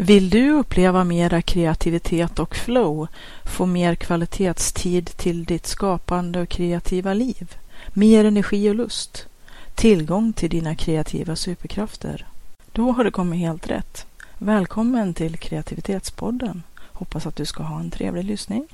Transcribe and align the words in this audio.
Vill 0.00 0.30
du 0.30 0.50
uppleva 0.50 1.04
mera 1.04 1.42
kreativitet 1.42 2.38
och 2.38 2.56
flow, 2.56 3.08
få 3.44 3.66
mer 3.66 3.94
kvalitetstid 3.94 5.06
till 5.16 5.44
ditt 5.44 5.66
skapande 5.66 6.40
och 6.40 6.48
kreativa 6.48 7.14
liv, 7.14 7.56
mer 7.92 8.24
energi 8.24 8.70
och 8.70 8.74
lust, 8.74 9.26
tillgång 9.74 10.32
till 10.32 10.50
dina 10.50 10.74
kreativa 10.74 11.36
superkrafter? 11.36 12.26
Då 12.72 12.92
har 12.92 13.04
du 13.04 13.10
kommit 13.10 13.40
helt 13.40 13.66
rätt. 13.66 14.06
Välkommen 14.38 15.14
till 15.14 15.36
Kreativitetspodden. 15.36 16.62
Hoppas 16.78 17.26
att 17.26 17.36
du 17.36 17.44
ska 17.44 17.62
ha 17.62 17.80
en 17.80 17.90
trevlig 17.90 18.24
lyssning. 18.24 18.66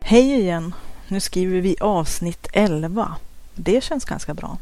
Hej 0.00 0.40
igen! 0.40 0.74
Nu 1.08 1.20
skriver 1.20 1.60
vi 1.60 1.76
avsnitt 1.80 2.46
11. 2.52 3.16
Det 3.54 3.84
känns 3.84 4.04
ganska 4.04 4.34
bra. 4.34 4.58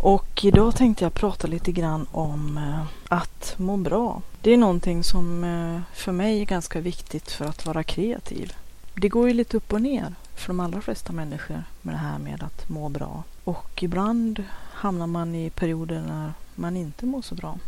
Och 0.00 0.44
idag 0.44 0.76
tänkte 0.76 1.04
jag 1.04 1.14
prata 1.14 1.46
lite 1.46 1.72
grann 1.72 2.06
om 2.12 2.58
eh, 2.58 2.86
att 3.08 3.54
må 3.58 3.76
bra. 3.76 4.22
Det 4.44 4.52
är 4.52 4.56
någonting 4.56 5.04
som 5.04 5.44
eh, 5.44 5.96
för 5.96 6.12
mig 6.12 6.40
är 6.40 6.44
ganska 6.44 6.80
viktigt 6.80 7.30
för 7.30 7.44
att 7.44 7.66
vara 7.66 7.82
kreativ. 7.84 8.52
Det 8.94 9.08
går 9.08 9.28
ju 9.28 9.34
lite 9.34 9.56
upp 9.56 9.72
och 9.72 9.82
ner 9.82 10.14
för 10.34 10.48
de 10.48 10.60
allra 10.60 10.80
flesta 10.80 11.12
människor 11.12 11.64
med 11.82 11.94
det 11.94 11.98
här 11.98 12.18
med 12.18 12.42
att 12.42 12.68
må 12.68 12.88
bra. 12.88 13.22
Och 13.44 13.82
ibland 13.82 14.44
hamnar 14.72 15.06
man 15.06 15.34
i 15.34 15.50
perioder 15.50 16.02
när 16.02 16.32
man 16.54 16.76
inte 16.76 17.06
mår 17.06 17.22
så 17.22 17.34
bra. 17.34 17.58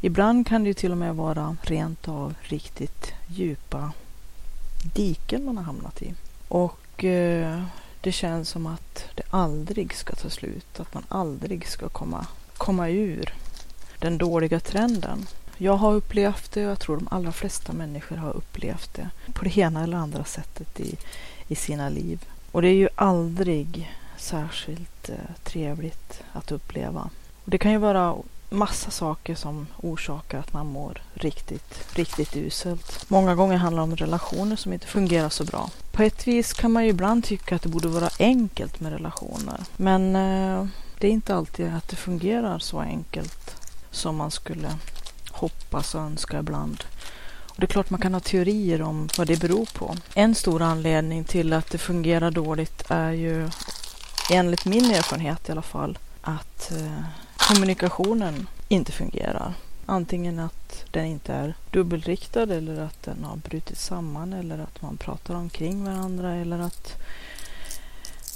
Ibland 0.00 0.46
kan 0.46 0.62
det 0.64 0.68
ju 0.68 0.74
till 0.74 0.92
och 0.92 0.98
med 0.98 1.16
vara 1.16 1.56
rent 1.62 2.08
av 2.08 2.34
riktigt 2.40 3.12
djupa 3.28 3.92
diken 4.94 5.44
man 5.44 5.56
har 5.56 5.64
hamnat 5.64 6.02
i. 6.02 6.14
Och 6.48 7.04
eh, 7.04 7.62
det 8.00 8.12
känns 8.12 8.48
som 8.48 8.66
att 8.66 9.04
det 9.14 9.22
aldrig 9.30 9.94
ska 9.94 10.14
ta 10.14 10.30
slut, 10.30 10.80
att 10.80 10.94
man 10.94 11.04
aldrig 11.08 11.68
ska 11.68 11.88
komma, 11.88 12.26
komma 12.56 12.88
ur 12.88 13.34
den 13.98 14.18
dåliga 14.18 14.60
trenden. 14.60 15.26
Jag 15.60 15.76
har 15.76 15.94
upplevt 15.94 16.52
det 16.52 16.64
och 16.64 16.70
jag 16.70 16.80
tror 16.80 16.96
de 16.96 17.08
allra 17.10 17.32
flesta 17.32 17.72
människor 17.72 18.16
har 18.16 18.36
upplevt 18.36 18.94
det 18.94 19.10
på 19.32 19.44
det 19.44 19.56
ena 19.56 19.82
eller 19.82 19.96
andra 19.96 20.24
sättet 20.24 20.80
i, 20.80 20.96
i 21.48 21.54
sina 21.54 21.88
liv. 21.88 22.24
Och 22.52 22.62
det 22.62 22.68
är 22.68 22.74
ju 22.74 22.88
aldrig 22.94 23.96
särskilt 24.16 25.08
eh, 25.08 25.14
trevligt 25.44 26.22
att 26.32 26.52
uppleva. 26.52 27.10
Och 27.44 27.50
det 27.50 27.58
kan 27.58 27.72
ju 27.72 27.78
vara 27.78 28.16
massa 28.50 28.90
saker 28.90 29.34
som 29.34 29.66
orsakar 29.76 30.38
att 30.38 30.52
man 30.52 30.66
mår 30.66 31.02
riktigt, 31.14 31.96
riktigt 31.96 32.36
uselt. 32.36 33.04
Många 33.08 33.34
gånger 33.34 33.56
handlar 33.56 33.82
det 33.82 33.92
om 33.92 33.96
relationer 33.96 34.56
som 34.56 34.72
inte 34.72 34.86
fungerar 34.86 35.28
så 35.28 35.44
bra. 35.44 35.70
På 35.92 36.02
ett 36.02 36.26
vis 36.26 36.52
kan 36.52 36.72
man 36.72 36.84
ju 36.84 36.90
ibland 36.90 37.24
tycka 37.24 37.56
att 37.56 37.62
det 37.62 37.68
borde 37.68 37.88
vara 37.88 38.10
enkelt 38.18 38.80
med 38.80 38.92
relationer. 38.92 39.60
Men 39.76 40.16
eh, 40.16 40.66
det 40.98 41.06
är 41.06 41.10
inte 41.10 41.34
alltid 41.34 41.74
att 41.74 41.88
det 41.88 41.96
fungerar 41.96 42.58
så 42.58 42.80
enkelt 42.80 43.56
som 43.90 44.16
man 44.16 44.30
skulle 44.30 44.68
hoppas 45.38 45.94
och 45.94 46.00
önskar 46.00 46.38
ibland. 46.40 46.84
Och 47.48 47.60
det 47.60 47.64
är 47.64 47.68
klart 47.68 47.90
man 47.90 48.00
kan 48.00 48.14
ha 48.14 48.20
teorier 48.20 48.82
om 48.82 49.08
vad 49.18 49.26
det 49.26 49.40
beror 49.40 49.66
på. 49.74 49.96
En 50.14 50.34
stor 50.34 50.62
anledning 50.62 51.24
till 51.24 51.52
att 51.52 51.70
det 51.70 51.78
fungerar 51.78 52.30
dåligt 52.30 52.84
är 52.88 53.10
ju, 53.10 53.50
enligt 54.30 54.64
min 54.64 54.84
erfarenhet 54.84 55.48
i 55.48 55.52
alla 55.52 55.62
fall, 55.62 55.98
att 56.20 56.72
eh, 56.72 57.02
kommunikationen 57.36 58.46
inte 58.68 58.92
fungerar. 58.92 59.54
Antingen 59.86 60.38
att 60.38 60.84
den 60.90 61.04
inte 61.04 61.32
är 61.32 61.54
dubbelriktad 61.70 62.42
eller 62.42 62.80
att 62.80 63.02
den 63.02 63.24
har 63.24 63.36
brutit 63.36 63.78
samman 63.78 64.32
eller 64.32 64.58
att 64.58 64.82
man 64.82 64.96
pratar 64.96 65.34
omkring 65.34 65.84
varandra 65.84 66.34
eller 66.34 66.58
att 66.58 66.96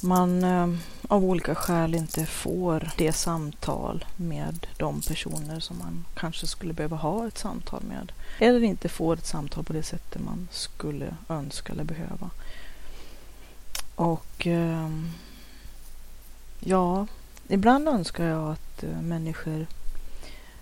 man 0.02 0.44
eh, 0.44 0.68
av 1.08 1.24
olika 1.24 1.54
skäl 1.54 1.94
inte 1.94 2.26
får 2.26 2.90
det 2.96 3.12
samtal 3.12 4.04
med 4.16 4.66
de 4.76 5.00
personer 5.00 5.60
som 5.60 5.78
man 5.78 6.04
kanske 6.14 6.46
skulle 6.46 6.72
behöva 6.72 6.96
ha 6.96 7.26
ett 7.26 7.38
samtal 7.38 7.82
med. 7.82 8.12
Eller 8.38 8.62
inte 8.62 8.88
får 8.88 9.14
ett 9.14 9.26
samtal 9.26 9.64
på 9.64 9.72
det 9.72 9.82
sättet 9.82 10.22
man 10.22 10.48
skulle 10.50 11.16
önska 11.28 11.72
eller 11.72 11.84
behöva. 11.84 12.30
Och 13.94 14.46
eh, 14.46 14.90
ja, 16.60 17.06
ibland 17.48 17.88
önskar 17.88 18.24
jag 18.24 18.52
att 18.52 18.82
eh, 18.82 19.00
människor 19.02 19.66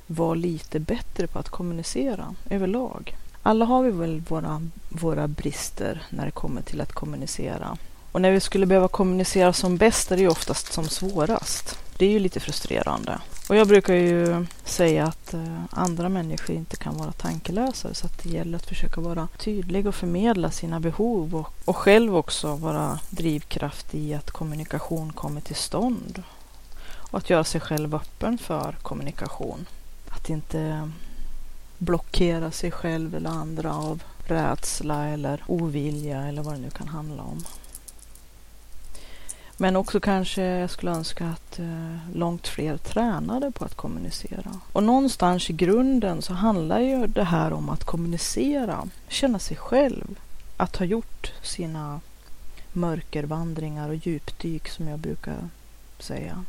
var 0.07 0.37
lite 0.37 0.81
bättre 0.81 1.27
på 1.27 1.39
att 1.39 1.49
kommunicera 1.49 2.35
överlag. 2.51 3.17
Alla 3.43 3.65
har 3.65 3.83
vi 3.83 3.91
väl 3.91 4.21
våra, 4.21 4.63
våra 4.89 5.29
brister 5.29 6.03
när 6.11 6.25
det 6.25 6.31
kommer 6.31 6.63
till 6.63 6.81
att 6.81 6.93
kommunicera. 6.93 7.79
Och 8.13 8.21
när 8.21 8.31
vi 8.31 8.41
skulle 8.41 8.67
behöva 8.67 8.89
kommunicera 8.89 9.53
som 9.53 9.77
bäst 9.77 10.13
är 10.13 10.17
det 10.17 10.23
ju 10.23 10.29
oftast 10.29 10.73
som 10.73 10.89
svårast. 10.89 11.79
Det 11.97 12.07
är 12.07 12.11
ju 12.11 12.19
lite 12.19 12.41
frustrerande. 12.41 13.19
Och 13.49 13.57
jag 13.57 13.69
brukar 13.69 13.95
ju 13.95 14.47
säga 14.65 15.05
att 15.05 15.35
eh, 15.35 15.63
andra 15.71 16.09
människor 16.09 16.57
inte 16.57 16.77
kan 16.77 16.97
vara 16.97 17.13
tankelösa 17.13 17.95
så 17.95 18.07
att 18.07 18.23
det 18.23 18.29
gäller 18.29 18.57
att 18.57 18.67
försöka 18.67 19.01
vara 19.01 19.29
tydlig 19.39 19.87
och 19.87 19.95
förmedla 19.95 20.51
sina 20.51 20.81
behov 20.81 21.37
och, 21.37 21.53
och 21.65 21.77
själv 21.77 22.17
också 22.17 22.55
vara 22.55 22.99
drivkraft 23.11 23.95
i 23.95 24.15
att 24.15 24.31
kommunikation 24.31 25.13
kommer 25.13 25.41
till 25.41 25.57
stånd. 25.57 26.23
Och 26.83 27.19
att 27.19 27.31
göra 27.31 27.45
sig 27.45 27.61
själv 27.61 27.95
öppen 27.95 28.39
för 28.39 28.77
kommunikation. 28.83 29.67
Att 30.09 30.31
inte 30.31 30.91
blockera 31.79 32.51
sig 32.51 32.71
själv 32.71 33.15
eller 33.15 33.31
andra 33.31 33.75
av 33.75 34.03
rädsla 34.27 35.07
eller 35.07 35.45
ovilja 35.47 36.23
eller 36.23 36.43
vad 36.43 36.55
det 36.55 36.61
nu 36.61 36.71
kan 36.71 36.89
handla 36.89 37.23
om. 37.23 37.45
Men 39.63 39.77
också 39.77 40.01
kanske 40.01 40.43
jag 40.43 40.71
skulle 40.71 40.93
önska 40.93 41.27
att 41.27 41.59
eh, 41.59 41.97
långt 42.15 42.49
fler 42.49 42.77
tränade 42.77 43.51
på 43.51 43.65
att 43.65 43.75
kommunicera. 43.75 44.61
Och 44.73 44.83
någonstans 44.83 45.51
i 45.51 45.53
grunden 45.53 46.23
så 46.23 46.35
handlar 46.35 46.81
ju 46.81 47.07
det 47.07 47.25
här 47.25 47.53
om 47.53 47.69
att 47.69 47.85
kommunicera, 47.85 48.89
känna 49.09 49.39
sig 49.39 49.57
själv, 49.57 50.19
att 50.57 50.77
ha 50.77 50.87
gjort 50.87 51.33
sina 51.43 52.01
mörkervandringar 52.73 53.89
och 53.89 53.95
djupdyk 53.95 54.69
som 54.69 54.89
jag 54.89 54.99
brukar 54.99 55.49
säga. 55.99 56.45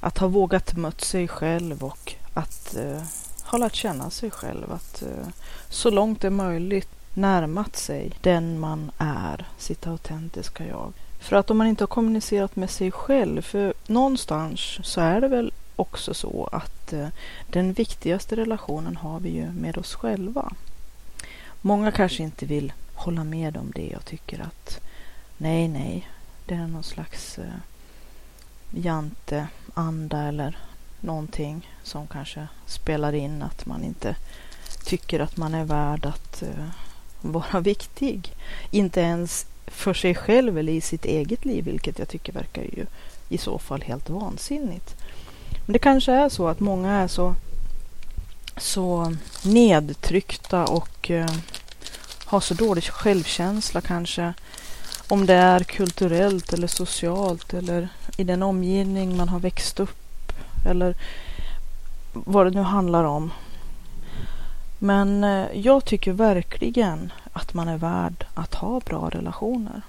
Att 0.00 0.18
ha 0.18 0.28
vågat 0.28 0.76
mött 0.76 1.00
sig 1.00 1.28
själv 1.28 1.84
och 1.84 2.14
att 2.34 2.76
eh, 2.76 3.02
ha 3.44 3.58
lärt 3.58 3.74
känna 3.74 4.10
sig 4.10 4.30
själv. 4.30 4.72
Att 4.72 5.02
eh, 5.02 5.28
så 5.68 5.90
långt 5.90 6.20
det 6.20 6.28
är 6.28 6.30
möjligt 6.30 6.90
närmat 7.14 7.76
sig 7.76 8.12
den 8.20 8.60
man 8.60 8.90
är, 8.98 9.46
sitt 9.58 9.86
autentiska 9.86 10.66
jag. 10.66 10.92
För 11.20 11.36
att 11.36 11.50
om 11.50 11.58
man 11.58 11.66
inte 11.66 11.82
har 11.84 11.88
kommunicerat 11.88 12.56
med 12.56 12.70
sig 12.70 12.90
själv, 12.90 13.42
för 13.42 13.74
någonstans 13.86 14.78
så 14.82 15.00
är 15.00 15.20
det 15.20 15.28
väl 15.28 15.52
också 15.76 16.14
så 16.14 16.48
att 16.52 16.92
eh, 16.92 17.08
den 17.46 17.72
viktigaste 17.72 18.36
relationen 18.36 18.96
har 18.96 19.20
vi 19.20 19.30
ju 19.30 19.52
med 19.52 19.78
oss 19.78 19.94
själva. 19.94 20.52
Många 21.60 21.92
kanske 21.92 22.22
inte 22.22 22.46
vill 22.46 22.72
hålla 22.94 23.24
med 23.24 23.56
om 23.56 23.72
det 23.74 23.96
och 23.96 24.04
tycker 24.04 24.40
att 24.40 24.80
nej, 25.36 25.68
nej, 25.68 26.08
det 26.46 26.54
är 26.54 26.66
någon 26.66 26.82
slags 26.82 27.38
eh, 27.38 27.44
janteanda 28.70 30.22
eller 30.22 30.58
någonting 31.00 31.70
som 31.82 32.06
kanske 32.06 32.48
spelar 32.66 33.12
in 33.12 33.42
att 33.42 33.66
man 33.66 33.84
inte 33.84 34.16
tycker 34.84 35.20
att 35.20 35.36
man 35.36 35.54
är 35.54 35.64
värd 35.64 36.06
att 36.06 36.42
eh, 36.42 36.66
vara 37.20 37.60
viktig. 37.72 38.34
Inte 38.70 39.00
ens 39.00 39.46
för 39.70 39.94
sig 39.94 40.14
själv 40.14 40.58
eller 40.58 40.72
i 40.72 40.80
sitt 40.80 41.04
eget 41.04 41.44
liv, 41.44 41.64
vilket 41.64 41.98
jag 41.98 42.08
tycker 42.08 42.32
verkar 42.32 42.62
ju 42.62 42.86
i 43.28 43.38
så 43.38 43.58
fall 43.58 43.82
helt 43.82 44.10
vansinnigt. 44.10 44.96
Men 45.66 45.72
det 45.72 45.78
kanske 45.78 46.12
är 46.12 46.28
så 46.28 46.48
att 46.48 46.60
många 46.60 46.92
är 46.92 47.08
så, 47.08 47.34
så 48.56 49.16
nedtryckta 49.44 50.64
och 50.64 51.10
eh, 51.10 51.30
har 52.24 52.40
så 52.40 52.54
dålig 52.54 52.84
självkänsla 52.84 53.80
kanske. 53.80 54.32
Om 55.08 55.26
det 55.26 55.34
är 55.34 55.60
kulturellt 55.60 56.52
eller 56.52 56.66
socialt 56.66 57.54
eller 57.54 57.88
i 58.16 58.24
den 58.24 58.42
omgivning 58.42 59.16
man 59.16 59.28
har 59.28 59.40
växt 59.40 59.80
upp 59.80 60.32
eller 60.66 60.94
vad 62.12 62.46
det 62.46 62.50
nu 62.50 62.62
handlar 62.62 63.04
om. 63.04 63.30
Men 64.78 65.24
eh, 65.24 65.46
jag 65.54 65.84
tycker 65.84 66.12
verkligen 66.12 67.12
att 67.32 67.54
man 67.54 67.68
är 67.68 67.78
värd 67.78 68.26
att 68.34 68.54
ha 68.54 68.80
bra 68.80 69.08
relationer. 69.08 69.82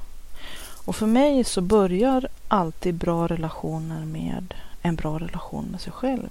Och 0.86 0.96
för 0.96 1.06
mig 1.06 1.44
så 1.44 1.62
börjar 1.62 2.28
alltid 2.48 2.96
bra 2.96 3.28
relationer 3.28 4.06
med 4.06 4.54
en 4.82 4.96
bra 4.96 5.20
relation 5.20 5.66
med 5.66 5.82
sig 5.82 5.94
själv. 5.94 6.30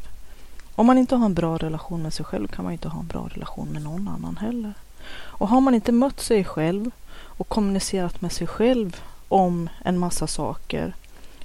Om 0.74 0.86
man 0.86 0.98
inte 0.98 1.16
har 1.16 1.26
en 1.26 1.34
bra 1.34 1.56
relation 1.56 2.02
med 2.02 2.12
sig 2.12 2.24
själv 2.24 2.48
kan 2.48 2.64
man 2.64 2.72
inte 2.72 2.88
ha 2.88 3.00
en 3.00 3.06
bra 3.06 3.28
relation 3.28 3.68
med 3.68 3.82
någon 3.82 4.08
annan 4.08 4.36
heller. 4.36 4.74
Och 5.12 5.48
har 5.48 5.60
man 5.60 5.74
inte 5.74 5.92
mött 5.92 6.20
sig 6.20 6.44
själv 6.44 6.90
och 7.12 7.48
kommunicerat 7.48 8.20
med 8.20 8.32
sig 8.32 8.46
själv 8.46 9.00
om 9.28 9.68
en 9.84 9.98
massa 9.98 10.26
saker. 10.26 10.94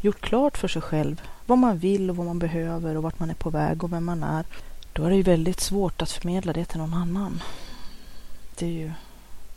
Gjort 0.02 0.22
klart 0.22 0.58
för 0.58 0.68
sig 0.68 0.82
själv 0.82 1.22
vad 1.46 1.58
man 1.58 1.78
vill 1.78 2.10
och 2.10 2.16
vad 2.16 2.26
man 2.26 2.40
behöver 2.40 2.98
och 2.98 3.04
vart 3.04 3.20
man 3.20 3.30
är 3.30 3.34
på 3.34 3.50
väg 3.50 3.84
och 3.84 3.94
vem 3.94 4.06
man 4.06 4.24
är. 4.24 4.46
Då 4.94 5.04
är 5.04 5.10
det 5.10 5.16
ju 5.16 5.24
väldigt 5.24 5.60
svårt 5.60 6.02
att 6.02 6.12
förmedla 6.12 6.54
det 6.54 6.66
till 6.66 6.80
någon 6.80 6.94
annan. 6.94 7.42
Det 8.56 8.66
är 8.66 8.70
ju 8.70 8.92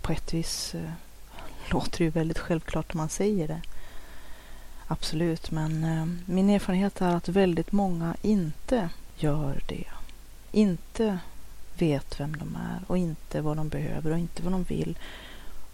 på 0.08 0.12
ett 0.12 0.34
vis 0.34 0.74
eh, 0.74 0.90
låter 1.70 1.98
det 1.98 2.04
ju 2.04 2.10
väldigt 2.10 2.38
självklart 2.38 2.94
när 2.94 2.98
man 2.98 3.08
säger 3.08 3.48
det. 3.48 3.60
Absolut, 4.86 5.50
men 5.50 5.84
eh, 5.84 6.06
min 6.26 6.50
erfarenhet 6.50 7.00
är 7.00 7.14
att 7.14 7.28
väldigt 7.28 7.72
många 7.72 8.16
inte 8.22 8.88
gör 9.16 9.60
det. 9.66 9.84
Inte 10.52 11.18
vet 11.78 12.20
vem 12.20 12.36
de 12.36 12.56
är 12.56 12.80
och 12.86 12.98
inte 12.98 13.40
vad 13.40 13.56
de 13.56 13.68
behöver 13.68 14.10
och 14.10 14.18
inte 14.18 14.42
vad 14.42 14.52
de 14.52 14.62
vill 14.62 14.98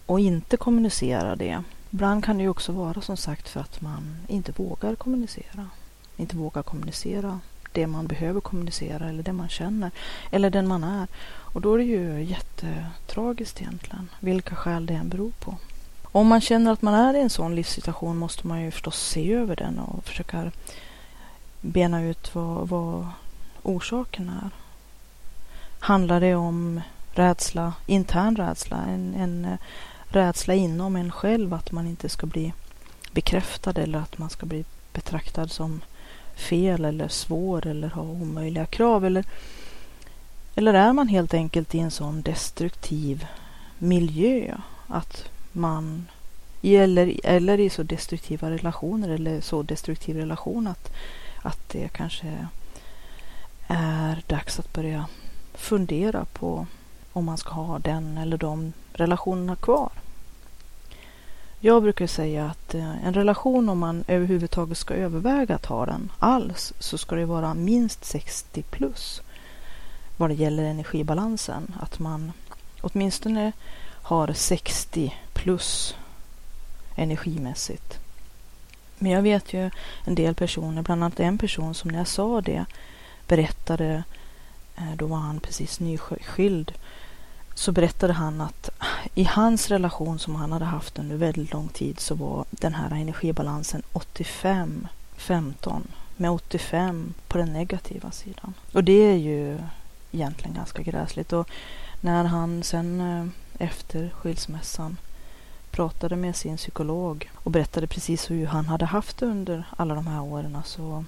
och 0.06 0.20
inte 0.20 0.56
kommunicerar 0.56 1.36
det. 1.36 1.62
Ibland 1.90 2.25
kan 2.25 2.36
det 2.36 2.42
ju 2.42 2.48
också 2.48 2.72
vara 2.72 3.00
som 3.00 3.16
sagt 3.16 3.48
för 3.48 3.60
att 3.60 3.81
man 3.81 4.16
inte 4.28 4.52
vågar 4.52 4.94
kommunicera. 4.94 5.69
Inte 6.16 6.36
vågar 6.36 6.62
kommunicera 6.62 7.40
det 7.72 7.86
man 7.86 8.06
behöver 8.06 8.40
kommunicera 8.40 9.08
eller 9.08 9.22
det 9.22 9.32
man 9.32 9.48
känner 9.48 9.90
eller 10.31 10.50
den 10.50 10.69
man 10.69 10.84
är. 10.84 11.08
Och 11.55 11.61
då 11.61 11.75
är 11.75 11.79
det 11.79 11.85
ju 11.85 12.25
jättetragiskt 12.25 13.61
egentligen, 13.61 14.09
vilka 14.21 14.55
skäl 14.55 14.87
det 14.87 14.95
än 14.95 15.09
beror 15.09 15.31
på. 15.31 15.56
Om 16.03 16.27
man 16.27 16.41
känner 16.41 16.73
att 16.73 16.83
man 16.83 16.95
är 16.95 17.15
i 17.15 17.21
en 17.21 17.31
sån 17.31 17.55
livssituation 17.55 18.17
måste 18.17 18.47
man 18.47 18.62
ju 18.62 18.71
förstås 18.71 19.09
se 19.09 19.33
över 19.33 19.56
den 19.56 19.79
och 19.79 20.05
försöka 20.05 20.51
bena 21.61 22.03
ut 22.03 22.35
vad, 22.35 22.69
vad 22.69 23.09
orsaken 23.62 24.29
är. 24.29 24.51
Handlar 25.79 26.21
det 26.21 26.35
om 26.35 26.81
rädsla, 27.12 27.73
intern 27.87 28.37
rädsla, 28.37 28.77
en, 28.77 29.15
en 29.15 29.59
rädsla 30.09 30.55
inom 30.55 30.97
en 30.97 31.12
själv 31.12 31.55
att 31.55 31.73
man 31.73 31.87
inte 31.87 32.09
ska 32.09 32.27
bli 32.27 32.53
bekräftad 33.12 33.79
eller 33.79 33.99
att 33.99 34.19
man 34.19 34.31
ska 34.31 34.47
bli 34.47 34.65
betraktad 34.93 35.51
som 35.51 35.81
fel 36.35 36.85
eller 36.85 37.09
svår 37.09 37.67
eller 37.67 37.89
ha 37.89 38.03
omöjliga 38.03 38.67
krav 38.67 39.05
eller, 39.05 39.25
eller 40.55 40.75
är 40.75 40.93
man 40.93 41.09
helt 41.09 41.35
enkelt 41.35 41.75
i 41.75 41.79
en 41.79 41.91
sån 41.91 42.23
destruktiv 42.23 43.27
miljö 43.79 44.56
att 44.87 45.25
man 45.53 46.06
eller, 46.62 47.21
eller 47.25 47.61
i 47.61 47.71
så 47.71 47.83
destruktiva 47.83 48.51
relationer 48.51 49.09
eller 49.09 49.41
så 49.41 49.62
destruktiv 49.62 50.17
relation 50.17 50.67
att, 50.67 50.93
att 51.43 51.69
det 51.69 51.89
kanske 51.89 52.47
är 53.67 54.23
dags 54.27 54.59
att 54.59 54.73
börja 54.73 55.06
fundera 55.55 56.25
på 56.25 56.67
om 57.12 57.25
man 57.25 57.39
ska 57.39 57.51
ha 57.51 57.79
den 57.79 58.19
eller 58.19 58.39
de 58.39 58.73
relationerna 58.93 59.56
kvar. 59.56 59.91
Jag 61.61 61.83
brukar 61.83 62.06
säga 62.06 62.47
att 62.47 62.75
eh, 62.75 63.06
en 63.06 63.15
relation, 63.15 63.69
om 63.69 63.79
man 63.79 64.05
överhuvudtaget 64.09 64.79
ska 64.79 64.95
överväga 64.95 65.55
att 65.55 65.67
ha 65.67 65.87
den 65.87 66.12
alls, 66.19 66.73
så 66.79 66.99
ska 66.99 67.17
det 67.17 67.25
vara 67.25 67.55
minst 67.55 68.05
60 68.05 68.62
plus 68.62 69.23
vad 70.16 70.31
det 70.31 70.34
gäller 70.34 70.64
energibalansen. 70.64 71.75
Att 71.81 71.99
man 71.99 72.32
åtminstone 72.81 73.52
har 74.02 74.32
60 74.32 75.14
plus 75.32 75.96
energimässigt. 76.96 77.99
Men 78.99 79.12
jag 79.12 79.22
vet 79.22 79.52
ju 79.52 79.70
en 80.05 80.14
del 80.14 80.34
personer, 80.34 80.82
bland 80.82 81.05
annat 81.05 81.20
en 81.20 81.38
person 81.38 81.75
som 81.75 81.90
när 81.90 81.99
jag 81.99 82.08
sa 82.08 82.40
det 82.40 82.64
berättade, 83.28 84.02
eh, 84.76 84.93
då 84.96 85.06
var 85.06 85.16
han 85.16 85.40
precis 85.40 85.81
nyskild, 85.81 86.72
så 87.55 87.72
berättade 87.72 88.12
han 88.12 88.40
att 88.40 88.70
i 89.14 89.25
hans 89.25 89.69
relation 89.69 90.19
som 90.19 90.34
han 90.34 90.52
hade 90.52 90.64
haft 90.64 90.99
under 90.99 91.17
väldigt 91.17 91.52
lång 91.52 91.69
tid 91.69 92.00
så 92.00 92.14
var 92.14 92.44
den 92.50 92.75
här 92.75 92.90
energibalansen 92.90 93.82
85-15 93.93 95.82
med 96.17 96.31
85 96.31 97.14
på 97.28 97.38
den 97.38 97.52
negativa 97.52 98.10
sidan. 98.10 98.55
Och 98.72 98.84
det 98.84 98.93
är 98.93 99.17
ju 99.17 99.58
egentligen 100.14 100.56
ganska 100.56 100.82
gräsligt. 100.82 101.32
Och 101.32 101.49
när 102.00 102.25
han 102.25 102.62
sen 102.62 103.00
eh, 103.00 103.26
efter 103.66 104.11
skilsmässan 104.11 104.96
pratade 105.70 106.16
med 106.16 106.37
sin 106.37 106.56
psykolog 106.56 107.31
och 107.34 107.50
berättade 107.50 107.87
precis 107.87 108.31
hur 108.31 108.46
han 108.46 108.66
hade 108.66 108.84
haft 108.84 109.19
det 109.19 109.26
under 109.26 109.64
alla 109.76 109.94
de 109.94 110.06
här 110.06 110.22
åren 110.22 110.58
så, 110.64 111.05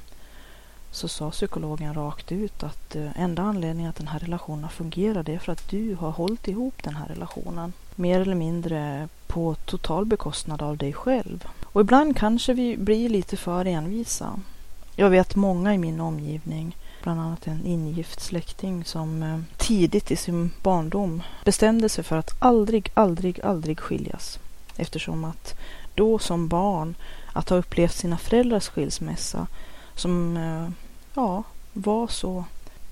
så 0.90 1.08
sa 1.08 1.30
psykologen 1.30 1.94
rakt 1.94 2.32
ut 2.32 2.62
att 2.62 2.96
eh, 2.96 3.20
enda 3.20 3.42
anledningen 3.42 3.90
att 3.90 3.96
den 3.96 4.08
här 4.08 4.18
relationen 4.18 4.70
fungerar 4.70 5.30
är 5.30 5.38
för 5.38 5.52
att 5.52 5.70
du 5.70 5.94
har 5.94 6.10
hållit 6.10 6.48
ihop 6.48 6.82
den 6.82 6.96
här 6.96 7.06
relationen. 7.06 7.72
Mer 7.94 8.20
eller 8.20 8.34
mindre 8.34 9.08
på 9.26 9.54
total 9.54 10.04
bekostnad 10.04 10.62
av 10.62 10.76
dig 10.76 10.92
själv. 10.92 11.44
Och 11.64 11.80
ibland 11.80 12.16
kanske 12.16 12.54
vi 12.54 12.76
blir 12.76 13.08
lite 13.08 13.36
för 13.36 13.64
envisa. 13.64 14.40
Jag 14.96 15.10
vet 15.10 15.36
många 15.36 15.74
i 15.74 15.78
min 15.78 16.00
omgivning 16.00 16.76
bland 17.06 17.20
annat 17.20 17.46
en 17.46 17.66
ingift 17.66 18.20
släkting 18.20 18.84
som 18.84 19.22
eh, 19.22 19.38
tidigt 19.56 20.10
i 20.10 20.16
sin 20.16 20.50
barndom 20.62 21.22
bestämde 21.44 21.88
sig 21.88 22.04
för 22.04 22.16
att 22.16 22.36
aldrig, 22.38 22.90
aldrig, 22.94 23.40
aldrig 23.40 23.80
skiljas. 23.80 24.38
Eftersom 24.76 25.24
att 25.24 25.54
då 25.94 26.18
som 26.18 26.48
barn 26.48 26.94
att 27.32 27.48
ha 27.48 27.56
upplevt 27.56 27.94
sina 27.94 28.18
föräldrars 28.18 28.68
skilsmässa 28.68 29.46
som 29.94 30.36
eh, 30.36 30.68
ja, 31.14 31.42
var 31.72 32.06
så 32.08 32.44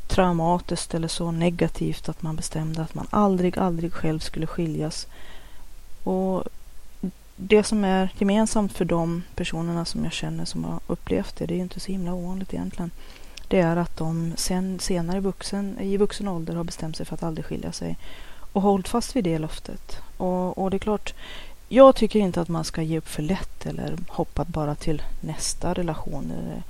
traumatiskt 0.07 0.95
eller 0.95 1.09
så 1.09 1.31
negativt 1.31 2.09
att 2.09 2.23
man 2.23 2.37
bestämde 2.37 2.83
att 2.83 2.95
man 2.95 3.07
aldrig, 3.11 3.59
aldrig 3.59 3.93
själv 3.93 4.19
skulle 4.19 4.47
skiljas. 4.47 5.07
Och 6.05 6.45
det 7.37 7.65
som 7.65 7.85
är 7.85 8.09
gemensamt 8.19 8.73
för 8.73 8.85
de 8.85 9.23
personerna 9.35 9.85
som 9.85 10.05
jag 10.05 10.13
känner 10.13 10.45
som 10.45 10.65
har 10.65 10.81
upplevt 10.87 11.37
det, 11.37 11.47
det 11.47 11.55
är 11.55 11.59
inte 11.59 11.81
så 11.81 11.93
himla 11.93 12.15
ovanligt 12.15 12.55
egentligen, 12.55 12.91
det 13.49 13.61
är 13.61 13.77
att 13.77 13.97
de 13.97 14.33
sen, 14.37 14.79
senare 14.81 15.21
vuxen, 15.21 15.79
i 15.81 15.97
vuxen 15.97 16.29
ålder 16.29 16.55
har 16.55 16.65
bestämt 16.65 16.97
sig 16.97 17.07
för 17.07 17.15
att 17.15 17.23
aldrig 17.23 17.45
skilja 17.45 17.73
sig 17.73 17.99
och 18.53 18.63
hållit 18.63 18.89
fast 18.89 19.17
vid 19.17 19.25
det 19.25 19.39
löftet. 19.39 19.97
Och, 20.17 20.59
och 20.59 20.71
det 20.71 20.77
är 20.77 20.79
klart, 20.79 21.15
jag 21.69 21.97
tycker 21.97 22.19
inte 22.19 22.41
att 22.41 22.49
man 22.49 22.65
ska 22.65 22.83
ge 22.83 22.99
upp 22.99 23.09
för 23.09 23.23
lätt 23.23 23.67
eller 23.67 23.99
hoppa 24.09 24.45
bara 24.45 24.75
till 24.75 25.03
nästa 25.21 25.75
relation. 25.75 26.33
Eller 26.39 26.63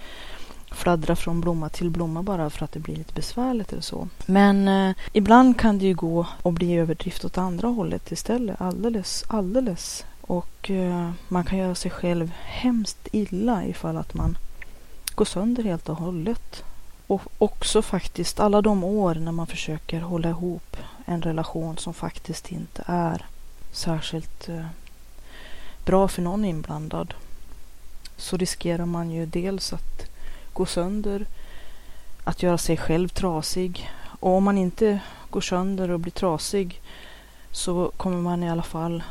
fladdra 0.74 1.16
från 1.16 1.40
blomma 1.40 1.68
till 1.68 1.90
blomma 1.90 2.22
bara 2.22 2.50
för 2.50 2.64
att 2.64 2.72
det 2.72 2.78
blir 2.78 2.96
lite 2.96 3.14
besvärligt 3.14 3.72
eller 3.72 3.82
så. 3.82 4.08
Men 4.26 4.68
eh, 4.68 4.96
ibland 5.12 5.60
kan 5.60 5.78
det 5.78 5.86
ju 5.86 5.94
gå 5.94 6.26
och 6.42 6.52
bli 6.52 6.74
överdrift 6.74 7.24
åt 7.24 7.38
andra 7.38 7.68
hållet 7.68 8.12
istället. 8.12 8.60
Alldeles, 8.60 9.24
alldeles. 9.28 10.04
Och 10.20 10.70
eh, 10.70 11.10
man 11.28 11.44
kan 11.44 11.58
göra 11.58 11.74
sig 11.74 11.90
själv 11.90 12.32
hemskt 12.44 13.08
illa 13.12 13.64
ifall 13.64 13.96
att 13.96 14.14
man 14.14 14.38
gå 15.14 15.24
sönder 15.24 15.62
helt 15.62 15.88
och 15.88 15.96
hållet. 15.96 16.64
Och 17.06 17.22
också 17.38 17.82
faktiskt 17.82 18.40
alla 18.40 18.62
de 18.62 18.84
år 18.84 19.14
när 19.14 19.32
man 19.32 19.46
försöker 19.46 20.00
hålla 20.00 20.28
ihop 20.28 20.76
en 21.04 21.22
relation 21.22 21.76
som 21.78 21.94
faktiskt 21.94 22.52
inte 22.52 22.84
är 22.86 23.26
särskilt 23.72 24.48
eh, 24.48 24.66
bra 25.84 26.08
för 26.08 26.22
någon 26.22 26.44
inblandad 26.44 27.14
så 28.16 28.36
riskerar 28.36 28.86
man 28.86 29.10
ju 29.10 29.26
dels 29.26 29.72
att 29.72 30.06
gå 30.52 30.66
sönder, 30.66 31.26
att 32.24 32.42
göra 32.42 32.58
sig 32.58 32.76
själv 32.76 33.08
trasig. 33.08 33.90
Och 34.20 34.30
om 34.30 34.44
man 34.44 34.58
inte 34.58 35.00
går 35.30 35.40
sönder 35.40 35.90
och 35.90 36.00
blir 36.00 36.12
trasig 36.12 36.80
så 37.50 37.92
kommer 37.96 38.16
man 38.18 38.42
i 38.42 38.50
alla 38.50 38.62
fall 38.62 39.02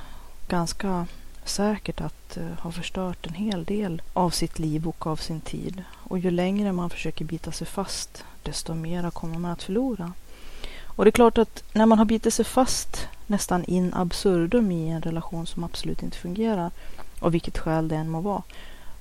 ganska 0.48 1.07
säkert 1.45 2.01
att 2.01 2.38
uh, 2.38 2.53
ha 2.59 2.71
förstört 2.71 3.27
en 3.27 3.33
hel 3.33 3.63
del 3.63 4.01
av 4.13 4.29
sitt 4.29 4.59
liv 4.59 4.88
och 4.88 5.07
av 5.07 5.15
sin 5.15 5.41
tid. 5.41 5.83
Och 5.91 6.19
ju 6.19 6.31
längre 6.31 6.71
man 6.71 6.89
försöker 6.89 7.25
bita 7.25 7.51
sig 7.51 7.67
fast, 7.67 8.23
desto 8.43 8.73
mera 8.73 9.12
kommer 9.12 9.39
man 9.39 9.51
att 9.51 9.63
förlora. 9.63 10.13
Och 10.85 11.05
det 11.05 11.09
är 11.09 11.12
klart 11.12 11.38
att 11.38 11.63
när 11.73 11.85
man 11.85 11.97
har 11.97 12.05
bitit 12.05 12.33
sig 12.33 12.45
fast 12.45 13.07
nästan 13.27 13.63
in 13.63 13.93
absurdum 13.93 14.71
i 14.71 14.89
en 14.89 15.01
relation 15.01 15.47
som 15.47 15.63
absolut 15.63 16.03
inte 16.03 16.17
fungerar, 16.17 16.71
av 17.19 17.31
vilket 17.31 17.57
skäl 17.57 17.88
det 17.88 17.95
än 17.95 18.09
må 18.09 18.21
vara, 18.21 18.43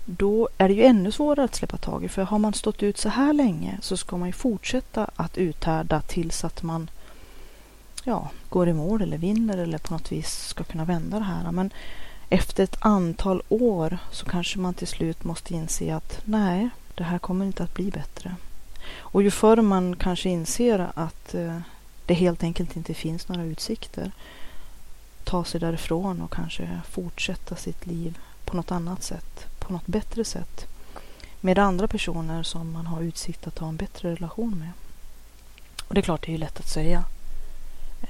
då 0.04 0.48
är 0.58 0.68
det 0.68 0.74
ju 0.74 0.84
ännu 0.84 1.12
svårare 1.12 1.44
att 1.44 1.54
släppa 1.54 1.76
taget. 1.76 2.12
För 2.12 2.22
har 2.22 2.38
man 2.38 2.54
stått 2.54 2.82
ut 2.82 2.98
så 2.98 3.08
här 3.08 3.32
länge 3.32 3.78
så 3.82 3.96
ska 3.96 4.16
man 4.16 4.28
ju 4.28 4.32
fortsätta 4.32 5.10
att 5.16 5.38
uthärda 5.38 6.00
tills 6.00 6.44
att 6.44 6.62
man 6.62 6.90
ja, 8.04 8.30
går 8.48 8.68
i 8.68 8.72
mål 8.72 9.02
eller 9.02 9.18
vinner 9.18 9.58
eller 9.58 9.78
på 9.78 9.92
något 9.92 10.12
vis 10.12 10.46
ska 10.48 10.64
kunna 10.64 10.84
vända 10.84 11.18
det 11.18 11.24
här. 11.24 11.52
Men 11.52 11.70
efter 12.32 12.64
ett 12.64 12.76
antal 12.80 13.42
år 13.48 13.98
så 14.10 14.26
kanske 14.26 14.58
man 14.58 14.74
till 14.74 14.88
slut 14.88 15.24
måste 15.24 15.54
inse 15.54 15.94
att 15.94 16.20
nej, 16.24 16.68
det 16.94 17.04
här 17.04 17.18
kommer 17.18 17.44
inte 17.44 17.62
att 17.62 17.74
bli 17.74 17.90
bättre. 17.90 18.36
Och 18.96 19.22
ju 19.22 19.30
förr 19.30 19.56
man 19.56 19.96
kanske 19.96 20.28
inser 20.28 20.90
att 20.94 21.34
eh, 21.34 21.58
det 22.06 22.14
helt 22.14 22.42
enkelt 22.42 22.76
inte 22.76 22.94
finns 22.94 23.28
några 23.28 23.44
utsikter, 23.44 24.12
ta 25.24 25.44
sig 25.44 25.60
därifrån 25.60 26.22
och 26.22 26.32
kanske 26.32 26.80
fortsätta 26.90 27.56
sitt 27.56 27.86
liv 27.86 28.18
på 28.44 28.56
något 28.56 28.70
annat 28.70 29.02
sätt, 29.02 29.46
på 29.58 29.72
något 29.72 29.86
bättre 29.86 30.24
sätt 30.24 30.66
med 31.40 31.58
andra 31.58 31.88
personer 31.88 32.42
som 32.42 32.72
man 32.72 32.86
har 32.86 33.02
utsikt 33.02 33.46
att 33.46 33.58
ha 33.58 33.68
en 33.68 33.76
bättre 33.76 34.12
relation 34.12 34.58
med. 34.58 34.70
Och 35.88 35.94
det 35.94 36.00
är 36.00 36.02
klart, 36.02 36.22
det 36.22 36.28
är 36.28 36.32
ju 36.32 36.38
lätt 36.38 36.60
att 36.60 36.68
säga. 36.68 37.04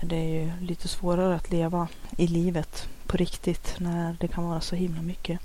det 0.02 0.16
är 0.16 0.44
ju 0.44 0.52
lite 0.60 0.88
svårare 0.88 1.34
att 1.34 1.50
leva 1.50 1.88
i 2.16 2.26
livet 2.26 2.88
på 3.06 3.16
riktigt 3.16 3.74
när 3.78 4.16
det 4.20 4.28
kan 4.28 4.44
vara 4.44 4.60
så 4.60 4.76
himla 4.76 5.02
mycket 5.02 5.40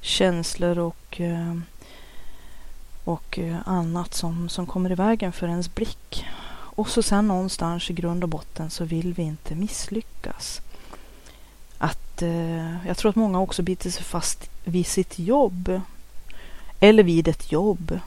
känslor 0.00 0.78
och, 0.78 1.20
eh, 1.20 1.56
och 3.04 3.38
eh, 3.38 3.56
annat 3.64 4.14
som, 4.14 4.48
som 4.48 4.66
kommer 4.66 4.92
i 4.92 4.94
vägen 4.94 5.32
för 5.32 5.48
ens 5.48 5.74
blick. 5.74 6.26
Och 6.52 6.88
så 6.88 7.02
sen 7.02 7.28
någonstans 7.28 7.90
i 7.90 7.92
grund 7.92 8.22
och 8.22 8.28
botten 8.28 8.70
så 8.70 8.84
vill 8.84 9.14
vi 9.14 9.22
inte 9.22 9.54
misslyckas. 9.54 10.60
Att, 11.78 12.22
eh, 12.22 12.86
jag 12.86 12.96
tror 12.96 13.10
att 13.10 13.16
många 13.16 13.40
också 13.40 13.62
biter 13.62 13.90
sig 13.90 14.02
fast 14.02 14.50
vid 14.64 14.86
sitt 14.86 15.18
jobb 15.18 15.80
eller 16.80 17.02
vid 17.02 17.28
ett 17.28 17.52
jobb 17.52 18.00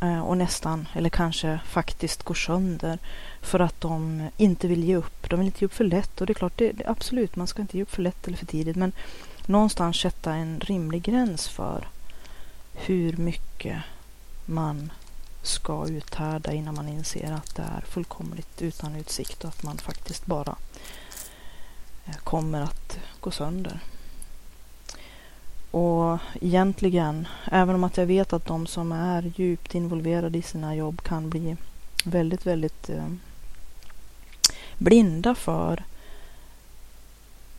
Eh, 0.00 0.20
och 0.20 0.36
nästan, 0.36 0.88
eller 0.94 1.10
kanske 1.10 1.60
faktiskt 1.64 2.22
går 2.22 2.34
sönder 2.34 2.98
för 3.40 3.60
att 3.60 3.80
de 3.80 4.28
inte 4.36 4.68
vill 4.68 4.84
ge 4.84 4.96
upp. 4.96 5.30
De 5.30 5.38
vill 5.38 5.46
inte 5.46 5.60
ge 5.60 5.66
upp 5.66 5.74
för 5.74 5.84
lätt 5.84 6.20
och 6.20 6.26
det 6.26 6.32
är 6.32 6.34
klart, 6.34 6.52
det, 6.56 6.72
det, 6.72 6.86
absolut, 6.86 7.36
man 7.36 7.46
ska 7.46 7.62
inte 7.62 7.76
ge 7.76 7.82
upp 7.82 7.90
för 7.90 8.02
lätt 8.02 8.26
eller 8.26 8.36
för 8.36 8.46
tidigt. 8.46 8.76
Men 8.76 8.92
någonstans 9.46 9.96
sätta 9.96 10.34
en 10.34 10.60
rimlig 10.60 11.02
gräns 11.02 11.48
för 11.48 11.88
hur 12.74 13.16
mycket 13.16 13.76
man 14.46 14.92
ska 15.42 15.86
uthärda 15.88 16.52
innan 16.52 16.74
man 16.74 16.88
inser 16.88 17.32
att 17.32 17.54
det 17.54 17.62
är 17.62 17.80
fullkomligt 17.80 18.62
utan 18.62 18.96
utsikt 18.96 19.44
och 19.44 19.48
att 19.48 19.62
man 19.62 19.78
faktiskt 19.78 20.26
bara 20.26 20.56
eh, 22.06 22.16
kommer 22.24 22.60
att 22.60 22.98
gå 23.20 23.30
sönder. 23.30 23.80
Och 25.70 26.18
egentligen, 26.40 27.28
även 27.44 27.74
om 27.74 27.84
att 27.84 27.96
jag 27.96 28.06
vet 28.06 28.32
att 28.32 28.46
de 28.46 28.66
som 28.66 28.92
är 28.92 29.32
djupt 29.36 29.74
involverade 29.74 30.38
i 30.38 30.42
sina 30.42 30.74
jobb 30.74 31.02
kan 31.02 31.30
bli 31.30 31.56
väldigt, 32.04 32.46
väldigt 32.46 32.90
eh, 32.90 33.06
blinda 34.78 35.34
för 35.34 35.84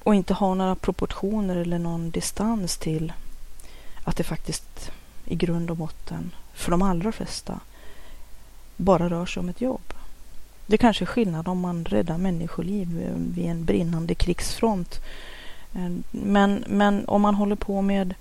och 0.03 0.15
inte 0.15 0.33
ha 0.33 0.53
några 0.53 0.75
proportioner 0.75 1.55
eller 1.55 1.79
någon 1.79 2.11
distans 2.11 2.77
till 2.77 3.13
att 4.03 4.17
det 4.17 4.23
faktiskt 4.23 4.91
i 5.25 5.35
grund 5.35 5.71
och 5.71 5.77
botten 5.77 6.31
för 6.53 6.71
de 6.71 6.81
allra 6.81 7.11
flesta 7.11 7.59
bara 8.77 9.09
rör 9.09 9.25
sig 9.25 9.39
om 9.39 9.49
ett 9.49 9.61
jobb. 9.61 9.93
Det 10.65 10.77
kanske 10.77 11.03
är 11.03 11.07
skillnad 11.07 11.47
om 11.47 11.59
man 11.59 11.85
räddar 11.85 12.17
människoliv 12.17 13.01
eh, 13.01 13.15
vid 13.15 13.45
en 13.45 13.65
brinnande 13.65 14.15
krigsfront. 14.15 14.99
Eh, 15.73 15.91
men, 16.11 16.63
men 16.67 17.05
om 17.07 17.21
man 17.21 17.35
håller 17.35 17.55
på 17.55 17.81
med 17.81 18.13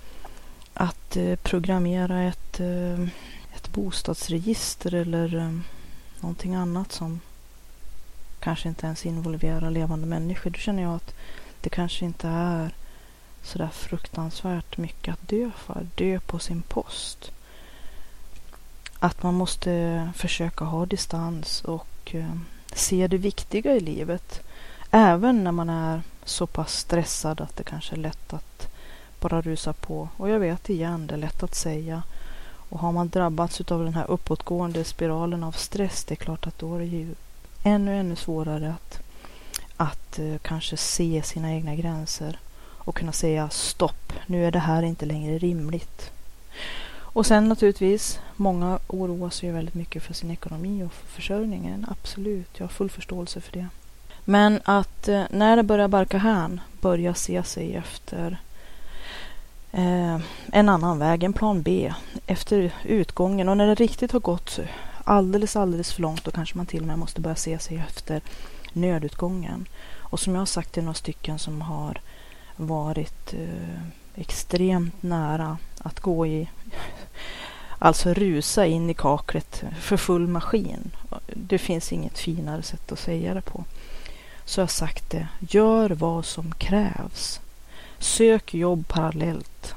att 0.74 1.16
eh, 1.16 1.36
programmera 1.36 2.22
ett, 2.22 2.60
eh, 2.60 3.02
ett 3.54 3.72
bostadsregister 3.72 4.94
eller 4.94 5.60
någonting 6.20 6.54
annat 6.54 6.92
som 6.92 7.20
kanske 8.40 8.68
inte 8.68 8.86
ens 8.86 9.06
involverar 9.06 9.70
levande 9.70 10.06
människor, 10.06 10.50
då 10.50 10.58
känner 10.58 10.82
jag 10.82 10.94
att 10.94 11.14
det 11.60 11.70
kanske 11.70 12.04
inte 12.04 12.28
är 12.28 12.74
sådär 13.42 13.68
fruktansvärt 13.72 14.76
mycket 14.76 15.12
att 15.12 15.28
dö 15.28 15.50
för. 15.56 15.86
Dö 15.94 16.20
på 16.20 16.38
sin 16.38 16.62
post. 16.62 17.32
Att 18.98 19.22
man 19.22 19.34
måste 19.34 20.10
försöka 20.16 20.64
ha 20.64 20.86
distans 20.86 21.62
och 21.64 22.14
se 22.72 23.06
det 23.06 23.18
viktiga 23.18 23.76
i 23.76 23.80
livet. 23.80 24.40
Även 24.90 25.44
när 25.44 25.52
man 25.52 25.70
är 25.70 26.02
så 26.30 26.46
pass 26.46 26.72
stressad 26.78 27.40
att 27.40 27.56
det 27.56 27.64
kanske 27.64 27.94
är 27.94 28.00
lätt 28.00 28.32
att 28.32 28.68
bara 29.20 29.40
rusa 29.40 29.72
på. 29.72 30.08
Och 30.16 30.28
jag 30.28 30.38
vet 30.38 30.70
igen, 30.70 31.06
det 31.06 31.14
är 31.14 31.18
lätt 31.18 31.42
att 31.42 31.54
säga. 31.54 32.02
Och 32.70 32.78
har 32.78 32.92
man 32.92 33.08
drabbats 33.08 33.60
av 33.60 33.84
den 33.84 33.94
här 33.94 34.10
uppåtgående 34.10 34.84
spiralen 34.84 35.44
av 35.44 35.52
stress, 35.52 36.04
det 36.04 36.14
är 36.14 36.16
klart 36.16 36.46
att 36.46 36.58
då 36.58 36.74
är 36.74 36.78
det 36.78 36.84
ju 36.84 37.14
ännu, 37.62 37.96
ännu 37.96 38.16
svårare 38.16 38.74
att 38.74 39.02
att 39.76 40.18
uh, 40.18 40.38
kanske 40.38 40.76
se 40.76 41.22
sina 41.22 41.52
egna 41.52 41.74
gränser 41.74 42.38
och 42.62 42.96
kunna 42.96 43.12
säga 43.12 43.50
stopp, 43.50 44.12
nu 44.26 44.46
är 44.46 44.50
det 44.50 44.58
här 44.58 44.82
inte 44.82 45.06
längre 45.06 45.38
rimligt. 45.38 46.10
Och 46.92 47.26
sen 47.26 47.48
naturligtvis, 47.48 48.20
många 48.36 48.78
oroar 48.86 49.30
sig 49.30 49.50
väldigt 49.50 49.74
mycket 49.74 50.02
för 50.02 50.14
sin 50.14 50.30
ekonomi 50.30 50.82
och 50.82 50.92
för 50.92 51.06
försörjningen. 51.06 51.86
Absolut, 51.90 52.48
jag 52.52 52.64
har 52.64 52.68
full 52.68 52.90
förståelse 52.90 53.40
för 53.40 53.52
det. 53.52 53.68
Men 54.30 54.60
att 54.64 55.08
eh, 55.08 55.22
när 55.30 55.56
det 55.56 55.62
börjar 55.62 55.88
barka 55.88 56.18
hän, 56.18 56.60
börja 56.80 57.14
se 57.14 57.42
sig 57.42 57.76
efter 57.76 58.40
eh, 59.72 60.18
en 60.52 60.68
annan 60.68 60.98
väg, 60.98 61.22
en 61.22 61.32
plan 61.32 61.62
B, 61.62 61.92
efter 62.26 62.72
utgången. 62.84 63.48
Och 63.48 63.56
när 63.56 63.66
det 63.66 63.74
riktigt 63.74 64.12
har 64.12 64.20
gått 64.20 64.58
alldeles, 65.04 65.56
alldeles 65.56 65.92
för 65.92 66.02
långt, 66.02 66.24
då 66.24 66.30
kanske 66.30 66.56
man 66.56 66.66
till 66.66 66.80
och 66.80 66.86
med 66.86 66.98
måste 66.98 67.20
börja 67.20 67.36
se 67.36 67.58
sig 67.58 67.76
efter 67.88 68.20
nödutgången. 68.72 69.66
Och 69.98 70.20
som 70.20 70.34
jag 70.34 70.40
har 70.40 70.46
sagt 70.46 70.72
till 70.72 70.82
några 70.82 70.94
stycken 70.94 71.38
som 71.38 71.60
har 71.60 72.00
varit 72.56 73.34
eh, 73.34 73.82
extremt 74.14 75.02
nära 75.02 75.58
att 75.78 76.00
gå 76.00 76.26
i, 76.26 76.48
alltså 77.78 78.14
rusa 78.14 78.66
in 78.66 78.90
i 78.90 78.94
kaklet 78.94 79.64
för 79.80 79.96
full 79.96 80.26
maskin. 80.26 80.90
Det 81.26 81.58
finns 81.58 81.92
inget 81.92 82.18
finare 82.18 82.62
sätt 82.62 82.92
att 82.92 82.98
säga 82.98 83.34
det 83.34 83.42
på. 83.42 83.64
Så 84.50 84.60
jag 84.60 84.70
sagt 84.70 85.10
det, 85.10 85.28
gör 85.48 85.90
vad 85.90 86.24
som 86.24 86.52
krävs. 86.54 87.40
Sök 87.98 88.54
jobb 88.54 88.88
parallellt. 88.88 89.74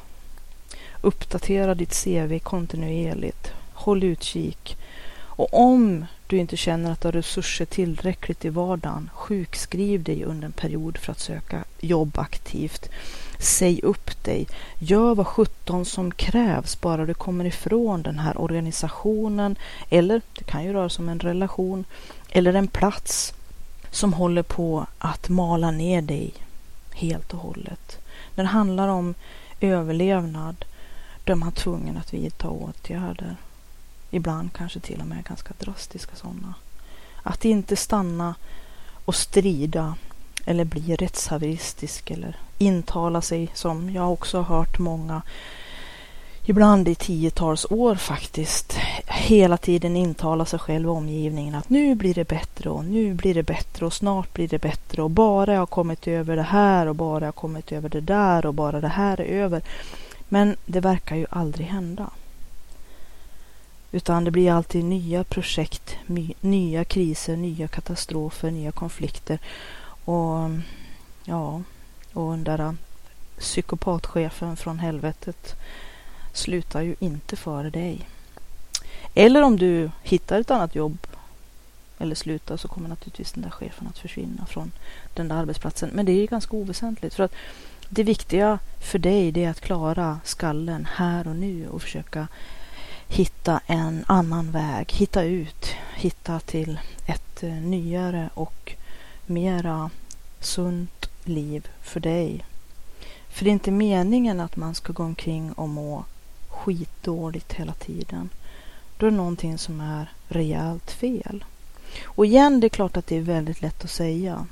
Uppdatera 1.01 1.75
ditt 1.75 2.03
CV 2.03 2.39
kontinuerligt. 2.39 3.51
Håll 3.74 4.03
utkik. 4.03 4.77
Och 5.15 5.53
om 5.53 6.06
du 6.27 6.38
inte 6.38 6.58
känner 6.58 6.92
att 6.92 7.01
du 7.01 7.08
har 7.08 7.12
resurser 7.13 7.65
tillräckligt 7.65 8.46
i 8.46 8.50
vardagen, 8.50 9.10
sjukskriv 9.13 10.03
dig 10.03 10.24
under 10.24 10.46
en 10.46 10.51
period 10.51 10.98
för 10.98 11.12
att 11.12 11.20
söka 11.20 11.63
jobb 11.80 12.18
aktivt. 12.18 12.89
Säg 13.39 13.80
upp 13.84 14.24
dig. 14.24 14.48
Gör 14.80 15.15
vad 15.15 15.27
sjutton 15.27 15.86
som 15.86 16.12
krävs 16.12 16.82
bara 16.82 17.06
du 17.06 17.13
kommer 17.13 17.46
ifrån 17.46 18.01
den 18.01 18.20
här 18.20 18.42
organisationen 18.42 19.56
eller 19.89 20.22
det 20.38 20.44
kan 20.44 20.63
ju 20.63 20.74
röra 20.74 20.89
sig 20.89 21.03
om 21.03 21.10
en 21.10 21.20
relation 21.20 21.86
eller 22.32 22.53
en 22.53 22.68
plats 22.68 23.34
som 23.93 24.13
håller 24.13 24.43
på 24.43 24.85
att 24.97 25.29
mala 25.29 25.71
ner 25.71 26.01
dig 26.01 26.33
helt 26.93 27.33
och 27.33 27.39
hållet. 27.39 28.00
När 28.35 28.43
det 28.43 28.50
handlar 28.50 28.88
om 28.88 29.15
överlevnad 29.59 30.65
då 31.23 31.33
är 31.33 31.38
man 31.38 31.51
tvungen 31.51 31.97
att 31.97 32.13
vidta 32.13 32.50
åtgärder. 32.50 33.35
Ibland 34.09 34.53
kanske 34.53 34.79
till 34.79 35.01
och 35.01 35.07
med 35.07 35.23
ganska 35.23 35.53
drastiska 35.59 36.15
sådana. 36.15 36.53
Att 37.23 37.45
inte 37.45 37.75
stanna 37.75 38.35
och 39.05 39.15
strida 39.15 39.95
eller 40.45 40.65
bli 40.65 40.95
rättshaveristisk 40.95 42.12
eller 42.12 42.35
intala 42.57 43.21
sig 43.21 43.51
som 43.53 43.89
jag 43.89 44.13
också 44.13 44.41
har 44.41 44.57
hört 44.57 44.79
många 44.79 45.21
ibland 46.45 46.88
i 46.88 46.95
tiotals 46.95 47.65
år 47.69 47.95
faktiskt 47.95 48.77
hela 49.05 49.57
tiden 49.57 49.95
intala 49.95 50.45
sig 50.45 50.59
själv 50.59 50.89
och 50.89 50.95
omgivningen 50.95 51.55
att 51.55 51.69
nu 51.69 51.95
blir 51.95 52.13
det 52.13 52.27
bättre 52.27 52.69
och 52.69 52.85
nu 52.85 53.13
blir 53.13 53.33
det 53.33 53.43
bättre 53.43 53.85
och 53.85 53.93
snart 53.93 54.33
blir 54.33 54.47
det 54.47 54.62
bättre 54.62 55.01
och 55.01 55.09
bara 55.09 55.53
jag 55.53 55.59
har 55.59 55.65
kommit 55.65 56.07
över 56.07 56.35
det 56.35 56.41
här 56.41 56.88
och 56.88 56.95
bara 56.95 57.19
jag 57.19 57.27
har 57.27 57.31
kommit 57.31 57.71
över 57.71 57.89
det 57.89 58.01
där 58.01 58.45
och 58.45 58.53
bara 58.53 58.81
det 58.81 58.88
här 58.88 59.21
är 59.21 59.25
över. 59.25 59.62
Men 60.29 60.55
det 60.65 60.79
verkar 60.79 61.15
ju 61.15 61.25
aldrig 61.29 61.67
hända. 61.67 62.09
Utan 63.91 64.23
det 64.23 64.31
blir 64.31 64.51
alltid 64.51 64.85
nya 64.85 65.23
projekt, 65.23 65.95
nya 66.41 66.85
kriser, 66.85 67.38
nya 67.38 67.67
katastrofer, 67.67 68.51
nya 68.51 68.71
konflikter. 68.71 69.39
Och 70.05 70.50
ja, 71.23 71.62
och 72.13 72.31
den 72.31 72.43
där 72.43 72.75
psykopatchefen 73.39 74.57
från 74.57 74.79
helvetet 74.79 75.55
slutar 76.33 76.81
ju 76.81 76.95
inte 76.99 77.35
före 77.35 77.69
dig. 77.69 78.09
Eller 79.13 79.41
om 79.41 79.57
du 79.57 79.91
hittar 80.03 80.39
ett 80.39 80.51
annat 80.51 80.75
jobb 80.75 80.97
eller 81.99 82.15
slutar 82.15 82.57
så 82.57 82.67
kommer 82.67 82.89
naturligtvis 82.89 83.31
den 83.31 83.43
där 83.43 83.49
chefen 83.49 83.87
att 83.87 83.97
försvinna 83.97 84.45
från 84.45 84.71
den 85.13 85.27
där 85.27 85.35
arbetsplatsen. 85.35 85.89
Men 85.93 86.05
det 86.05 86.11
är 86.11 86.27
ganska 86.27 86.55
oväsentligt 86.55 87.15
för 87.15 87.23
att 87.23 87.33
det 87.89 88.03
viktiga 88.03 88.59
för 88.79 88.99
dig 88.99 89.31
det 89.31 89.43
är 89.43 89.49
att 89.49 89.61
klara 89.61 90.19
skallen 90.23 90.87
här 90.95 91.27
och 91.27 91.35
nu 91.35 91.67
och 91.67 91.81
försöka 91.81 92.27
hitta 93.07 93.61
en 93.65 94.05
annan 94.07 94.51
väg, 94.51 94.91
hitta 94.91 95.23
ut, 95.23 95.65
hitta 95.95 96.39
till 96.39 96.79
ett 97.05 97.43
eh, 97.43 97.49
nyare 97.49 98.29
och 98.33 98.73
mera 99.25 99.89
sunt 100.39 101.09
liv 101.23 101.67
för 101.81 101.99
dig. 101.99 102.45
För 103.29 103.43
det 103.43 103.49
är 103.49 103.53
inte 103.53 103.71
meningen 103.71 104.39
att 104.39 104.55
man 104.55 104.75
ska 104.75 104.93
gå 104.93 105.03
omkring 105.03 105.53
och 105.53 105.69
må 105.69 106.03
skitdåligt 106.63 107.53
hela 107.53 107.74
tiden. 107.74 108.29
Då 108.98 109.05
är 109.05 109.12
det 109.12 109.17
någonting 109.17 109.58
som 109.58 109.82
är 109.82 110.12
rejält 110.27 110.91
fel. 110.91 111.46
Och 112.05 112.25
igen, 112.25 112.60
det 112.60 112.67
är 112.67 112.70
klart 112.70 112.98
att 112.98 113.08
det 113.08 113.17
är 113.17 113.22
väldigt 113.22 113.62
lätt 113.62 113.84
att 113.84 113.91
säga. 113.91 114.46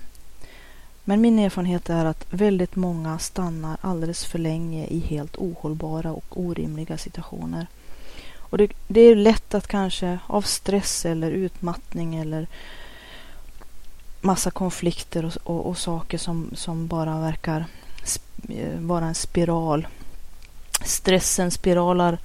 Men 1.03 1.22
min 1.22 1.39
erfarenhet 1.39 1.89
är 1.89 2.06
att 2.06 2.25
väldigt 2.30 2.75
många 2.75 3.20
stannar 3.20 3.77
alldeles 3.82 4.25
för 4.25 4.39
länge 4.39 4.86
i 4.86 5.00
helt 5.00 5.38
ohållbara 5.38 6.12
och 6.12 6.25
orimliga 6.39 6.98
situationer. 6.98 7.68
Och 8.38 8.58
det, 8.58 8.72
det 8.88 9.01
är 9.01 9.15
lätt 9.15 9.53
att 9.53 9.68
kanske 9.68 10.20
av 10.27 10.41
stress 10.41 11.06
eller 11.06 11.32
utmattning 11.32 12.15
eller 12.15 12.48
massa 14.22 14.51
konflikter 14.51 15.25
och, 15.25 15.38
och, 15.44 15.68
och 15.68 15.77
saker 15.77 16.18
som, 16.18 16.51
som 16.53 16.88
bara 16.88 17.20
verkar 17.20 17.65
eh, 18.50 18.80
vara 18.80 19.06
en 19.06 19.15
spiral. 19.15 19.88
Stressen 20.83 21.51
spiralar 21.51 22.17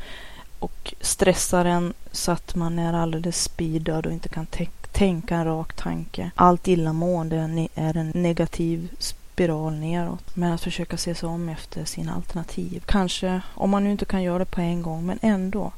och 0.58 0.94
stressar 1.00 1.64
en 1.64 1.94
så 2.12 2.32
att 2.32 2.54
man 2.54 2.78
är 2.78 2.92
alldeles 2.92 3.42
speedad 3.42 4.06
och 4.06 4.12
inte 4.12 4.28
kan 4.28 4.46
tänka 4.92 5.36
en 5.36 5.44
rak 5.44 5.72
tanke. 5.72 6.30
Allt 6.34 6.68
illamående 6.68 7.68
är 7.74 7.96
en 7.96 8.10
negativ 8.10 8.88
spiral 8.98 9.74
neråt. 9.74 10.36
Men 10.36 10.52
att 10.52 10.60
försöka 10.60 10.96
se 10.96 11.14
sig 11.14 11.28
om 11.28 11.48
efter 11.48 11.84
sina 11.84 12.14
alternativ. 12.14 12.82
Kanske, 12.86 13.40
om 13.54 13.70
man 13.70 13.84
nu 13.84 13.90
inte 13.90 14.04
kan 14.04 14.22
göra 14.22 14.38
det 14.38 14.44
på 14.44 14.60
en 14.60 14.82
gång, 14.82 15.06
men 15.06 15.18
ändå 15.22 15.72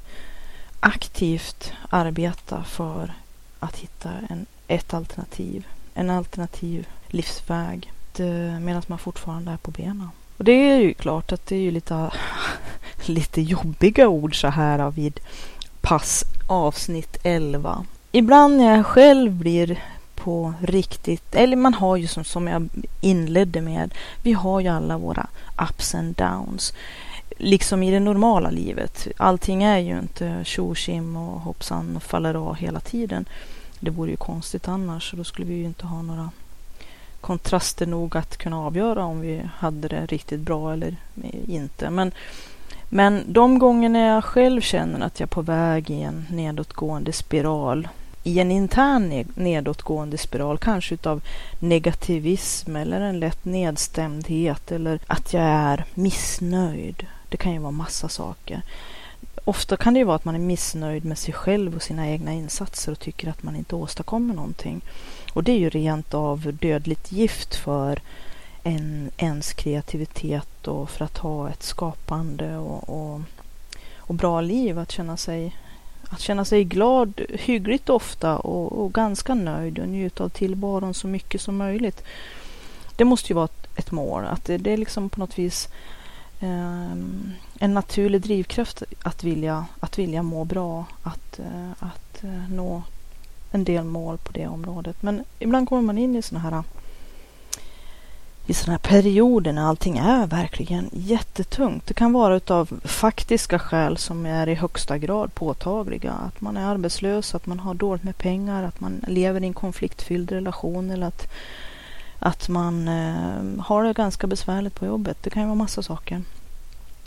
aktivt 0.81 1.73
arbeta 1.91 2.65
för 2.65 3.13
att 3.59 3.77
hitta 3.77 4.11
en, 4.29 4.47
ett 4.67 4.95
alternativ. 4.95 5.67
En 5.95 6.11
alternativ 6.11 6.87
livsväg 7.09 7.93
medan 8.61 8.83
man 8.87 8.99
fortfarande 8.99 9.51
är 9.51 9.57
på 9.57 9.71
benen. 9.71 10.11
Och 10.39 10.45
det 10.45 10.53
är 10.53 10.79
ju 10.79 10.95
klart 10.95 11.33
att 11.33 11.47
det 11.47 11.57
är 11.57 11.61
ju 11.61 11.71
lite, 11.71 12.11
lite 13.07 13.41
jobbiga 13.41 14.09
ord 14.09 14.41
så 14.41 14.49
här 14.49 14.91
vid 14.91 15.21
pass 15.81 16.25
avsnitt 16.47 17.17
11. 17.23 17.85
Ibland 18.13 18.57
när 18.57 18.77
jag 18.77 18.87
själv 18.87 19.33
blir 19.33 19.83
på 20.15 20.55
riktigt, 20.61 21.35
eller 21.35 21.57
man 21.57 21.75
har 21.75 21.97
ju 21.97 22.07
som, 22.07 22.25
som 22.25 22.47
jag 22.47 22.69
inledde 23.01 23.61
med, 23.61 23.95
vi 24.23 24.33
har 24.33 24.61
ju 24.61 24.69
alla 24.69 24.99
våra 24.99 25.27
ups 25.71 25.95
and 25.95 26.15
downs. 26.15 26.73
Liksom 27.37 27.83
i 27.83 27.91
det 27.91 28.01
normala 28.01 28.51
livet. 28.51 29.09
Allting 29.17 29.63
är 29.63 29.79
ju 29.79 29.99
inte 29.99 30.41
tjo 30.45 30.75
och 31.17 31.41
hoppsan 31.41 31.97
och 31.97 32.03
faller 32.03 32.35
av 32.35 32.57
hela 32.57 32.81
tiden. 32.81 33.25
Det 33.81 33.91
vore 33.91 34.11
ju 34.11 34.17
konstigt 34.17 34.69
annars, 34.69 35.11
så 35.11 35.17
då 35.17 35.25
skulle 35.25 35.47
vi 35.47 35.55
ju 35.55 35.65
inte 35.65 35.87
ha 35.87 36.03
några 36.03 36.31
kontraster 37.21 37.87
nog 37.87 38.17
att 38.17 38.37
kunna 38.37 38.61
avgöra 38.61 39.05
om 39.05 39.21
vi 39.21 39.43
hade 39.57 39.89
det 39.89 40.07
riktigt 40.07 40.41
bra 40.41 40.73
eller 40.73 40.97
inte. 41.47 41.91
Men, 41.91 42.13
men 42.89 43.25
de 43.27 43.59
gångerna 43.59 43.99
jag 43.99 44.25
själv 44.25 44.61
känner 44.61 45.07
att 45.07 45.21
jag 45.21 45.27
är 45.27 45.35
på 45.35 45.43
väg 45.43 45.91
i 45.91 46.03
en 46.03 46.27
nedåtgående 46.31 47.13
spiral, 47.13 47.89
i 48.25 48.41
en 48.41 48.51
intern 48.51 49.25
nedåtgående 49.35 50.19
spiral, 50.19 50.59
kanske 50.59 50.95
utav 50.95 51.21
negativism 51.59 52.77
eller 52.77 53.01
en 53.01 53.21
lätt 53.21 53.45
nedstämdhet 53.45 54.73
eller 54.73 55.01
att 55.07 55.33
jag 55.33 55.43
är 55.43 55.85
missnöjd. 55.95 57.07
Det 57.29 57.37
kan 57.37 57.53
ju 57.53 57.59
vara 57.59 57.71
massa 57.71 58.09
saker. 58.09 58.63
Ofta 59.45 59.77
kan 59.77 59.95
det 59.95 59.99
ju 59.99 60.05
vara 60.05 60.17
att 60.17 60.25
man 60.25 60.35
är 60.35 60.39
missnöjd 60.39 61.05
med 61.05 61.19
sig 61.19 61.35
själv 61.35 61.77
och 61.77 61.83
sina 61.83 62.09
egna 62.09 62.33
insatser 62.33 62.93
och 62.93 62.99
tycker 62.99 63.29
att 63.29 63.43
man 63.43 63.57
inte 63.57 63.75
åstadkommer 63.75 64.35
någonting. 64.35 64.81
Och 65.33 65.45
det 65.45 65.53
är 65.53 65.59
ju 65.59 65.71
rent 65.71 66.15
av 66.15 66.53
dödligt 66.61 67.13
gift 67.13 67.55
för 67.55 68.01
en, 68.63 69.11
ens 69.17 69.53
kreativitet 69.53 70.69
och 70.69 70.91
för 70.91 71.05
att 71.05 71.19
ha 71.19 71.51
ett 71.51 71.63
skapande 71.63 72.57
och, 72.57 72.89
och, 72.89 73.21
och 73.97 74.15
bra 74.15 74.41
liv. 74.41 74.79
Att 74.79 74.93
känna 74.93 75.17
sig, 75.17 75.57
att 76.09 76.21
känna 76.21 76.45
sig 76.45 76.65
glad 76.65 77.21
hyggligt 77.29 77.89
ofta 77.89 78.37
och, 78.37 78.85
och 78.85 78.93
ganska 78.93 79.35
nöjd 79.35 79.79
och 79.79 79.89
njuta 79.89 80.25
av 80.25 80.29
tillvaron 80.29 80.95
så 80.95 81.07
mycket 81.07 81.41
som 81.41 81.57
möjligt. 81.57 82.03
Det 82.97 83.05
måste 83.05 83.29
ju 83.29 83.35
vara 83.35 83.45
ett, 83.45 83.69
ett 83.77 83.91
mål. 83.91 84.25
Att 84.25 84.45
det, 84.45 84.59
det 84.59 84.73
är 84.73 84.77
liksom 84.77 85.11
på 85.11 85.21
något 85.21 85.39
vis 85.39 85.69
um, 86.41 87.33
en 87.59 87.75
naturlig 87.75 88.21
drivkraft 88.21 88.83
att 89.03 89.25
vilja, 89.25 89.67
att 89.81 89.99
vilja 89.99 90.23
må 90.23 90.45
bra, 90.45 90.85
att, 91.03 91.39
eh, 91.39 91.71
att 91.79 92.25
eh, 92.25 92.51
nå 92.51 92.83
en 93.51 93.65
del 93.65 93.85
mål 93.85 94.19
på 94.19 94.33
det 94.33 94.47
området. 94.47 95.03
Men 95.03 95.25
ibland 95.39 95.69
kommer 95.69 95.83
man 95.83 95.99
in 95.99 96.17
i 96.17 96.23
sådana 96.23 96.51
här 96.51 96.63
i 98.47 98.55
sådana 98.55 98.73
här 98.83 99.01
perioder 99.01 99.53
när 99.53 99.63
allting 99.63 99.99
är 99.99 100.27
verkligen 100.27 100.91
jättetungt. 100.93 101.87
Det 101.87 101.95
kan 101.95 102.13
vara 102.13 102.37
utav 102.37 102.81
faktiska 102.85 103.59
skäl 103.59 103.97
som 103.97 104.27
är 104.27 104.49
i 104.49 104.55
högsta 104.55 104.99
grad 104.99 105.35
påtagliga. 105.35 106.13
Att 106.13 106.41
man 106.41 106.57
är 106.57 106.67
arbetslös, 106.67 107.35
att 107.35 107.47
man 107.47 107.61
har 107.61 107.75
dåligt 107.75 108.05
med 108.05 108.19
pengar, 108.19 108.63
att 108.63 108.81
man 108.81 109.05
lever 109.09 109.43
i 109.43 109.47
en 109.47 109.55
konfliktfylld 109.55 110.33
relation 110.33 110.91
eller 110.91 111.07
att, 111.07 111.29
att 112.19 112.49
man 112.49 112.89
eh, 112.89 113.65
har 113.65 113.85
det 113.85 113.93
ganska 113.93 114.27
besvärligt 114.27 114.75
på 114.75 114.87
jobbet. 114.87 115.23
Det 115.23 115.31
kan 115.31 115.43
ju 115.43 115.47
vara 115.47 115.55
massa 115.55 115.83
saker. 115.83 116.23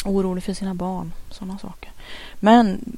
Orolig 0.06 0.44
för 0.44 0.54
sina 0.54 0.74
barn, 0.74 1.14
sådana 1.30 1.58
saker. 1.58 1.92
Men 2.40 2.98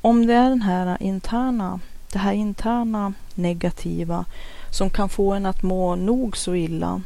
om 0.00 0.26
det 0.26 0.34
är 0.34 0.48
den 0.48 0.62
här 0.62 0.96
interna 1.00 1.80
det 2.14 2.18
här 2.18 2.32
interna 2.32 3.12
negativa 3.34 4.24
som 4.70 4.90
kan 4.90 5.08
få 5.08 5.32
en 5.32 5.46
att 5.46 5.62
må 5.62 5.96
nog 5.96 6.36
så 6.36 6.54
illa. 6.54 7.02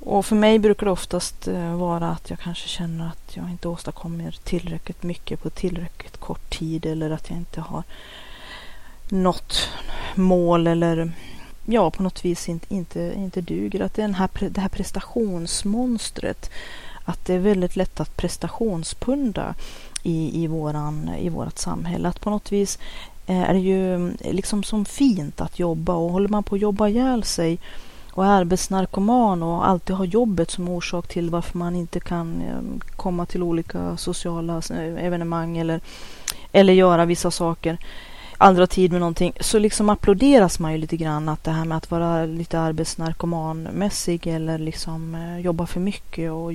Och 0.00 0.26
för 0.26 0.36
mig 0.36 0.58
brukar 0.58 0.86
det 0.86 0.92
oftast 0.92 1.48
eh, 1.48 1.76
vara 1.76 2.08
att 2.10 2.30
jag 2.30 2.38
kanske 2.38 2.68
känner 2.68 3.08
att 3.08 3.36
jag 3.36 3.50
inte 3.50 3.68
åstadkommer 3.68 4.38
tillräckligt 4.44 5.02
mycket 5.02 5.42
på 5.42 5.50
tillräckligt 5.50 6.16
kort 6.16 6.58
tid 6.58 6.86
eller 6.86 7.10
att 7.10 7.30
jag 7.30 7.38
inte 7.38 7.60
har 7.60 7.82
nått 9.08 9.68
mål 10.14 10.66
eller 10.66 11.12
ja, 11.66 11.90
på 11.90 12.02
något 12.02 12.24
vis 12.24 12.48
inte, 12.48 12.74
inte, 12.74 13.12
inte 13.16 13.40
duger. 13.40 13.80
Att 13.80 13.94
det, 13.94 14.02
är 14.02 14.06
den 14.06 14.14
här, 14.14 14.30
det 14.48 14.60
här 14.60 14.68
prestationsmonstret, 14.68 16.50
att 17.04 17.24
det 17.24 17.34
är 17.34 17.38
väldigt 17.38 17.76
lätt 17.76 18.00
att 18.00 18.16
prestationspunda 18.16 19.54
i, 20.02 20.42
i, 20.42 20.46
våran, 20.46 21.10
i 21.18 21.28
vårat 21.28 21.58
samhälle. 21.58 22.08
Att 22.08 22.20
på 22.20 22.30
något 22.30 22.52
vis 22.52 22.78
eh, 23.26 23.50
är 23.50 23.54
det 23.54 23.60
ju 23.60 23.94
mm, 23.94 24.16
liksom 24.20 24.62
som 24.62 24.84
fint 24.84 25.40
att 25.40 25.58
jobba 25.58 25.94
och 25.94 26.12
håller 26.12 26.28
man 26.28 26.42
på 26.42 26.54
att 26.54 26.60
jobba 26.60 26.88
ihjäl 26.88 27.24
sig 27.24 27.58
och 28.12 28.24
är 28.24 28.28
arbetsnarkoman 28.28 29.42
och 29.42 29.68
alltid 29.68 29.96
har 29.96 30.04
jobbet 30.04 30.50
som 30.50 30.68
orsak 30.68 31.08
till 31.08 31.30
varför 31.30 31.58
man 31.58 31.76
inte 31.76 32.00
kan 32.00 32.42
eh, 32.42 32.86
komma 32.96 33.26
till 33.26 33.42
olika 33.42 33.96
sociala 33.96 34.62
eh, 34.70 35.04
evenemang 35.04 35.58
eller, 35.58 35.80
eller 36.52 36.72
göra 36.72 37.04
vissa 37.04 37.30
saker 37.30 37.78
andra 38.42 38.66
tid 38.66 38.92
med 38.92 39.00
någonting 39.00 39.32
så 39.40 39.58
liksom 39.58 39.88
applåderas 39.88 40.58
man 40.58 40.72
ju 40.72 40.78
lite 40.78 40.96
grann 40.96 41.28
att 41.28 41.44
det 41.44 41.50
här 41.50 41.64
med 41.64 41.76
att 41.76 41.90
vara 41.90 42.26
lite 42.26 42.60
arbetsnarkomanmässig 42.60 44.26
eller 44.26 44.58
liksom 44.58 45.14
eh, 45.14 45.38
jobba 45.38 45.66
för 45.66 45.80
mycket 45.80 46.32
och 46.32 46.52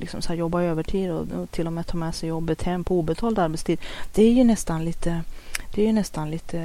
liksom 0.00 0.22
så 0.22 0.34
jobba 0.34 0.62
övertid 0.62 1.10
och, 1.10 1.26
och 1.32 1.50
till 1.50 1.66
och 1.66 1.72
med 1.72 1.86
ta 1.86 1.96
med 1.96 2.14
sig 2.14 2.28
jobbet 2.28 2.62
hem 2.62 2.84
på 2.84 2.98
obetald 2.98 3.38
arbetstid. 3.38 3.78
Det 4.14 4.22
är 4.22 4.32
ju 4.32 4.44
nästan 4.44 4.84
lite 4.84 5.22
det 5.74 5.82
är 5.82 5.86
ju 5.86 5.92
nästan 5.92 6.30
lite, 6.30 6.58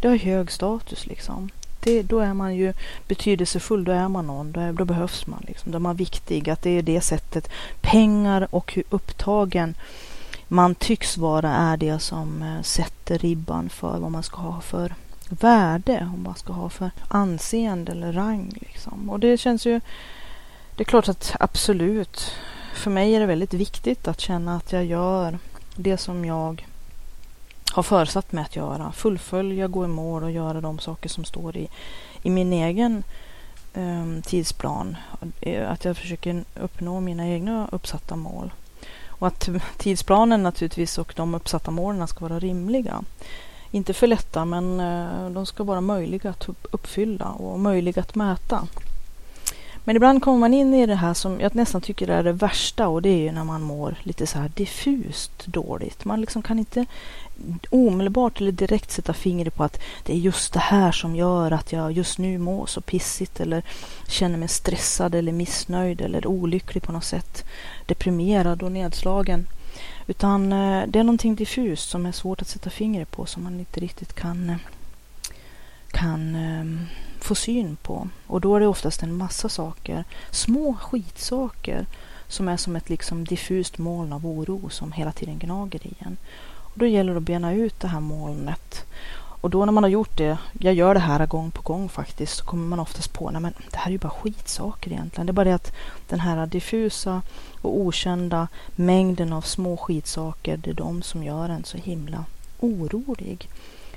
det 0.00 0.08
har 0.08 0.16
hög 0.16 0.50
status 0.50 1.06
liksom. 1.06 1.50
Det, 1.82 2.02
då 2.02 2.18
är 2.18 2.34
man 2.34 2.56
ju 2.56 2.72
betydelsefull, 3.08 3.84
då 3.84 3.92
är 3.92 4.08
man 4.08 4.26
någon, 4.26 4.52
då, 4.52 4.60
är, 4.60 4.72
då 4.72 4.84
behövs 4.84 5.26
man. 5.26 5.44
Liksom. 5.46 5.72
Då 5.72 5.78
är 5.78 5.80
man 5.80 5.96
viktig, 5.96 6.50
att 6.50 6.62
det 6.62 6.70
är 6.70 6.82
det 6.82 7.00
sättet. 7.00 7.50
Pengar 7.80 8.48
och 8.50 8.72
hur 8.72 8.84
upptagen 8.90 9.74
man 10.52 10.74
tycks 10.74 11.16
vara 11.16 11.50
är 11.50 11.76
det 11.76 11.98
som 11.98 12.42
eh, 12.42 12.62
sätter 12.62 13.18
ribban 13.18 13.68
för 13.68 13.98
vad 13.98 14.10
man 14.10 14.22
ska 14.22 14.36
ha 14.36 14.60
för 14.60 14.94
värde, 15.28 16.08
om 16.14 16.22
man 16.22 16.34
ska 16.34 16.52
ha 16.52 16.68
för 16.68 16.90
anseende 17.08 17.92
eller 17.92 18.12
rang. 18.12 18.52
Liksom. 18.60 19.10
Och 19.10 19.20
det 19.20 19.36
känns 19.36 19.66
ju, 19.66 19.80
det 20.76 20.82
är 20.82 20.84
klart 20.84 21.08
att 21.08 21.36
absolut, 21.40 22.32
för 22.74 22.90
mig 22.90 23.14
är 23.14 23.20
det 23.20 23.26
väldigt 23.26 23.54
viktigt 23.54 24.08
att 24.08 24.20
känna 24.20 24.56
att 24.56 24.72
jag 24.72 24.84
gör 24.84 25.38
det 25.76 25.96
som 25.96 26.24
jag 26.24 26.66
har 27.72 27.82
försatt 27.82 28.32
mig 28.32 28.44
att 28.44 28.56
göra. 28.56 28.92
Fullfölja, 28.92 29.68
gå 29.68 29.84
i 29.84 29.88
mål 29.88 30.22
och 30.22 30.30
göra 30.30 30.60
de 30.60 30.78
saker 30.78 31.08
som 31.08 31.24
står 31.24 31.56
i, 31.56 31.68
i 32.22 32.30
min 32.30 32.52
egen 32.52 33.02
ehm, 33.74 34.16
eh, 34.16 34.22
tidsplan. 34.22 34.96
Att 35.68 35.84
jag 35.84 35.96
försöker 35.96 36.44
uppnå 36.60 37.00
mina 37.00 37.28
egna 37.28 37.68
uppsatta 37.72 38.16
mål. 38.16 38.50
Och 39.20 39.26
att 39.26 39.48
tidsplanen 39.76 40.42
naturligtvis 40.42 40.98
och 40.98 41.12
de 41.16 41.34
uppsatta 41.34 41.70
målen 41.70 42.08
ska 42.08 42.28
vara 42.28 42.38
rimliga. 42.38 43.02
Inte 43.70 43.94
för 43.94 44.06
lätta, 44.06 44.44
men 44.44 44.80
eh, 44.80 45.30
de 45.30 45.46
ska 45.46 45.64
vara 45.64 45.80
möjliga 45.80 46.30
att 46.30 46.48
uppfylla 46.70 47.28
och 47.28 47.60
möjliga 47.60 48.02
att 48.02 48.14
mäta. 48.14 48.68
Men 49.84 49.96
ibland 49.96 50.22
kommer 50.22 50.38
man 50.38 50.54
in 50.54 50.74
i 50.74 50.86
det 50.86 50.94
här 50.94 51.14
som 51.14 51.40
jag 51.40 51.54
nästan 51.54 51.80
tycker 51.80 52.08
är 52.08 52.22
det 52.22 52.32
värsta 52.32 52.88
och 52.88 53.02
det 53.02 53.08
är 53.08 53.22
ju 53.22 53.32
när 53.32 53.44
man 53.44 53.62
mår 53.62 53.94
lite 54.02 54.26
så 54.26 54.38
här 54.38 54.50
diffust 54.54 55.46
dåligt. 55.46 56.04
Man 56.04 56.20
liksom 56.20 56.42
kan 56.42 56.58
inte 56.58 56.86
omedelbart 57.70 58.40
eller 58.40 58.52
direkt 58.52 58.90
sätta 58.90 59.12
fingret 59.12 59.54
på 59.54 59.64
att 59.64 59.80
det 60.04 60.12
är 60.12 60.16
just 60.16 60.52
det 60.52 60.60
här 60.60 60.92
som 60.92 61.16
gör 61.16 61.50
att 61.50 61.72
jag 61.72 61.92
just 61.92 62.18
nu 62.18 62.38
mår 62.38 62.66
så 62.66 62.80
pissigt 62.80 63.40
eller 63.40 63.62
känner 64.08 64.38
mig 64.38 64.48
stressad 64.48 65.14
eller 65.14 65.32
missnöjd 65.32 66.00
eller 66.00 66.26
olycklig 66.26 66.82
på 66.82 66.92
något 66.92 67.04
sätt. 67.04 67.44
Deprimerad 67.86 68.62
och 68.62 68.72
nedslagen. 68.72 69.46
Utan 70.06 70.52
eh, 70.52 70.84
det 70.86 70.98
är 70.98 71.04
någonting 71.04 71.34
diffust 71.34 71.90
som 71.90 72.06
är 72.06 72.12
svårt 72.12 72.42
att 72.42 72.48
sätta 72.48 72.70
fingret 72.70 73.10
på 73.10 73.26
som 73.26 73.44
man 73.44 73.58
inte 73.58 73.80
riktigt 73.80 74.12
kan, 74.12 74.50
eh, 74.50 74.56
kan 75.90 76.34
ehm, 76.34 76.86
få 77.24 77.34
syn 77.34 77.76
på. 77.76 78.08
Och 78.26 78.40
då 78.40 78.56
är 78.56 78.60
det 78.60 78.66
oftast 78.66 79.02
en 79.02 79.16
massa 79.16 79.48
saker, 79.48 80.04
små 80.30 80.74
skitsaker 80.74 81.86
som 82.28 82.48
är 82.48 82.56
som 82.56 82.76
ett 82.76 82.88
liksom 82.88 83.24
diffust 83.24 83.78
moln 83.78 84.12
av 84.12 84.26
oro 84.26 84.68
som 84.70 84.92
hela 84.92 85.12
tiden 85.12 85.38
gnager 85.38 85.86
i 85.86 85.94
en. 85.98 86.16
Och 86.58 86.78
då 86.78 86.86
gäller 86.86 87.12
det 87.12 87.18
att 87.18 87.24
bena 87.24 87.52
ut 87.52 87.80
det 87.80 87.88
här 87.88 88.00
molnet 88.00 88.84
Och 89.40 89.50
då 89.50 89.64
när 89.64 89.72
man 89.72 89.84
har 89.84 89.90
gjort 89.90 90.16
det, 90.16 90.38
jag 90.60 90.74
gör 90.74 90.94
det 90.94 91.00
här 91.00 91.26
gång 91.26 91.50
på 91.50 91.62
gång 91.62 91.88
faktiskt, 91.88 92.36
så 92.36 92.44
kommer 92.44 92.66
man 92.66 92.80
oftast 92.80 93.12
på, 93.12 93.28
att 93.28 93.42
det 93.70 93.76
här 93.76 93.86
är 93.86 93.90
ju 93.90 93.98
bara 93.98 94.10
skitsaker 94.10 94.92
egentligen. 94.92 95.26
Det 95.26 95.30
är 95.30 95.34
bara 95.34 95.44
det 95.44 95.54
att 95.54 95.72
den 96.08 96.20
här 96.20 96.46
diffusa 96.46 97.22
och 97.62 97.80
okända 97.80 98.48
mängden 98.76 99.32
av 99.32 99.42
små 99.42 99.76
skitsaker, 99.76 100.56
det 100.56 100.70
är 100.70 100.74
de 100.74 101.02
som 101.02 101.24
gör 101.24 101.48
en 101.48 101.64
så 101.64 101.76
himla 101.76 102.24
orolig. 102.60 103.48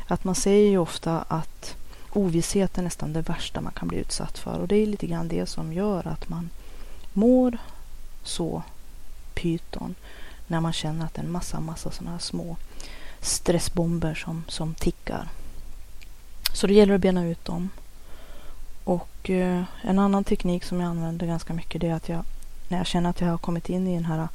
Att 0.07 0.23
man 0.23 0.35
säger 0.35 0.69
ju 0.69 0.77
ofta 0.77 1.25
att 1.27 1.75
ovisshet 2.13 2.77
är 2.77 2.81
nästan 2.81 3.13
det 3.13 3.21
värsta 3.21 3.61
man 3.61 3.73
kan 3.73 3.87
bli 3.87 3.97
utsatt 3.97 4.37
för 4.37 4.59
och 4.59 4.67
det 4.67 4.75
är 4.75 4.87
lite 4.87 5.07
grann 5.07 5.27
det 5.27 5.45
som 5.45 5.73
gör 5.73 6.07
att 6.07 6.29
man 6.29 6.49
mår 7.13 7.57
så 8.23 8.63
pyton 9.33 9.95
när 10.47 10.61
man 10.61 10.73
känner 10.73 11.05
att 11.05 11.13
det 11.13 11.21
är 11.21 11.25
en 11.25 11.31
massa, 11.31 11.59
massa 11.59 11.91
sådana 11.91 12.11
här 12.11 12.19
små 12.19 12.57
stressbomber 13.21 14.15
som, 14.15 14.43
som 14.47 14.73
tickar. 14.73 15.27
Så 16.53 16.67
det 16.67 16.73
gäller 16.73 16.95
att 16.95 17.01
bena 17.01 17.25
ut 17.25 17.45
dem. 17.45 17.69
Och 18.83 19.29
eh, 19.29 19.63
en 19.81 19.99
annan 19.99 20.23
teknik 20.23 20.63
som 20.63 20.79
jag 20.79 20.89
använder 20.89 21.27
ganska 21.27 21.53
mycket 21.53 21.81
det 21.81 21.87
är 21.87 21.93
att 21.93 22.09
jag 22.09 22.25
när 22.67 22.77
jag 22.77 22.87
känner 22.87 23.09
att 23.09 23.21
jag 23.21 23.27
har 23.27 23.37
kommit 23.37 23.69
in 23.69 23.87
i 23.87 23.95
den 23.95 24.05
här 24.05 24.27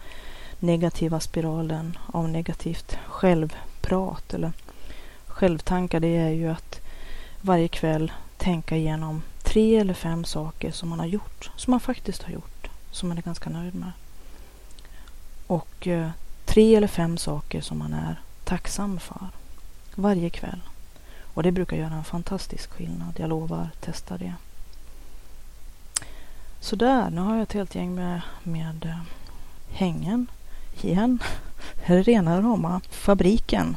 negativa 0.59 1.21
spiralen 1.21 1.99
av 2.07 2.29
negativt 2.29 2.99
självprat 3.07 4.35
eller 4.35 4.53
självtankar 5.27 6.01
det 6.01 6.17
är 6.17 6.31
ju 6.31 6.49
att 6.49 6.81
varje 7.41 7.69
kväll 7.69 8.13
tänka 8.37 8.77
igenom 8.77 9.23
tre 9.43 9.77
eller 9.77 9.95
fem 9.95 10.25
saker 10.25 10.71
som 10.71 10.89
man 10.89 10.99
har 10.99 11.07
gjort, 11.07 11.51
som 11.57 11.71
man 11.71 11.81
faktiskt 11.81 12.23
har 12.23 12.33
gjort, 12.33 12.69
som 12.91 13.09
man 13.09 13.19
är 13.19 13.23
ganska 13.23 13.51
nöjd 13.51 13.75
med. 13.75 13.93
Och 15.47 15.87
eh, 15.87 16.11
tre 16.45 16.75
eller 16.75 16.89
fem 16.89 17.19
saker 17.19 17.61
som 17.61 17.79
man 17.79 17.93
är 17.93 18.21
tacksam 18.45 19.01
för 19.01 19.29
varje 19.95 20.31
kväll. 20.31 20.61
Och 21.35 21.43
det 21.43 21.53
brukar 21.53 21.77
göra 21.77 21.95
en 21.95 22.05
fantastisk 22.05 22.71
skillnad. 22.71 23.15
Jag 23.17 23.29
lovar, 23.29 23.69
testa 23.81 24.19
det. 24.19 24.35
Sådär, 26.61 27.11
nu 27.11 27.21
har 27.21 27.35
jag 27.35 27.43
ett 27.43 27.53
helt 27.53 27.75
gäng 27.75 27.95
med, 27.95 28.21
med 28.43 28.85
eh, 28.85 29.01
hängen 29.71 30.27
igen. 30.83 31.19
Här 31.85 31.97
är 31.97 32.03
rena 32.03 32.41
rama 32.43 32.81
fabriken. 32.91 33.77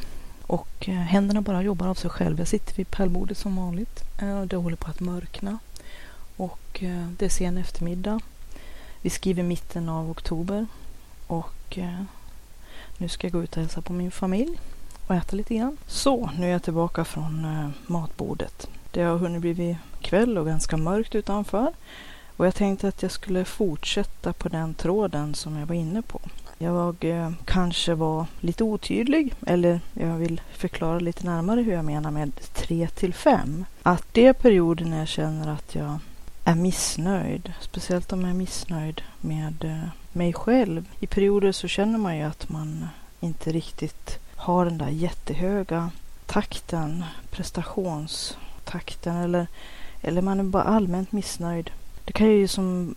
Och 0.51 0.89
eh, 0.89 0.95
händerna 0.95 1.41
bara 1.41 1.61
jobbar 1.61 1.87
av 1.87 1.95
sig 1.95 2.09
själv. 2.09 2.39
Jag 2.39 2.47
sitter 2.47 2.75
vid 2.75 2.91
pärlbordet 2.91 3.37
som 3.37 3.55
vanligt. 3.55 4.03
Eh, 4.21 4.41
det 4.41 4.55
håller 4.55 4.75
på 4.75 4.89
att 4.89 4.99
mörkna. 4.99 5.59
Och 6.37 6.83
eh, 6.83 7.07
det 7.17 7.25
är 7.25 7.29
sen 7.29 7.57
eftermiddag. 7.57 8.19
Vi 9.01 9.09
skriver 9.09 9.43
mitten 9.43 9.89
av 9.89 10.09
oktober. 10.09 10.67
Och 11.27 11.79
nu 12.97 13.09
ska 13.09 13.27
jag 13.27 13.31
gå 13.31 13.43
ut 13.43 13.55
och 13.55 13.61
hälsa 13.61 13.81
på 13.81 13.93
min 13.93 14.11
familj 14.11 14.59
och 15.07 15.15
äta 15.15 15.35
lite 15.35 15.55
grann. 15.55 15.77
Så, 15.87 16.29
nu 16.37 16.47
är 16.47 16.51
jag 16.51 16.63
tillbaka 16.63 17.05
från 17.05 17.47
matbordet. 17.87 18.67
Det 18.91 19.01
har 19.01 19.17
hunnit 19.17 19.41
bli 19.41 19.77
kväll 20.01 20.37
och 20.37 20.45
ganska 20.45 20.77
mörkt 20.77 21.15
utanför. 21.15 21.73
Och 22.37 22.45
jag 22.45 22.55
tänkte 22.55 22.87
att 22.87 23.01
jag 23.01 23.11
skulle 23.11 23.45
fortsätta 23.45 24.33
på 24.33 24.49
den 24.49 24.73
tråden 24.73 25.35
som 25.35 25.57
jag 25.57 25.65
var 25.65 25.75
inne 25.75 26.01
på. 26.01 26.21
Jag 26.61 27.05
eh, 27.05 27.31
kanske 27.45 27.95
var 27.95 28.25
lite 28.39 28.63
otydlig, 28.63 29.33
eller 29.47 29.79
jag 29.93 30.17
vill 30.17 30.41
förklara 30.51 30.99
lite 30.99 31.25
närmare 31.25 31.61
hur 31.61 31.73
jag 31.73 31.85
menar 31.85 32.11
med 32.11 32.31
3 32.53 32.87
till 32.87 33.13
5. 33.13 33.65
Att 33.83 34.05
det 34.11 34.27
är 34.27 34.33
perioder 34.33 34.85
när 34.85 34.99
jag 34.99 35.07
känner 35.07 35.47
att 35.47 35.75
jag 35.75 35.99
är 36.43 36.55
missnöjd, 36.55 37.53
speciellt 37.61 38.13
om 38.13 38.21
jag 38.21 38.29
är 38.29 38.33
missnöjd 38.33 39.01
med 39.21 39.63
eh, 39.63 39.89
mig 40.11 40.33
själv. 40.33 40.85
I 40.99 41.07
perioder 41.07 41.51
så 41.51 41.67
känner 41.67 41.97
man 41.97 42.17
ju 42.17 42.23
att 42.23 42.49
man 42.49 42.87
inte 43.19 43.51
riktigt 43.51 44.19
har 44.35 44.65
den 44.65 44.77
där 44.77 44.89
jättehöga 44.89 45.91
takten, 46.25 47.03
prestationstakten 47.31 49.15
eller, 49.15 49.47
eller 50.01 50.21
man 50.21 50.39
är 50.39 50.43
bara 50.43 50.63
allmänt 50.63 51.11
missnöjd. 51.11 51.71
Det 52.05 52.13
kan 52.13 52.27
ju 52.27 52.47
som, 52.47 52.95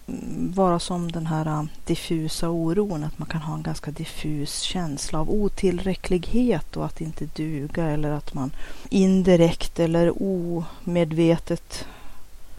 vara 0.54 0.78
som 0.78 1.12
den 1.12 1.26
här 1.26 1.46
äh, 1.46 1.64
diffusa 1.84 2.48
oron, 2.48 3.04
att 3.04 3.18
man 3.18 3.28
kan 3.28 3.40
ha 3.40 3.54
en 3.54 3.62
ganska 3.62 3.90
diffus 3.90 4.60
känsla 4.60 5.20
av 5.20 5.30
otillräcklighet 5.30 6.76
och 6.76 6.84
att 6.84 7.00
inte 7.00 7.24
duga 7.24 7.84
eller 7.84 8.10
att 8.10 8.34
man 8.34 8.50
indirekt 8.88 9.80
eller 9.80 10.12
omedvetet 10.22 11.86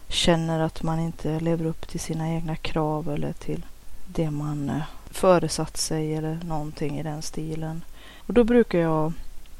känner 0.08 0.60
att 0.60 0.82
man 0.82 1.00
inte 1.00 1.40
lever 1.40 1.64
upp 1.64 1.88
till 1.88 2.00
sina 2.00 2.32
egna 2.32 2.56
krav 2.56 3.10
eller 3.10 3.32
till 3.32 3.66
det 4.06 4.30
man 4.30 4.70
äh, 4.70 4.82
föresatt 5.10 5.76
sig 5.76 6.14
eller 6.14 6.38
någonting 6.44 6.98
i 6.98 7.02
den 7.02 7.22
stilen. 7.22 7.84
Och 8.16 8.34
då 8.34 8.44
brukar 8.44 8.78
jag 8.78 9.12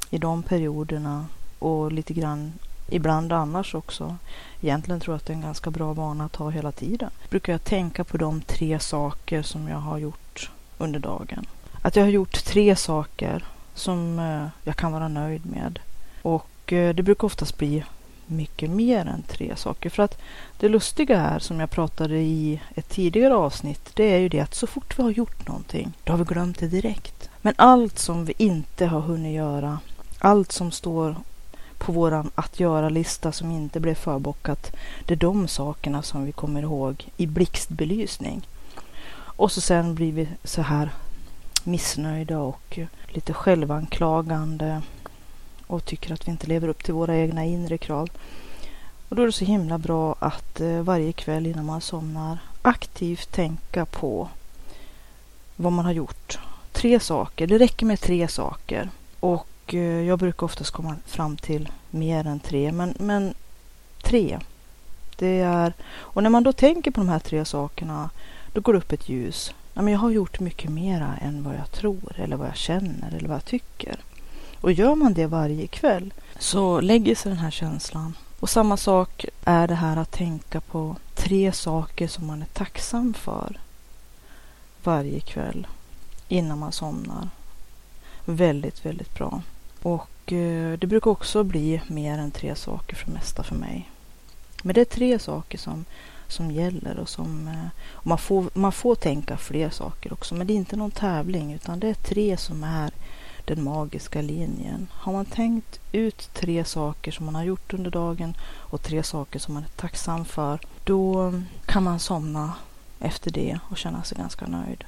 i 0.09 0.17
de 0.17 0.43
perioderna 0.43 1.25
och 1.59 1.91
lite 1.91 2.13
grann 2.13 2.53
ibland 2.89 3.33
annars 3.33 3.75
också, 3.75 4.17
egentligen 4.61 4.99
tror 4.99 5.13
jag 5.13 5.17
att 5.17 5.25
det 5.25 5.33
är 5.33 5.35
en 5.35 5.41
ganska 5.41 5.71
bra 5.71 5.93
vana 5.93 6.25
att 6.25 6.35
ha 6.35 6.49
hela 6.49 6.71
tiden, 6.71 7.09
brukar 7.29 7.53
jag 7.53 7.63
tänka 7.63 8.03
på 8.03 8.17
de 8.17 8.41
tre 8.41 8.79
saker 8.79 9.41
som 9.41 9.67
jag 9.67 9.77
har 9.77 9.97
gjort 9.97 10.51
under 10.77 10.99
dagen. 10.99 11.45
Att 11.81 11.95
jag 11.95 12.03
har 12.03 12.09
gjort 12.09 12.43
tre 12.43 12.75
saker 12.75 13.45
som 13.73 14.19
eh, 14.19 14.47
jag 14.63 14.75
kan 14.75 14.91
vara 14.91 15.07
nöjd 15.07 15.45
med. 15.45 15.79
Och 16.21 16.73
eh, 16.73 16.95
det 16.95 17.03
brukar 17.03 17.25
oftast 17.25 17.57
bli 17.57 17.83
mycket 18.27 18.69
mer 18.69 19.05
än 19.05 19.23
tre 19.23 19.55
saker. 19.55 19.89
För 19.89 20.03
att 20.03 20.17
det 20.59 20.69
lustiga 20.69 21.19
här, 21.19 21.39
som 21.39 21.59
jag 21.59 21.69
pratade 21.69 22.17
i 22.17 22.61
ett 22.75 22.89
tidigare 22.89 23.35
avsnitt, 23.35 23.89
det 23.93 24.13
är 24.13 24.17
ju 24.17 24.29
det 24.29 24.39
att 24.39 24.55
så 24.55 24.67
fort 24.67 24.99
vi 24.99 25.03
har 25.03 25.11
gjort 25.11 25.47
någonting, 25.47 25.93
då 26.03 26.13
har 26.13 26.17
vi 26.17 26.23
glömt 26.23 26.59
det 26.59 26.67
direkt. 26.67 27.29
Men 27.41 27.53
allt 27.57 27.99
som 27.99 28.25
vi 28.25 28.33
inte 28.37 28.85
har 28.85 29.01
hunnit 29.01 29.35
göra, 29.35 29.79
allt 30.19 30.51
som 30.51 30.71
står 30.71 31.15
på 31.77 31.91
våran 31.91 32.31
att 32.35 32.59
göra-lista 32.59 33.31
som 33.31 33.51
inte 33.51 33.79
blev 33.79 33.95
förbockat, 33.95 34.75
det 35.05 35.13
är 35.13 35.17
de 35.17 35.47
sakerna 35.47 36.01
som 36.01 36.25
vi 36.25 36.31
kommer 36.31 36.61
ihåg 36.61 37.09
i 37.17 37.27
blixtbelysning. 37.27 38.47
Och 39.17 39.51
så 39.51 39.61
sen 39.61 39.95
blir 39.95 40.11
vi 40.11 40.27
så 40.43 40.61
här 40.61 40.91
missnöjda 41.63 42.39
och 42.39 42.79
lite 43.07 43.33
självanklagande 43.33 44.81
och 45.67 45.85
tycker 45.85 46.13
att 46.13 46.27
vi 46.27 46.31
inte 46.31 46.47
lever 46.47 46.67
upp 46.67 46.83
till 46.83 46.93
våra 46.93 47.17
egna 47.17 47.45
inre 47.45 47.77
krav. 47.77 48.09
Och 49.09 49.15
då 49.15 49.21
är 49.21 49.25
det 49.25 49.31
så 49.31 49.45
himla 49.45 49.77
bra 49.77 50.15
att 50.19 50.61
eh, 50.61 50.81
varje 50.81 51.11
kväll 51.11 51.47
innan 51.47 51.65
man 51.65 51.81
somnar 51.81 52.37
aktivt 52.61 53.31
tänka 53.31 53.85
på 53.85 54.29
vad 55.55 55.71
man 55.71 55.85
har 55.85 55.91
gjort 55.91 56.39
tre 56.71 56.99
saker. 56.99 57.47
Det 57.47 57.57
räcker 57.57 57.85
med 57.85 57.99
tre 57.99 58.27
saker. 58.27 58.89
Och 59.19 59.47
Eh, 59.73 59.81
jag 59.81 60.19
brukar 60.19 60.45
oftast 60.45 60.71
komma 60.71 60.95
fram 61.05 61.37
till 61.37 61.69
mer 61.89 62.27
än 62.27 62.39
tre. 62.39 62.71
Men, 62.71 62.93
men 62.99 63.33
tre. 64.03 64.39
Det 65.17 65.39
är, 65.39 65.73
och 65.89 66.23
när 66.23 66.29
man 66.29 66.43
då 66.43 66.53
tänker 66.53 66.91
på 66.91 66.99
de 66.99 67.09
här 67.09 67.19
tre 67.19 67.45
sakerna, 67.45 68.09
då 68.53 68.61
går 68.61 68.73
det 68.73 68.79
upp 68.79 68.91
ett 68.91 69.09
ljus. 69.09 69.53
Ja, 69.73 69.81
men 69.81 69.93
jag 69.93 69.99
har 69.99 70.09
gjort 70.09 70.39
mycket 70.39 70.71
mera 70.71 71.17
än 71.21 71.43
vad 71.43 71.55
jag 71.55 71.71
tror 71.71 72.15
eller 72.15 72.35
vad 72.35 72.47
jag 72.47 72.57
känner 72.57 73.15
eller 73.17 73.27
vad 73.27 73.35
jag 73.35 73.45
tycker. 73.45 73.95
Och 74.61 74.71
gör 74.71 74.95
man 74.95 75.13
det 75.13 75.27
varje 75.27 75.67
kväll 75.67 76.13
så 76.39 76.81
lägger 76.81 77.15
sig 77.15 77.29
den 77.29 77.39
här 77.39 77.51
känslan. 77.51 78.17
Och 78.39 78.49
samma 78.49 78.77
sak 78.77 79.25
är 79.43 79.67
det 79.67 79.75
här 79.75 79.97
att 79.97 80.11
tänka 80.11 80.61
på 80.61 80.95
tre 81.15 81.51
saker 81.51 82.07
som 82.07 82.27
man 82.27 82.41
är 82.41 82.45
tacksam 82.45 83.13
för 83.13 83.59
varje 84.83 85.19
kväll 85.19 85.67
innan 86.27 86.59
man 86.59 86.71
somnar. 86.71 87.29
Väldigt, 88.25 88.85
väldigt 88.85 89.13
bra. 89.13 89.41
Och 89.87 90.33
eh, 90.33 90.77
det 90.79 90.87
brukar 90.87 91.11
också 91.11 91.43
bli 91.43 91.81
mer 91.87 92.17
än 92.17 92.31
tre 92.31 92.55
saker 92.55 92.95
för 92.95 93.05
det 93.05 93.13
mesta 93.13 93.43
för 93.43 93.55
mig. 93.55 93.89
Men 94.63 94.73
det 94.73 94.81
är 94.81 94.85
tre 94.85 95.19
saker 95.19 95.57
som, 95.57 95.85
som 96.27 96.51
gäller 96.51 96.99
och 96.99 97.09
som 97.09 97.47
eh, 97.47 97.67
och 97.91 98.07
man, 98.07 98.17
får, 98.17 98.49
man 98.53 98.71
får 98.71 98.95
tänka 98.95 99.37
fler 99.37 99.69
saker 99.69 100.13
också. 100.13 100.35
Men 100.35 100.47
det 100.47 100.53
är 100.53 100.55
inte 100.55 100.75
någon 100.75 100.91
tävling 100.91 101.53
utan 101.53 101.79
det 101.79 101.89
är 101.89 101.93
tre 101.93 102.37
som 102.37 102.63
är 102.63 102.91
den 103.45 103.63
magiska 103.63 104.21
linjen. 104.21 104.87
Har 104.91 105.13
man 105.13 105.25
tänkt 105.25 105.79
ut 105.91 106.29
tre 106.33 106.65
saker 106.65 107.11
som 107.11 107.25
man 107.25 107.35
har 107.35 107.43
gjort 107.43 107.73
under 107.73 107.91
dagen 107.91 108.37
och 108.43 108.81
tre 108.81 109.03
saker 109.03 109.39
som 109.39 109.53
man 109.53 109.63
är 109.63 109.81
tacksam 109.81 110.25
för, 110.25 110.59
då 110.83 111.33
kan 111.65 111.83
man 111.83 111.99
somna 111.99 112.53
efter 112.99 113.31
det 113.31 113.59
och 113.69 113.77
känna 113.77 114.03
sig 114.03 114.17
ganska 114.17 114.47
nöjd. 114.47 114.83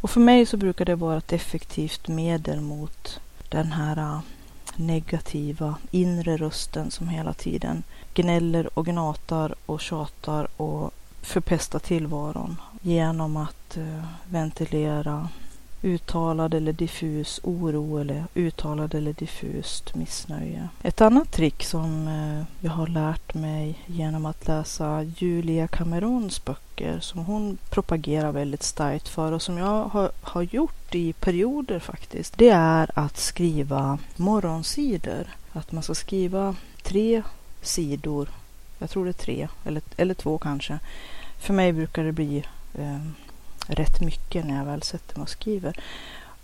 Och 0.00 0.10
för 0.10 0.20
mig 0.20 0.46
så 0.46 0.56
brukar 0.56 0.84
det 0.84 0.94
vara 0.94 1.18
ett 1.18 1.32
effektivt 1.32 2.08
medel 2.08 2.60
mot 2.60 3.20
den 3.48 3.72
här 3.72 3.96
äh, 3.96 4.20
negativa 4.76 5.74
inre 5.90 6.36
rösten 6.36 6.90
som 6.90 7.08
hela 7.08 7.32
tiden 7.32 7.82
gnäller 8.14 8.78
och 8.78 8.86
gnatar 8.86 9.54
och 9.66 9.80
tjatar 9.80 10.48
och 10.56 10.90
förpestar 11.22 11.78
tillvaron 11.78 12.56
genom 12.82 13.36
att 13.36 13.76
äh, 13.76 14.04
ventilera 14.30 15.28
uttalad 15.82 16.54
eller 16.54 16.72
diffus 16.72 17.40
oro 17.42 17.98
eller 17.98 18.24
uttalad 18.34 18.94
eller 18.94 19.12
diffust 19.12 19.94
missnöje. 19.94 20.68
Ett 20.82 21.00
annat 21.00 21.32
trick 21.32 21.64
som 21.64 22.08
eh, 22.08 22.64
jag 22.66 22.72
har 22.72 22.86
lärt 22.86 23.34
mig 23.34 23.78
genom 23.86 24.26
att 24.26 24.46
läsa 24.46 25.02
Julia 25.02 25.68
Camerons 25.68 26.44
böcker 26.44 27.00
som 27.00 27.24
hon 27.24 27.58
propagerar 27.70 28.32
väldigt 28.32 28.62
starkt 28.62 29.08
för 29.08 29.32
och 29.32 29.42
som 29.42 29.58
jag 29.58 29.84
har, 29.84 30.10
har 30.22 30.42
gjort 30.42 30.94
i 30.94 31.12
perioder 31.12 31.78
faktiskt. 31.78 32.38
Det 32.38 32.48
är 32.48 32.90
att 32.94 33.16
skriva 33.16 33.98
morgonsidor. 34.16 35.26
Att 35.52 35.72
man 35.72 35.82
ska 35.82 35.94
skriva 35.94 36.54
tre 36.82 37.22
sidor, 37.62 38.28
jag 38.78 38.90
tror 38.90 39.04
det 39.04 39.10
är 39.10 39.12
tre 39.12 39.48
eller, 39.64 39.82
eller 39.96 40.14
två 40.14 40.38
kanske. 40.38 40.78
För 41.38 41.54
mig 41.54 41.72
brukar 41.72 42.04
det 42.04 42.12
bli 42.12 42.44
eh, 42.74 42.98
rätt 43.68 44.00
mycket 44.00 44.46
när 44.46 44.56
jag 44.58 44.64
väl 44.64 44.82
sätter 44.82 45.16
mig 45.16 45.22
och 45.22 45.28
skriver. 45.28 45.80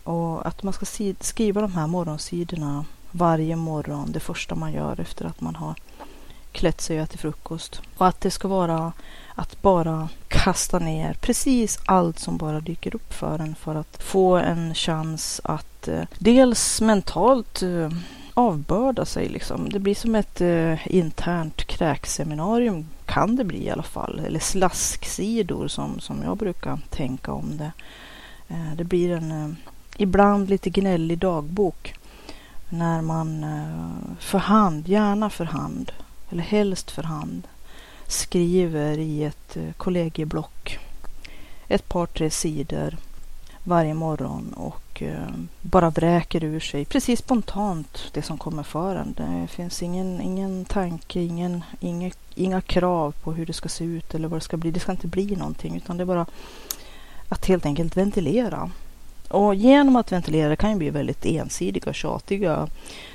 Och 0.04 0.46
att 0.46 0.62
man 0.62 0.72
ska 0.72 0.86
skriva 1.20 1.60
de 1.60 1.72
här 1.74 1.86
morgonsidorna 1.86 2.84
varje 3.10 3.56
morgon, 3.56 4.12
det 4.12 4.20
första 4.20 4.54
man 4.54 4.72
gör 4.72 5.00
efter 5.00 5.24
att 5.24 5.40
man 5.40 5.56
har 5.56 5.74
klätt 6.52 6.80
sig 6.80 6.96
och 6.96 7.04
ätit 7.04 7.20
frukost. 7.20 7.80
Och 7.96 8.06
att 8.06 8.20
det 8.20 8.30
ska 8.30 8.48
vara 8.48 8.92
att 9.34 9.62
bara 9.62 10.08
kasta 10.28 10.78
ner 10.78 11.14
precis 11.20 11.78
allt 11.84 12.18
som 12.18 12.36
bara 12.36 12.60
dyker 12.60 12.94
upp 12.94 13.12
för 13.12 13.38
en 13.38 13.54
för 13.54 13.74
att 13.74 14.02
få 14.02 14.36
en 14.36 14.74
chans 14.74 15.40
att 15.44 15.88
eh, 15.88 16.02
dels 16.18 16.80
mentalt 16.80 17.62
eh, 17.62 17.90
avbörda 18.34 19.04
sig 19.04 19.28
liksom. 19.28 19.68
Det 19.68 19.78
blir 19.78 19.94
som 19.94 20.14
ett 20.14 20.40
eh, 20.40 20.96
internt 20.96 21.64
kräkseminarium 21.64 22.86
kan 23.04 23.36
det 23.36 23.44
bli 23.44 23.64
i 23.64 23.70
alla 23.70 23.82
fall. 23.82 24.20
Eller 24.26 24.40
slasksidor 24.40 25.68
som, 25.68 26.00
som 26.00 26.22
jag 26.22 26.36
brukar 26.36 26.78
tänka 26.90 27.32
om 27.32 27.56
det. 27.56 27.72
Eh, 28.48 28.76
det 28.76 28.84
blir 28.84 29.10
en 29.10 29.32
eh, 29.32 29.50
ibland 29.96 30.50
lite 30.50 30.70
gnällig 30.70 31.18
dagbok. 31.18 31.94
När 32.68 33.02
man 33.02 33.44
eh, 33.44 34.16
för 34.18 34.38
hand, 34.38 34.88
gärna 34.88 35.30
för 35.30 35.44
hand, 35.44 35.92
eller 36.30 36.42
helst 36.42 36.90
för 36.90 37.02
hand, 37.02 37.48
skriver 38.06 38.98
i 38.98 39.24
ett 39.24 39.56
eh, 39.56 39.72
kollegieblock 39.76 40.78
ett 41.68 41.88
par, 41.88 42.06
tre 42.06 42.30
sidor 42.30 42.96
varje 43.64 43.94
morgon 43.94 44.52
och 44.56 45.02
eh, 45.02 45.28
bara 45.62 45.90
vräker 45.90 46.44
ur 46.44 46.60
sig 46.60 46.84
precis 46.84 47.18
spontant 47.18 48.10
det 48.12 48.22
som 48.22 48.38
kommer 48.38 48.62
för 48.62 48.96
en. 48.96 49.14
Det 49.16 49.48
finns 49.48 49.82
ingen, 49.82 50.20
ingen 50.20 50.64
tanke, 50.64 51.20
ingen, 51.20 51.64
inga, 51.80 52.10
inga 52.34 52.60
krav 52.60 53.14
på 53.22 53.32
hur 53.32 53.46
det 53.46 53.52
ska 53.52 53.68
se 53.68 53.84
ut 53.84 54.14
eller 54.14 54.28
vad 54.28 54.40
det 54.40 54.44
ska 54.44 54.56
bli. 54.56 54.70
Det 54.70 54.80
ska 54.80 54.92
inte 54.92 55.06
bli 55.06 55.36
någonting 55.36 55.76
utan 55.76 55.96
det 55.96 56.02
är 56.02 56.06
bara 56.06 56.26
att 57.28 57.46
helt 57.46 57.66
enkelt 57.66 57.96
ventilera. 57.96 58.70
Och 59.28 59.54
genom 59.54 59.96
att 59.96 60.12
ventilera 60.12 60.56
kan 60.56 60.70
ju 60.70 60.76
bli 60.76 60.90
väldigt 60.90 61.26
ensidiga 61.26 61.88
och 61.88 61.94
tjatiga 61.94 62.68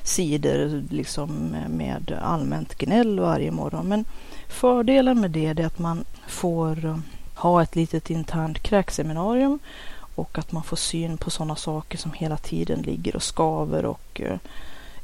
sidor 0.04 0.84
liksom 0.90 1.56
med 1.70 2.20
allmänt 2.22 2.78
gnäll 2.78 3.20
varje 3.20 3.52
morgon. 3.52 3.88
Men 3.88 4.06
fördelen 4.48 5.22
med 5.22 5.32
det 5.32 5.46
är 5.46 5.66
att 5.66 5.80
man 5.80 6.04
får 6.28 6.86
eh, 6.86 6.98
ha 7.36 7.64
ett 7.64 7.76
litet 7.76 8.10
internt 8.10 8.60
kräkseminarium 8.60 9.60
och 10.20 10.38
att 10.38 10.52
man 10.52 10.64
får 10.64 10.78
syn 10.78 11.18
på 11.18 11.30
sådana 11.30 11.56
saker 11.56 11.98
som 11.98 12.14
hela 12.14 12.38
tiden 12.38 12.82
ligger 12.82 13.16
och 13.16 13.24
skaver 13.24 13.86
och 13.86 14.22
eh, 14.22 14.38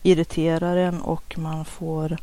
irriterar 0.04 0.78
en 0.78 1.02
och 1.02 1.38
man 1.38 1.66
får 1.66 2.18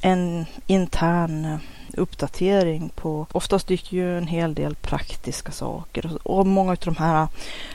en 0.00 0.46
intern 0.66 1.44
eh, 1.44 1.58
uppdatering 1.96 2.90
på, 2.94 3.26
oftast 3.32 3.66
dyker 3.66 3.96
ju 3.96 4.18
en 4.18 4.26
hel 4.26 4.54
del 4.54 4.74
praktiska 4.74 5.52
saker 5.52 6.18
och 6.28 6.46
många 6.46 6.70
av 6.70 6.78
de 6.84 6.96
här 6.96 7.28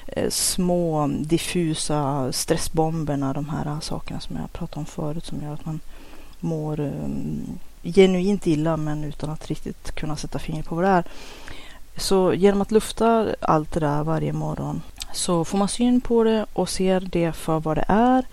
eh, 0.08 0.30
små 0.30 1.08
diffusa 1.08 2.32
stressbomberna, 2.34 3.34
de 3.34 3.50
här 3.50 3.80
sakerna 3.82 4.20
som 4.20 4.36
jag 4.36 4.54
pratade 4.54 4.80
om 4.80 4.86
förut 4.86 5.26
som 5.26 5.42
gör 5.42 5.54
att 5.54 5.66
man 5.66 5.80
mår 6.39 6.80
eh, 6.80 6.92
genuint 7.84 8.48
illa 8.48 8.78
men 8.78 9.04
utan 9.04 9.30
att 9.30 9.48
riktigt 9.48 9.92
kunna 9.92 10.16
sätta 10.16 10.39
fingret 10.39 10.66
på 10.66 10.76
vad 10.76 10.84
det 10.84 10.89
är. 10.89 11.04
Så 11.97 12.34
genom 12.34 12.62
att 12.62 12.71
lufta 12.71 13.36
allt 13.41 13.71
det 13.71 13.79
där 13.79 14.03
varje 14.03 14.34
morgon 14.34 14.82
så 15.13 15.45
får 15.45 15.58
man 15.58 15.67
syn 15.67 16.01
på 16.01 16.23
det 16.23 16.45
och 16.53 16.69
ser 16.69 16.99
det 16.99 17.32
för 17.32 17.60
vad 17.60 17.77
det 17.77 17.86
är 17.88 18.25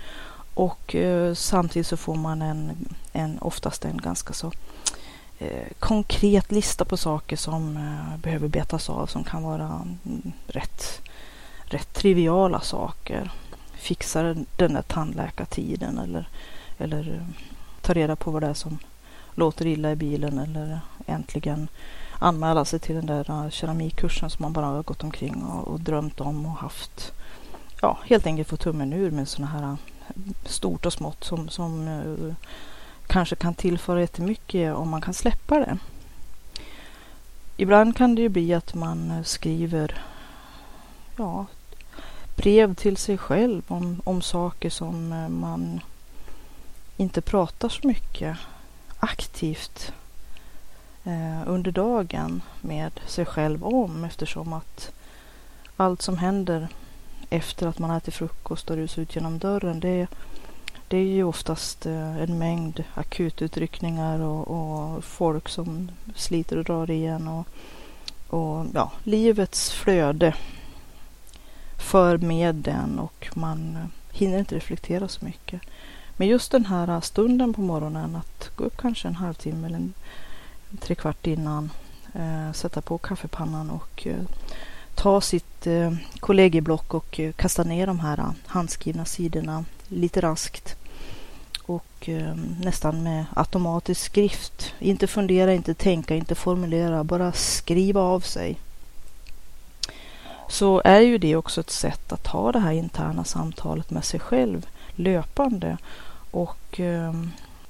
och 0.54 0.94
eh, 0.94 1.34
samtidigt 1.34 1.86
så 1.86 1.96
får 1.96 2.14
man 2.14 2.42
en, 2.42 2.88
en 3.12 3.38
oftast 3.38 3.84
en 3.84 3.96
ganska 3.96 4.32
så 4.32 4.52
eh, 5.38 5.66
konkret 5.78 6.52
lista 6.52 6.84
på 6.84 6.96
saker 6.96 7.36
som 7.36 7.76
eh, 7.76 8.18
behöver 8.18 8.48
betas 8.48 8.90
av 8.90 9.06
som 9.06 9.24
kan 9.24 9.42
vara 9.42 9.86
mm, 10.06 10.32
rätt, 10.46 11.00
rätt 11.64 11.94
triviala 11.94 12.60
saker. 12.60 13.30
Fixa 13.72 14.22
den 14.56 14.74
där 14.74 14.82
tandläkartiden 14.82 15.98
eller, 15.98 16.28
eller 16.78 17.14
eh, 17.14 17.44
ta 17.80 17.92
reda 17.92 18.16
på 18.16 18.30
vad 18.30 18.42
det 18.42 18.48
är 18.48 18.54
som 18.54 18.78
låter 19.34 19.66
illa 19.66 19.92
i 19.92 19.96
bilen 19.96 20.38
eller 20.38 20.72
eh, 20.72 21.14
äntligen 21.14 21.68
anmäla 22.20 22.64
sig 22.64 22.78
till 22.78 22.94
den 22.94 23.06
där 23.06 23.50
keramikkursen 23.50 24.30
som 24.30 24.42
man 24.42 24.52
bara 24.52 24.66
har 24.66 24.82
gått 24.82 25.04
omkring 25.04 25.42
och, 25.42 25.68
och 25.68 25.80
drömt 25.80 26.20
om 26.20 26.46
och 26.46 26.52
haft. 26.52 27.12
Ja, 27.80 27.98
helt 28.04 28.26
enkelt 28.26 28.48
få 28.48 28.56
tummen 28.56 28.92
ur 28.92 29.10
med 29.10 29.28
sådana 29.28 29.50
här 29.50 29.62
eh, 29.62 29.76
stort 30.44 30.86
och 30.86 30.92
smått 30.92 31.24
som, 31.24 31.48
som 31.48 31.88
uh, 31.88 32.34
kanske 33.06 33.36
kan 33.36 33.54
tillföra 33.54 34.00
jättemycket 34.00 34.74
om 34.74 34.88
man 34.88 35.00
kan 35.00 35.14
släppa 35.14 35.58
det. 35.58 35.78
Ibland 37.56 37.96
kan 37.96 38.14
det 38.14 38.22
ju 38.22 38.28
bli 38.28 38.54
att 38.54 38.74
man 38.74 39.10
eh, 39.10 39.22
skriver 39.22 40.02
ja, 41.16 41.46
brev 42.36 42.74
till 42.74 42.96
sig 42.96 43.18
själv 43.18 43.62
om, 43.68 44.02
om 44.04 44.22
saker 44.22 44.70
som 44.70 45.08
man 45.40 45.80
inte 46.96 47.20
pratar 47.20 47.68
så 47.68 47.86
mycket 47.86 48.36
aktivt 48.98 49.92
Eh, 51.10 51.42
under 51.46 51.72
dagen 51.72 52.42
med 52.60 53.00
sig 53.06 53.24
själv 53.26 53.64
om 53.64 54.04
eftersom 54.04 54.52
att 54.52 54.92
allt 55.76 56.02
som 56.02 56.18
händer 56.18 56.68
efter 57.30 57.66
att 57.66 57.78
man 57.78 57.90
ätit 57.90 58.14
frukost 58.14 58.70
och 58.70 58.76
rusar 58.76 59.02
ut 59.02 59.14
genom 59.14 59.38
dörren 59.38 59.80
det, 59.80 60.06
det 60.88 60.96
är 60.96 61.04
ju 61.04 61.24
oftast 61.24 61.86
eh, 61.86 62.16
en 62.16 62.38
mängd 62.38 62.84
akututryckningar 62.94 64.20
och, 64.20 64.48
och, 64.48 65.04
folk 65.04 65.48
som 65.48 65.90
sliter 66.14 66.56
och 66.56 66.64
drar 66.64 66.90
igen 66.90 67.28
och, 67.28 67.46
och 68.28 68.66
ja, 68.74 68.92
livets 69.04 69.70
flöde 69.70 70.34
för 71.78 72.18
med 72.18 72.54
den 72.54 72.98
och 72.98 73.28
man 73.34 73.78
hinner 74.12 74.38
inte 74.38 74.56
reflektera 74.56 75.08
så 75.08 75.24
mycket. 75.24 75.60
Men 76.16 76.28
just 76.28 76.52
den 76.52 76.64
här 76.64 77.00
stunden 77.00 77.54
på 77.54 77.60
morgonen 77.60 78.16
att 78.16 78.50
gå 78.56 78.64
upp 78.64 78.76
kanske 78.76 79.08
en 79.08 79.14
halvtimme 79.14 79.66
eller 79.66 79.76
en 79.76 79.94
tre 80.80 80.94
kvart 80.94 81.26
innan 81.26 81.70
eh, 82.14 82.52
sätta 82.52 82.80
på 82.80 82.98
kaffepannan 82.98 83.70
och 83.70 84.06
eh, 84.06 84.22
ta 84.94 85.20
sitt 85.20 85.66
eh, 85.66 85.92
kollegieblock 86.20 86.94
och 86.94 87.20
eh, 87.20 87.32
kasta 87.32 87.62
ner 87.62 87.86
de 87.86 88.00
här 88.00 88.18
eh, 88.18 88.30
handskrivna 88.46 89.04
sidorna 89.04 89.64
lite 89.88 90.20
raskt 90.20 90.76
och 91.62 92.08
eh, 92.08 92.34
nästan 92.60 93.02
med 93.02 93.24
automatisk 93.36 94.00
skrift. 94.04 94.74
Inte 94.78 95.06
fundera, 95.06 95.54
inte 95.54 95.74
tänka, 95.74 96.16
inte 96.16 96.34
formulera, 96.34 97.04
bara 97.04 97.32
skriva 97.32 98.00
av 98.00 98.20
sig. 98.20 98.58
Så 100.48 100.82
är 100.84 101.00
ju 101.00 101.18
det 101.18 101.36
också 101.36 101.60
ett 101.60 101.70
sätt 101.70 102.12
att 102.12 102.26
ha 102.26 102.52
det 102.52 102.58
här 102.58 102.72
interna 102.72 103.24
samtalet 103.24 103.90
med 103.90 104.04
sig 104.04 104.20
själv 104.20 104.66
löpande 104.94 105.76
och 106.30 106.80
eh, 106.80 107.14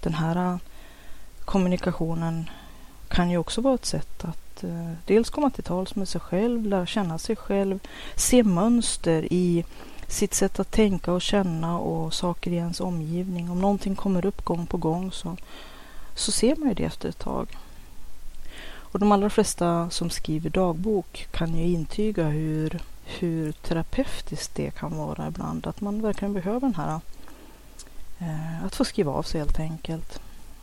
den 0.01 0.15
här 0.15 0.37
eh, 0.37 0.59
kommunikationen 1.45 2.51
kan 3.11 3.31
ju 3.31 3.39
också 3.39 3.61
vara 3.61 3.75
ett 3.75 3.87
sätt 3.87 4.25
att 4.25 4.65
eh, 4.65 4.93
dels 5.07 5.31
komma 5.31 5.51
till 5.51 5.65
tals 5.65 5.95
med 5.95 6.09
sig 6.09 6.21
själv, 6.21 6.67
lära 6.67 6.87
känna 6.87 7.19
sig 7.19 7.37
själv, 7.37 7.79
se 8.17 8.43
mönster 8.43 9.33
i 9.33 9.65
sitt 10.09 10.35
sätt 10.35 10.61
att 10.61 10.71
tänka 10.71 11.13
och 11.13 11.23
känna 11.23 11.79
och 11.79 12.15
saker 12.15 12.51
i 12.51 12.57
ens 12.57 12.81
omgivning. 12.81 13.51
Om 13.51 13.61
någonting 13.61 13.97
kommer 13.97 14.27
upp 14.27 14.45
gång 14.45 14.67
på 14.67 14.77
gång 14.77 15.13
så, 15.13 15.37
så 16.15 16.33
ser 16.33 16.57
man 16.57 16.69
ju 16.69 16.75
det 16.75 16.85
efter 16.85 17.09
ett 17.09 17.19
tag. 17.19 17.49
Och 18.93 18.99
de 18.99 19.13
allra 19.13 19.31
flesta 19.31 19.91
som 19.91 20.11
skriver 20.11 20.51
dagbok 20.51 21.29
kan 21.31 21.55
ju 21.55 21.65
intyga 21.65 22.25
hur, 22.25 22.81
hur 23.05 23.53
terapeutiskt 23.53 24.55
det 24.55 24.71
kan 24.71 24.97
vara 24.97 25.29
ibland. 25.29 25.67
Att 25.67 25.81
man 25.81 26.03
verkligen 26.03 26.35
behöver 26.35 26.61
den 26.61 26.75
här 26.75 27.01
eh, 28.19 28.65
att 28.65 28.75
få 28.75 28.85
skriva 28.85 29.13
av 29.13 29.23
sig 29.23 29.41
helt 29.41 29.61
enkelt. 29.61 30.21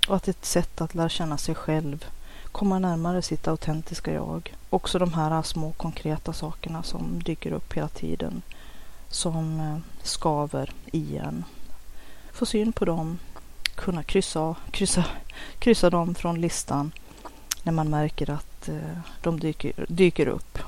Och 0.08 0.16
att 0.16 0.24
det 0.24 0.30
är 0.30 0.34
ett 0.34 0.46
sätt 0.46 0.82
att 0.82 0.96
lära 0.96 1.10
känna 1.10 1.38
sig 1.38 1.56
själv 1.56 2.06
komma 2.52 2.80
närmare 2.80 3.22
sitt 3.22 3.48
autentiska 3.48 4.14
jag. 4.14 4.56
Också 4.70 5.00
de 5.00 5.14
här 5.14 5.42
små 5.42 5.72
konkreta 5.72 6.34
sakerna 6.34 6.84
som 6.84 7.24
dyker 7.24 7.52
upp 7.52 7.74
hela 7.74 7.88
tiden. 7.88 8.42
Som 9.10 9.60
eh, 9.60 9.78
skaver 10.04 10.72
i 10.92 11.18
en. 11.18 11.44
Få 12.32 12.46
syn 12.46 12.74
på 12.74 12.86
dem. 12.86 13.20
Kunna 13.76 14.04
kryssa, 14.04 14.56
kryssa, 14.72 15.06
kryssa 15.60 15.90
dem 15.90 16.16
från 16.16 16.42
listan 16.42 16.92
när 17.64 17.74
man 17.74 17.90
märker 17.90 18.30
att 18.30 18.70
eh, 18.70 19.00
de 19.22 19.40
dyker, 19.40 19.86
dyker 19.88 20.28
upp. 20.28 20.60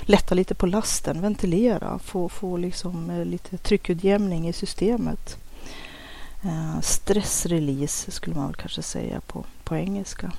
lätta 0.00 0.34
lite 0.34 0.54
på 0.54 0.66
lasten, 0.66 1.20
ventilera, 1.20 1.98
få, 1.98 2.28
få 2.28 2.56
liksom 2.56 3.10
eh, 3.10 3.24
lite 3.24 3.58
tryckutjämning 3.58 4.48
i 4.48 4.52
systemet. 4.52 5.36
Stressrelease 6.82 8.10
skulle 8.10 8.36
man 8.36 8.46
väl 8.46 8.56
kanske 8.56 8.82
säga 8.82 9.20
på, 9.20 9.44
på 9.64 9.76
engelska. 9.76 10.32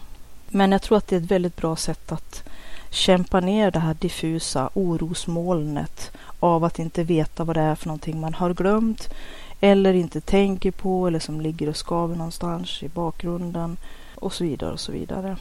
Men 0.53 0.71
jag 0.71 0.81
tror 0.81 0.97
att 0.97 1.07
det 1.07 1.15
är 1.15 1.19
ett 1.19 1.31
väldigt 1.31 1.55
bra 1.55 1.75
sätt 1.75 2.11
att 2.11 2.43
kämpa 2.89 3.39
ner 3.39 3.71
det 3.71 3.79
här 3.79 3.93
diffusa 3.93 4.69
orosmolnet 4.73 6.11
av 6.39 6.63
att 6.63 6.79
inte 6.79 7.03
veta 7.03 7.43
vad 7.43 7.55
det 7.55 7.61
är 7.61 7.75
för 7.75 7.87
någonting 7.87 8.19
man 8.19 8.33
har 8.33 8.53
glömt 8.53 9.09
eller 9.59 9.93
inte 9.93 10.21
tänker 10.21 10.71
på 10.71 11.07
eller 11.07 11.19
som 11.19 11.41
ligger 11.41 11.69
och 11.69 11.77
skaver 11.77 12.15
någonstans 12.15 12.83
i 12.83 12.89
bakgrunden 12.89 13.77
och 14.15 14.33
så 14.33 14.43
vidare 14.43 14.71
och 14.71 14.79
så 14.79 14.91
vidare. 14.91 15.37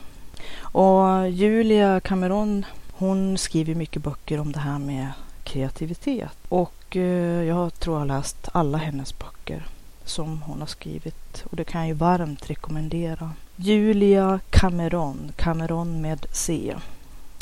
Och 0.61 1.31
Julia 1.31 2.01
Cameron 2.01 2.64
hon 2.92 3.38
skriver 3.38 3.75
mycket 3.75 4.03
böcker 4.03 4.40
om 4.40 4.53
det 4.53 4.59
här 4.59 4.79
med 4.79 5.09
kreativitet 5.44 6.38
och 6.49 6.96
eh, 6.96 7.44
jag 7.44 7.75
tror 7.75 7.96
jag 7.96 8.01
har 8.01 8.07
läst 8.07 8.49
alla 8.53 8.79
hennes 8.79 9.18
böcker 9.18 9.66
som 10.11 10.42
hon 10.42 10.61
har 10.61 10.66
skrivit 10.66 11.44
och 11.51 11.57
det 11.57 11.64
kan 11.64 11.81
jag 11.81 11.88
ju 11.88 11.94
varmt 11.94 12.51
rekommendera. 12.51 13.33
Julia 13.57 14.40
Cameron, 14.51 15.33
Cameron 15.37 16.01
med 16.01 16.27
C. 16.33 16.75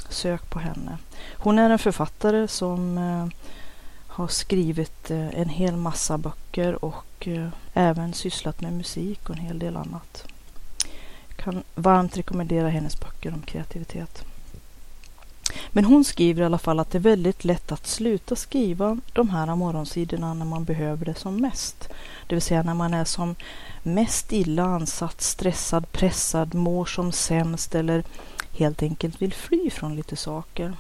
Sök 0.09 0.51
på 0.51 0.59
henne. 0.59 0.99
Hon 1.33 1.59
är 1.59 1.71
en 1.71 1.79
författare 1.79 2.49
som 2.49 2.99
eh, 2.99 3.27
har 4.07 4.29
skrivit 4.29 5.11
eh, 5.11 5.29
en 5.41 5.49
hel 5.49 5.77
massa 5.77 6.19
böcker 6.19 6.85
och 6.85 7.29
eh, 7.29 7.49
även 7.75 8.13
sysslat 8.13 8.61
med 8.61 8.73
musik 8.73 9.31
och 9.31 9.37
en 9.37 9.43
hel 9.43 9.59
del 9.59 9.77
annat. 9.77 10.27
Jag 11.29 11.37
kan 11.37 11.63
varmt 11.75 12.17
rekommendera 12.17 12.69
hennes 12.69 13.01
böcker 13.01 13.35
om 13.35 13.43
kreativitet. 13.43 14.25
Men 15.73 15.85
hon 15.85 16.05
skriver 16.05 16.43
i 16.43 16.45
alla 16.45 16.59
fall 16.59 16.81
att 16.81 16.91
det 16.91 16.99
är 16.99 17.01
väldigt 17.01 17.45
lätt 17.45 17.73
att 17.73 17.87
sluta 17.87 18.37
skriva 18.37 18.99
de 19.13 19.31
här 19.31 19.55
morgonsidorna 19.57 20.35
när 20.35 20.45
man 20.45 20.65
behöver 20.65 21.05
det 21.05 21.15
som 21.15 21.37
mest. 21.37 21.89
Det 22.27 22.35
vill 22.35 22.43
säga 22.43 22.63
när 22.63 22.75
man 22.75 22.95
är 22.95 23.05
som 23.05 23.35
mest 23.83 24.33
illa 24.33 24.65
ansatt, 24.65 25.21
stressad, 25.21 25.93
pressad, 25.93 26.55
mår 26.55 26.85
som 26.85 27.13
sämst 27.13 27.75
eller 27.75 28.05
helt 28.59 28.83
enkelt 28.83 29.23
vill 29.23 29.33
fly 29.35 29.71
från 29.71 29.97
lite 29.97 30.17
saker. 30.17 30.75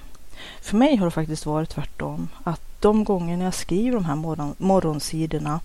För 0.60 0.76
mig 0.76 0.96
har 0.96 1.06
det 1.06 1.10
faktiskt 1.10 1.46
varit 1.46 1.70
tvärtom. 1.70 2.28
Att 2.44 2.60
de 2.80 3.04
gånger 3.04 3.44
jag 3.44 3.54
skriver 3.54 3.92
de 3.92 4.04
här 4.04 4.16
morgon, 4.16 4.54
morgonsidorna, 4.58 5.60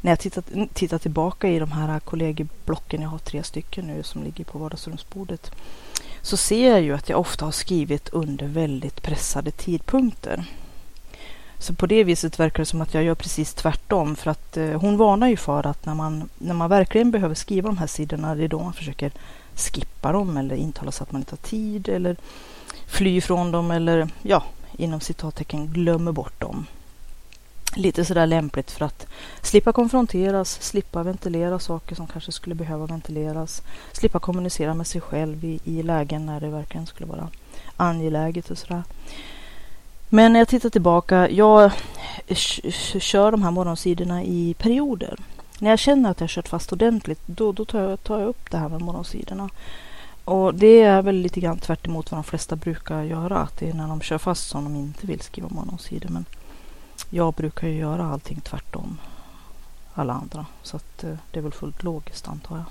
när 0.00 0.12
jag 0.12 0.20
tittar, 0.20 0.68
tittar 0.74 0.98
tillbaka 0.98 1.48
i 1.48 1.58
de 1.58 1.72
här 1.72 2.00
kollegieblocken, 2.00 3.02
jag 3.02 3.08
har 3.08 3.18
tre 3.18 3.42
stycken 3.42 3.86
nu 3.86 4.02
som 4.02 4.22
ligger 4.24 4.44
på 4.44 4.58
vardagsrumsbordet, 4.58 5.50
så 6.28 6.36
ser 6.36 6.70
jag 6.70 6.82
ju 6.82 6.94
att 6.94 7.08
jag 7.08 7.20
ofta 7.20 7.44
har 7.44 7.52
skrivit 7.52 8.08
under 8.08 8.46
väldigt 8.46 9.02
pressade 9.02 9.50
tidpunkter. 9.50 10.44
Så 11.58 11.74
på 11.74 11.86
det 11.86 12.04
viset 12.04 12.40
verkar 12.40 12.58
det 12.58 12.66
som 12.66 12.80
att 12.80 12.94
jag 12.94 13.04
gör 13.04 13.14
precis 13.14 13.54
tvärtom. 13.54 14.16
För 14.16 14.30
att 14.30 14.56
eh, 14.56 14.80
hon 14.80 14.96
varnar 14.96 15.28
ju 15.28 15.36
för 15.36 15.66
att 15.66 15.86
när 15.86 15.94
man, 15.94 16.28
när 16.38 16.54
man 16.54 16.70
verkligen 16.70 17.10
behöver 17.10 17.34
skriva 17.34 17.68
de 17.68 17.78
här 17.78 17.86
sidorna, 17.86 18.34
det 18.34 18.44
är 18.44 18.48
då 18.48 18.62
man 18.62 18.72
försöker 18.72 19.12
skippa 19.54 20.12
dem 20.12 20.36
eller 20.36 20.56
intala 20.56 20.92
sig 20.92 21.02
att 21.02 21.12
man 21.12 21.20
inte 21.20 21.32
har 21.32 21.48
tid 21.48 21.88
eller 21.88 22.16
fly 22.86 23.20
från 23.20 23.52
dem 23.52 23.70
eller 23.70 24.08
ja, 24.22 24.44
inom 24.76 25.00
citattecken 25.00 25.66
glömmer 25.66 26.12
bort 26.12 26.40
dem. 26.40 26.66
Lite 27.78 28.04
sådär 28.04 28.26
lämpligt 28.26 28.70
för 28.70 28.84
att 28.84 29.06
slippa 29.42 29.72
konfronteras, 29.72 30.62
slippa 30.62 31.02
ventilera 31.02 31.58
saker 31.58 31.94
som 31.94 32.06
kanske 32.06 32.32
skulle 32.32 32.54
behöva 32.54 32.86
ventileras, 32.86 33.62
slippa 33.92 34.18
kommunicera 34.18 34.74
med 34.74 34.86
sig 34.86 35.00
själv 35.00 35.44
i, 35.44 35.60
i 35.64 35.82
lägen 35.82 36.26
när 36.26 36.40
det 36.40 36.48
verkligen 36.48 36.86
skulle 36.86 37.06
vara 37.06 37.28
angeläget 37.76 38.50
och 38.50 38.58
sådär. 38.58 38.82
Men 40.08 40.32
när 40.32 40.40
jag 40.40 40.48
tittar 40.48 40.70
tillbaka, 40.70 41.30
jag 41.30 41.72
kör 43.00 43.30
de 43.30 43.42
här 43.42 43.50
morgonsidorna 43.50 44.22
i 44.24 44.54
perioder. 44.58 45.18
När 45.58 45.70
jag 45.70 45.78
känner 45.78 46.10
att 46.10 46.20
jag 46.20 46.30
kört 46.30 46.48
fast 46.48 46.72
ordentligt, 46.72 47.20
då, 47.26 47.52
då 47.52 47.64
tar, 47.64 47.80
jag, 47.80 48.02
tar 48.02 48.20
jag 48.20 48.28
upp 48.28 48.50
det 48.50 48.58
här 48.58 48.68
med 48.68 48.80
morgonsidorna. 48.80 49.48
Och 50.24 50.54
det 50.54 50.82
är 50.82 51.02
väl 51.02 51.16
lite 51.16 51.40
grann 51.40 51.58
tvärt 51.58 51.86
vad 51.86 52.04
de 52.10 52.24
flesta 52.24 52.56
brukar 52.56 53.02
göra. 53.02 53.38
Att 53.38 53.58
det 53.58 53.68
är 53.68 53.74
när 53.74 53.88
de 53.88 54.00
kör 54.00 54.18
fast 54.18 54.48
som 54.48 54.64
de 54.64 54.76
inte 54.76 55.06
vill 55.06 55.20
skriva 55.20 55.48
morgonsidor. 55.48 56.08
Men 56.08 56.24
jag 57.10 57.34
brukar 57.34 57.68
ju 57.68 57.74
göra 57.74 58.04
allting 58.04 58.40
tvärtom 58.40 58.98
alla 59.94 60.12
andra. 60.12 60.46
Så 60.62 60.76
att 60.76 61.04
eh, 61.04 61.14
det 61.30 61.38
är 61.38 61.42
väl 61.42 61.52
fullt 61.52 61.82
logiskt 61.82 62.28
antar 62.28 62.56
jag. 62.56 62.64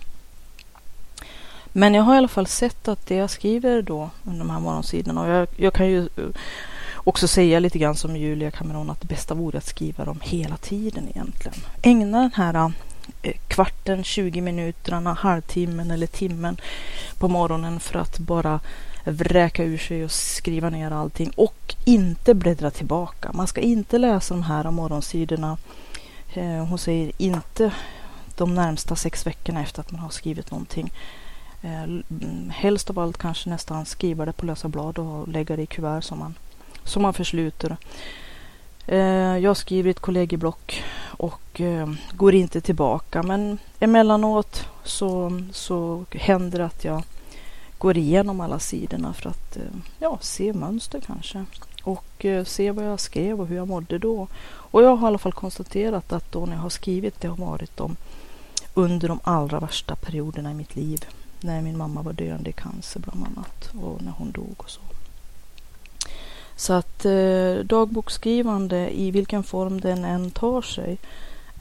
Men 1.73 1.93
jag 1.93 2.03
har 2.03 2.15
i 2.15 2.17
alla 2.17 2.27
fall 2.27 2.47
sett 2.47 2.87
att 2.87 3.07
det 3.07 3.15
jag 3.15 3.29
skriver 3.29 3.81
då 3.81 4.09
under 4.23 4.39
de 4.39 4.49
här 4.49 4.59
morgonsidorna 4.59 5.21
och 5.21 5.29
jag, 5.29 5.47
jag 5.55 5.73
kan 5.73 5.87
ju 5.87 6.01
eh, 6.01 6.25
också 6.95 7.27
säga 7.27 7.59
lite 7.59 7.79
grann 7.79 7.95
som 7.95 8.17
Julia 8.17 8.51
Cameron 8.51 8.89
att 8.89 9.01
det 9.01 9.07
bästa 9.07 9.33
vore 9.33 9.57
att 9.57 9.65
skriva 9.65 10.05
dem 10.05 10.19
hela 10.23 10.57
tiden 10.57 11.07
egentligen. 11.09 11.57
Ägna 11.81 12.21
den 12.21 12.31
här 12.35 12.71
eh, 13.21 13.35
kvarten, 13.47 14.03
20 14.03 14.41
minuterna, 14.41 15.13
halvtimmen 15.13 15.91
eller 15.91 16.07
timmen 16.07 16.57
på 17.19 17.27
morgonen 17.27 17.79
för 17.79 17.99
att 17.99 18.19
bara 18.19 18.59
vräka 19.11 19.63
ur 19.63 19.77
sig 19.77 20.03
och 20.03 20.11
skriva 20.11 20.69
ner 20.69 20.91
allting 20.91 21.31
och 21.35 21.75
inte 21.85 22.33
bläddra 22.33 22.71
tillbaka. 22.71 23.31
Man 23.33 23.47
ska 23.47 23.61
inte 23.61 23.97
läsa 23.97 24.33
de 24.33 24.43
här 24.43 24.71
morgonsidorna. 24.71 25.57
Eh, 26.33 26.65
hon 26.65 26.77
säger 26.77 27.11
inte 27.17 27.71
de 28.35 28.55
närmsta 28.55 28.95
sex 28.95 29.27
veckorna 29.27 29.61
efter 29.61 29.81
att 29.81 29.91
man 29.91 30.01
har 30.01 30.09
skrivit 30.09 30.51
någonting. 30.51 30.93
Eh, 31.61 31.83
mm, 31.83 32.49
helst 32.49 32.89
av 32.89 32.99
allt 32.99 33.17
kanske 33.17 33.49
nästan 33.49 33.85
skriva 33.85 34.25
det 34.25 34.33
på 34.33 34.45
lösa 34.45 34.67
blad 34.67 34.99
och 34.99 35.27
lägga 35.27 35.55
det 35.55 35.61
i 35.61 35.65
kuvert 35.65 36.01
som 36.01 36.19
man, 36.19 36.35
som 36.83 37.01
man 37.01 37.13
försluter. 37.13 37.77
Eh, 38.87 39.37
jag 39.37 39.57
skriver 39.57 39.87
i 39.87 39.91
ett 39.91 39.99
kollegieblock 39.99 40.83
och 41.07 41.61
går 42.11 42.35
inte 42.35 42.61
tillbaka 42.61 43.23
men 43.23 43.57
emellanåt 43.79 44.67
så, 44.83 45.41
så 45.51 46.05
händer 46.11 46.59
det 46.59 46.65
att 46.65 46.85
jag 46.85 47.03
går 47.77 47.97
igenom 47.97 48.41
alla 48.41 48.59
sidorna 48.59 49.13
för 49.13 49.29
att 49.29 49.57
eh, 49.57 49.63
ja, 49.99 50.17
se 50.21 50.53
mönster 50.53 51.01
kanske 51.01 51.45
och 51.83 52.25
eh, 52.25 52.43
se 52.43 52.71
vad 52.71 52.85
jag 52.85 52.99
skrev 52.99 53.41
och 53.41 53.47
hur 53.47 53.55
jag 53.55 53.67
mådde 53.67 53.97
då. 53.97 54.27
Och 54.47 54.83
jag 54.83 54.95
har 54.95 55.07
i 55.07 55.09
alla 55.09 55.17
fall 55.17 55.33
konstaterat 55.33 56.11
att 56.11 56.31
då 56.31 56.45
när 56.45 56.53
jag 56.53 56.61
har 56.61 56.69
skrivit 56.69 57.21
det 57.21 57.27
har 57.27 57.37
varit 57.37 57.77
de 57.77 57.95
under 58.73 59.07
de 59.07 59.19
allra 59.23 59.59
värsta 59.59 59.95
perioderna 59.95 60.51
i 60.51 60.53
mitt 60.53 60.75
liv. 60.75 61.05
När 61.41 61.61
min 61.61 61.77
mamma 61.77 62.01
var 62.01 62.13
döende 62.13 62.49
i 62.49 62.53
cancer 62.53 62.99
bland 62.99 63.25
annat 63.25 63.69
och 63.81 64.01
när 64.01 64.11
hon 64.11 64.31
dog 64.31 64.55
och 64.57 64.69
så. 64.69 64.81
Så 66.55 66.73
att 66.73 67.05
eh, 67.05 67.55
dagboksskrivande 67.63 68.99
i 68.99 69.11
vilken 69.11 69.43
form 69.43 69.81
den 69.81 70.05
än 70.05 70.31
tar 70.31 70.61
sig 70.61 70.97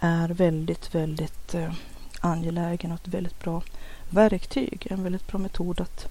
är 0.00 0.28
väldigt, 0.28 0.94
väldigt 0.94 1.54
eh, 1.54 1.72
angelägen 2.20 2.92
och 2.92 2.98
ett 2.98 3.14
väldigt 3.14 3.40
bra 3.40 3.62
verktyg, 4.10 4.86
en 4.90 5.02
väldigt 5.02 5.26
bra 5.26 5.38
metod 5.38 5.80
att 5.80 6.08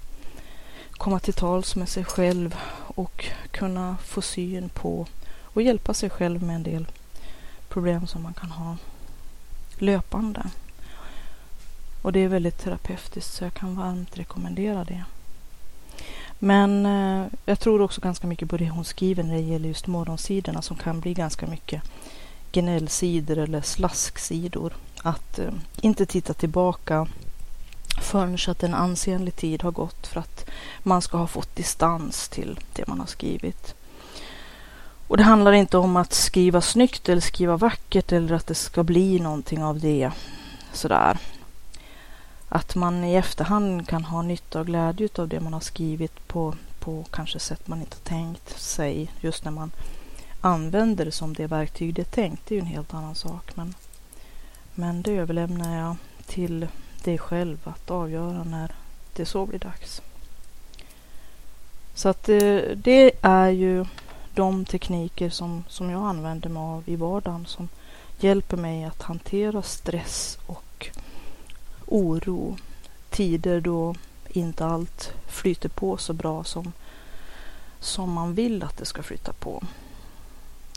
komma 0.92 1.20
till 1.20 1.34
tals 1.34 1.76
med 1.76 1.90
sig 1.90 2.06
själv 2.06 2.56
och 2.96 3.26
kunna 3.52 3.98
få 4.04 4.22
syn 4.22 4.70
på 4.70 5.08
och 5.42 5.62
hjälpa 5.62 5.94
sig 5.94 6.10
själv 6.10 6.44
med 6.44 6.56
en 6.56 6.64
del 6.64 6.88
problem 7.70 8.08
som 8.08 8.24
man 8.24 8.34
kan 8.34 8.52
ha 8.52 8.78
löpande. 9.78 10.44
Och 12.02 12.12
det 12.12 12.20
är 12.20 12.28
väldigt 12.28 12.64
terapeutiskt 12.64 13.34
så 13.34 13.44
jag 13.44 13.54
kan 13.54 13.76
varmt 13.76 14.18
rekommendera 14.18 14.84
det. 14.84 15.04
Men 16.40 16.86
eh, 16.86 17.28
jag 17.46 17.60
tror 17.60 17.82
också 17.82 18.02
ganska 18.02 18.28
mycket 18.28 18.50
på 18.50 18.58
det 18.58 18.70
hon 18.70 18.86
skriver 18.86 19.24
när 19.24 19.34
det 19.34 19.42
gäller 19.42 19.68
just 19.68 19.88
morgonsidorna 19.88 20.62
som 20.62 20.78
kan 20.78 21.00
bli 21.00 21.14
ganska 21.14 21.48
mycket 21.48 21.82
gnällsidor 22.52 23.38
eller 23.38 23.62
slasksidor. 23.62 24.74
Att 25.04 25.40
eh, 25.40 25.52
inte 25.82 26.06
titta 26.06 26.34
tillbaka 26.34 27.08
förrän 28.02 28.38
att 28.48 28.64
en 28.64 28.74
ansenlig 28.74 29.36
tid 29.36 29.64
har 29.64 29.72
gått 29.72 30.08
för 30.08 30.20
att 30.20 30.50
man 30.84 31.02
ska 31.02 31.18
ha 31.18 31.28
fått 31.28 31.56
distans 31.56 32.30
till 32.30 32.60
det 32.74 32.88
man 32.88 33.00
har 33.00 33.08
skrivit. 33.08 33.76
Och 35.08 35.18
det 35.18 35.24
handlar 35.24 35.52
inte 35.52 35.78
om 35.78 35.96
att 35.96 36.14
skriva 36.14 36.62
snyggt 36.62 37.10
eller 37.10 37.22
skriva 37.22 37.58
vackert 37.58 38.12
eller 38.12 38.36
att 38.36 38.48
det 38.48 38.56
ska 38.56 38.84
bli 38.84 39.20
någonting 39.20 39.64
av 39.64 39.80
det. 39.80 40.12
Sådär. 40.74 41.18
Att 42.50 42.76
man 42.76 43.04
i 43.04 43.16
efterhand 43.16 43.88
kan 43.88 44.06
ha 44.06 44.22
nytta 44.22 44.60
och 44.60 44.66
glädje 44.66 45.10
av 45.18 45.28
det 45.28 45.40
man 45.40 45.54
har 45.54 45.60
skrivit 45.60 46.28
på, 46.28 46.56
på 46.80 47.06
kanske 47.12 47.40
sätt 47.40 47.68
man 47.68 47.80
inte 47.80 47.98
tänkt 47.98 48.60
sig 48.60 49.12
just 49.22 49.46
när 49.46 49.52
man 49.52 49.72
använder 50.42 51.06
det 51.06 51.12
som 51.12 51.34
det 51.34 51.48
verktyg 51.48 51.94
det 51.94 52.02
är 52.02 52.06
tänkt. 52.06 52.42
Det 52.48 52.56
är 52.56 52.58
ju 52.58 52.62
en 52.62 52.66
helt 52.66 52.94
annan 52.94 53.16
sak. 53.16 53.56
Men, 53.56 53.74
men 54.76 55.02
det 55.02 55.12
överlämnar 55.12 55.78
jag 55.78 55.96
till 56.26 56.68
dig 57.06 57.18
själv 57.18 57.58
att 57.64 57.92
avgöra 57.92 58.44
när 58.44 58.72
det 59.14 59.26
så 59.26 59.46
blir 59.46 59.60
dags. 59.60 60.02
Så 61.94 62.10
att 62.10 62.24
det, 62.24 62.76
det 62.76 63.12
är 63.22 63.50
ju 63.50 63.86
de 64.34 64.66
tekniker 64.66 65.30
som, 65.30 65.64
som 65.68 65.90
jag 65.90 66.02
använder 66.02 66.50
mig 66.50 66.62
av 66.62 66.84
i 66.86 66.96
vardagen 66.96 67.46
som 67.46 67.70
hjälper 68.20 68.58
mig 68.58 68.84
att 68.84 69.02
hantera 69.02 69.62
stress 69.62 70.38
och 70.46 70.90
oro. 71.86 72.58
Tider 73.10 73.62
då 73.62 73.96
inte 74.28 74.66
allt 74.66 75.14
flyter 75.28 75.70
på 75.70 75.98
så 75.98 76.14
bra 76.14 76.44
som, 76.44 76.74
som 77.80 78.12
man 78.12 78.34
vill 78.34 78.64
att 78.64 78.78
det 78.78 78.86
ska 78.86 79.04
flyta 79.04 79.34
på. 79.34 79.64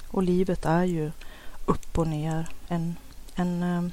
Och 0.08 0.22
livet 0.22 0.64
är 0.64 0.84
ju 0.84 1.10
upp 1.66 1.98
och 1.98 2.06
ner, 2.06 2.48
en, 2.68 2.96
en 3.34 3.62
eh, 3.62 3.90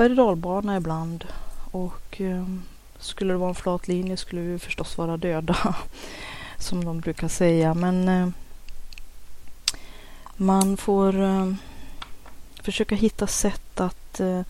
berg 0.00 0.16
dalbana 0.16 0.76
ibland. 0.76 1.24
Och 1.70 2.20
eh, 2.20 2.44
skulle 2.98 3.32
det 3.32 3.38
vara 3.38 3.48
en 3.48 3.54
flat 3.54 3.88
linje 3.88 4.16
skulle 4.16 4.40
vi 4.40 4.58
förstås 4.58 4.98
vara 4.98 5.16
döda, 5.16 5.74
som 6.58 6.84
de 6.84 7.00
brukar 7.00 7.28
säga. 7.28 7.74
Men 7.74 8.08
eh, 8.08 8.28
man 10.36 10.76
får 10.76 11.22
eh, 11.22 11.52
försöka 12.62 12.94
hitta 12.94 13.26
sätt 13.26 13.80
att, 13.80 14.20
eh, 14.20 14.40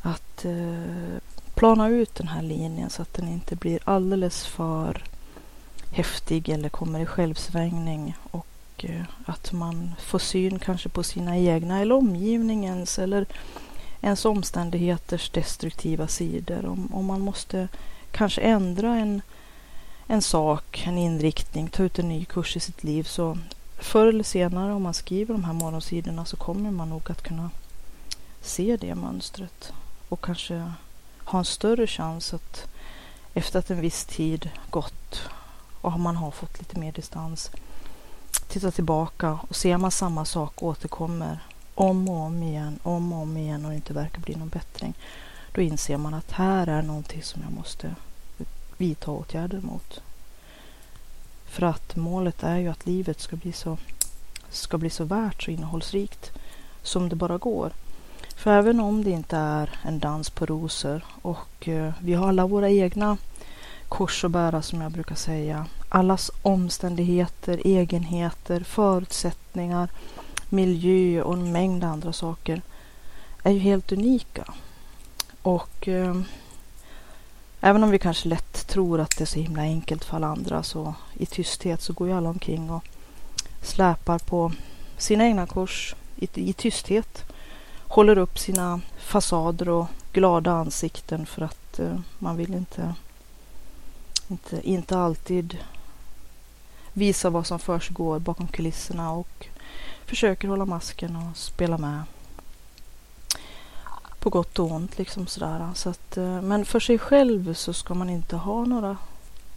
att 0.00 0.44
eh, 0.44 1.18
plana 1.54 1.88
ut 1.88 2.14
den 2.14 2.28
här 2.28 2.42
linjen 2.42 2.90
så 2.90 3.02
att 3.02 3.14
den 3.14 3.28
inte 3.28 3.56
blir 3.56 3.80
alldeles 3.84 4.46
för 4.46 5.04
häftig 5.92 6.48
eller 6.48 6.68
kommer 6.68 7.00
i 7.00 7.06
självsvängning 7.06 8.16
och 8.30 8.46
eh, 8.78 9.02
att 9.24 9.52
man 9.52 9.94
får 9.98 10.18
syn 10.18 10.58
kanske 10.58 10.88
på 10.88 11.02
sina 11.02 11.36
egna 11.36 11.80
eller 11.80 11.94
omgivningens 11.94 12.98
eller 12.98 13.26
ens 14.06 14.24
omständigheters 14.24 15.30
destruktiva 15.30 16.08
sidor. 16.08 16.66
Om, 16.66 16.94
om 16.94 17.06
man 17.06 17.20
måste 17.20 17.68
kanske 18.10 18.40
ändra 18.40 18.96
en, 18.96 19.22
en 20.06 20.22
sak, 20.22 20.86
en 20.86 20.98
inriktning, 20.98 21.68
ta 21.68 21.82
ut 21.82 21.98
en 21.98 22.08
ny 22.08 22.24
kurs 22.24 22.56
i 22.56 22.60
sitt 22.60 22.84
liv 22.84 23.02
så 23.02 23.38
förr 23.78 24.06
eller 24.06 24.24
senare 24.24 24.72
om 24.72 24.82
man 24.82 24.94
skriver 24.94 25.34
de 25.34 25.44
här 25.44 25.52
morgonsidorna 25.52 26.24
så 26.24 26.36
kommer 26.36 26.70
man 26.70 26.90
nog 26.90 27.10
att 27.10 27.22
kunna 27.22 27.50
se 28.40 28.76
det 28.76 28.94
mönstret 28.94 29.72
och 30.08 30.24
kanske 30.24 30.72
ha 31.24 31.38
en 31.38 31.44
större 31.44 31.86
chans 31.86 32.34
att 32.34 32.68
efter 33.34 33.58
att 33.58 33.70
en 33.70 33.80
viss 33.80 34.04
tid 34.04 34.50
gått 34.70 35.20
och 35.80 36.00
man 36.00 36.16
har 36.16 36.30
fått 36.30 36.58
lite 36.58 36.78
mer 36.78 36.92
distans 36.92 37.50
titta 38.48 38.70
tillbaka 38.70 39.38
och 39.48 39.56
ser 39.56 39.78
man 39.78 39.90
samma 39.90 40.24
sak 40.24 40.62
återkommer 40.62 41.38
om 41.76 42.08
och 42.08 42.16
om 42.16 42.42
igen, 42.42 42.78
om 42.82 43.12
och 43.12 43.22
om 43.22 43.36
igen 43.36 43.64
och 43.64 43.70
det 43.70 43.76
inte 43.76 43.92
verkar 43.92 44.20
bli 44.20 44.34
någon 44.34 44.48
bättring. 44.48 44.94
Då 45.52 45.60
inser 45.60 45.96
man 45.96 46.14
att 46.14 46.32
här 46.32 46.66
är 46.66 46.82
någonting 46.82 47.22
som 47.22 47.42
jag 47.42 47.52
måste 47.52 47.94
vidta 48.76 49.10
åtgärder 49.10 49.60
mot. 49.60 50.00
För 51.44 51.66
att 51.66 51.96
målet 51.96 52.42
är 52.42 52.56
ju 52.56 52.68
att 52.68 52.86
livet 52.86 53.20
ska 53.20 53.36
bli 53.36 53.52
så, 53.52 53.78
ska 54.50 54.78
bli 54.78 54.90
så 54.90 55.04
värt, 55.04 55.42
så 55.42 55.50
innehållsrikt 55.50 56.32
som 56.82 57.08
det 57.08 57.16
bara 57.16 57.38
går. 57.38 57.72
För 58.36 58.50
även 58.50 58.80
om 58.80 59.04
det 59.04 59.10
inte 59.10 59.36
är 59.36 59.70
en 59.82 59.98
dans 59.98 60.30
på 60.30 60.46
rosor 60.46 61.04
och 61.22 61.68
eh, 61.68 61.92
vi 62.00 62.14
har 62.14 62.28
alla 62.28 62.46
våra 62.46 62.70
egna 62.70 63.16
kors 63.88 64.24
att 64.24 64.30
bära 64.30 64.62
som 64.62 64.80
jag 64.80 64.92
brukar 64.92 65.14
säga. 65.14 65.66
Allas 65.88 66.30
omständigheter, 66.42 67.60
egenheter, 67.64 68.60
förutsättningar, 68.60 69.88
miljö 70.48 71.22
och 71.22 71.34
en 71.34 71.52
mängd 71.52 71.84
andra 71.84 72.12
saker 72.12 72.62
är 73.42 73.50
ju 73.50 73.58
helt 73.58 73.92
unika. 73.92 74.54
Och 75.42 75.88
eh, 75.88 76.20
även 77.60 77.84
om 77.84 77.90
vi 77.90 77.98
kanske 77.98 78.28
lätt 78.28 78.66
tror 78.66 79.00
att 79.00 79.16
det 79.16 79.24
är 79.24 79.26
så 79.26 79.38
himla 79.38 79.62
enkelt 79.62 80.04
för 80.04 80.16
alla 80.16 80.26
andra 80.26 80.62
så 80.62 80.94
i 81.14 81.26
tysthet 81.26 81.82
så 81.82 81.92
går 81.92 82.08
ju 82.08 82.14
alla 82.14 82.28
omkring 82.28 82.70
och 82.70 82.84
släpar 83.62 84.18
på 84.18 84.52
sina 84.96 85.24
egna 85.24 85.46
kors 85.46 85.94
i, 86.16 86.28
i 86.34 86.52
tysthet 86.52 87.24
håller 87.88 88.18
upp 88.18 88.38
sina 88.38 88.80
fasader 88.98 89.68
och 89.68 89.86
glada 90.12 90.52
ansikten 90.52 91.26
för 91.26 91.42
att 91.42 91.78
eh, 91.78 91.98
man 92.18 92.36
vill 92.36 92.54
inte, 92.54 92.94
inte, 94.28 94.68
inte 94.68 94.98
alltid 94.98 95.58
visa 96.92 97.30
vad 97.30 97.46
som 97.46 97.58
försiggår 97.58 98.18
bakom 98.18 98.48
kulisserna 98.48 99.12
och 99.12 99.46
försöker 100.06 100.48
hålla 100.48 100.64
masken 100.64 101.16
och 101.16 101.36
spela 101.36 101.78
med. 101.78 102.02
På 104.18 104.30
gott 104.30 104.58
och 104.58 104.70
ont 104.70 104.98
liksom 104.98 105.26
sådär. 105.26 105.70
Så 105.74 105.88
att, 105.88 106.16
eh, 106.16 106.42
men 106.42 106.64
för 106.64 106.80
sig 106.80 106.98
själv 106.98 107.54
så 107.54 107.72
ska 107.72 107.94
man 107.94 108.10
inte 108.10 108.36
ha 108.36 108.64
några 108.64 108.96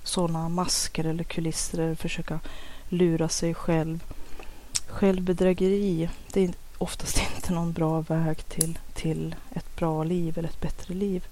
sådana 0.04 0.50
masker 0.50 1.04
eller 1.04 1.24
kulisser 1.24 1.80
eller 1.80 1.96
försöka 1.96 2.40
lura 2.90 3.30
sig 3.30 3.54
själv. 3.54 4.04
Självbedrägeri, 4.88 6.10
det 6.34 6.44
är 6.44 6.54
oftast 6.78 7.22
inte 7.36 7.54
någon 7.54 7.74
bra 7.74 8.02
väg 8.02 8.48
till, 8.48 8.80
till 8.94 9.36
ett 9.54 9.76
bra 9.76 10.04
liv 10.04 10.38
eller 10.38 10.50
ett 10.50 10.62
bättre 10.62 10.94
liv. 10.94 11.28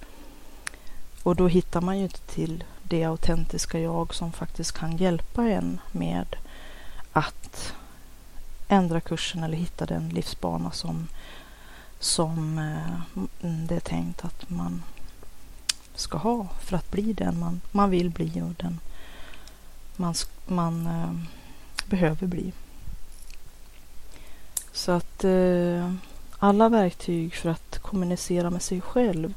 Och 1.23 1.35
då 1.35 1.47
hittar 1.47 1.81
man 1.81 1.97
ju 1.97 2.03
inte 2.03 2.19
till 2.19 2.63
det 2.83 3.03
autentiska 3.03 3.79
jag 3.79 4.13
som 4.13 4.31
faktiskt 4.31 4.71
kan 4.71 4.97
hjälpa 4.97 5.43
en 5.43 5.79
med 5.91 6.35
att 7.11 7.73
ändra 8.67 9.01
kursen 9.01 9.43
eller 9.43 9.57
hitta 9.57 9.85
den 9.85 10.09
livsbana 10.09 10.71
som, 10.71 11.07
som 11.99 12.57
eh, 12.57 13.25
det 13.41 13.75
är 13.75 13.79
tänkt 13.79 14.25
att 14.25 14.49
man 14.49 14.83
ska 15.95 16.17
ha 16.17 16.47
för 16.61 16.77
att 16.77 16.91
bli 16.91 17.13
den 17.13 17.39
man, 17.39 17.61
man 17.71 17.89
vill 17.89 18.09
bli 18.09 18.41
och 18.41 18.53
den 18.57 18.79
man, 19.95 20.15
man 20.45 20.87
eh, 20.87 21.13
behöver 21.89 22.27
bli. 22.27 22.53
Så 24.71 24.91
att 24.91 25.23
eh, 25.23 25.93
alla 26.39 26.69
verktyg 26.69 27.35
för 27.35 27.49
att 27.49 27.79
kommunicera 27.79 28.49
med 28.49 28.61
sig 28.61 28.81
själv 28.81 29.33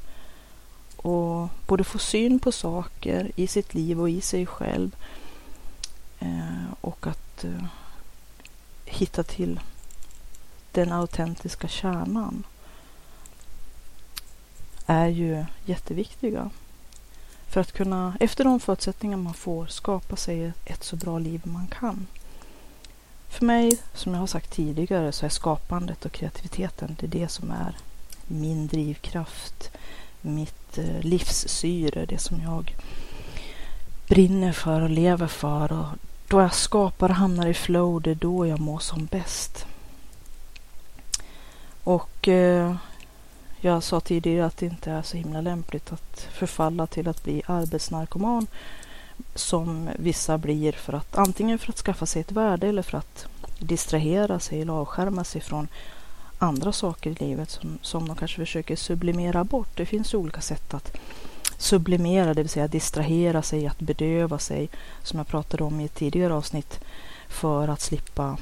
och 0.96 1.48
både 1.66 1.84
få 1.84 1.98
syn 1.98 2.38
på 2.38 2.52
saker 2.52 3.32
i 3.36 3.46
sitt 3.46 3.74
liv 3.74 4.00
och 4.00 4.10
i 4.10 4.20
sig 4.20 4.46
själv 4.46 4.96
eh, 6.18 6.72
och 6.80 7.06
att 7.06 7.44
eh, 7.44 7.64
hitta 8.90 9.22
till 9.22 9.60
den 10.72 10.92
autentiska 10.92 11.68
kärnan 11.68 12.44
är 14.86 15.06
ju 15.06 15.44
jätteviktiga. 15.64 16.50
För 17.46 17.60
att 17.60 17.72
kunna, 17.72 18.16
efter 18.20 18.44
de 18.44 18.60
förutsättningar 18.60 19.16
man 19.16 19.34
får, 19.34 19.66
skapa 19.66 20.16
sig 20.16 20.52
ett 20.64 20.84
så 20.84 20.96
bra 20.96 21.18
liv 21.18 21.40
man 21.44 21.66
kan. 21.66 22.06
För 23.28 23.44
mig, 23.44 23.78
som 23.94 24.12
jag 24.12 24.20
har 24.20 24.26
sagt 24.26 24.52
tidigare, 24.52 25.12
så 25.12 25.26
är 25.26 25.30
skapandet 25.30 26.04
och 26.04 26.12
kreativiteten, 26.12 26.96
det 27.00 27.06
är 27.06 27.20
det 27.20 27.28
som 27.28 27.50
är 27.50 27.76
min 28.26 28.66
drivkraft, 28.66 29.70
mitt 30.20 30.78
eh, 30.78 31.00
livssyre, 31.00 32.06
det 32.06 32.18
som 32.18 32.40
jag 32.40 32.74
brinner 34.08 34.52
för 34.52 34.80
och 34.80 34.90
lever 34.90 35.26
för. 35.26 35.72
Och 35.72 35.86
då 36.30 36.40
jag 36.40 36.54
skapar 36.54 37.08
och 37.08 37.14
hamnar 37.14 37.46
i 37.46 37.54
flow, 37.54 38.02
det 38.02 38.10
är 38.10 38.14
då 38.14 38.46
jag 38.46 38.60
mår 38.60 38.78
som 38.78 39.06
bäst. 39.06 39.66
Och 41.84 42.28
eh, 42.28 42.74
jag 43.60 43.82
sa 43.82 44.00
tidigare 44.00 44.46
att 44.46 44.56
det 44.56 44.66
inte 44.66 44.90
är 44.90 45.02
så 45.02 45.16
himla 45.16 45.40
lämpligt 45.40 45.92
att 45.92 46.28
förfalla 46.32 46.86
till 46.86 47.08
att 47.08 47.24
bli 47.24 47.42
arbetsnarkoman 47.46 48.46
som 49.34 49.88
vissa 49.98 50.38
blir 50.38 50.72
för 50.72 50.92
att 50.92 51.16
antingen 51.16 51.58
för 51.58 51.72
att 51.72 51.78
skaffa 51.78 52.06
sig 52.06 52.20
ett 52.20 52.32
värde 52.32 52.68
eller 52.68 52.82
för 52.82 52.98
att 52.98 53.26
distrahera 53.58 54.40
sig 54.40 54.62
eller 54.62 54.72
avskärma 54.72 55.24
sig 55.24 55.40
från 55.40 55.68
andra 56.38 56.72
saker 56.72 57.10
i 57.10 57.14
livet 57.14 57.50
som, 57.50 57.78
som 57.82 58.08
de 58.08 58.16
kanske 58.16 58.36
försöker 58.36 58.76
sublimera 58.76 59.44
bort. 59.44 59.76
Det 59.76 59.86
finns 59.86 60.14
olika 60.14 60.40
sätt 60.40 60.74
att 60.74 60.96
sublimera, 61.60 62.34
det 62.34 62.42
vill 62.42 62.50
säga 62.50 62.68
distrahera 62.68 63.42
sig, 63.42 63.66
att 63.66 63.80
bedöva 63.80 64.38
sig, 64.38 64.68
som 65.02 65.18
jag 65.18 65.26
pratade 65.26 65.64
om 65.64 65.80
i 65.80 65.84
ett 65.84 65.94
tidigare 65.94 66.34
avsnitt, 66.34 66.80
för 67.28 67.68
att 67.68 67.80
slippa 67.80 68.36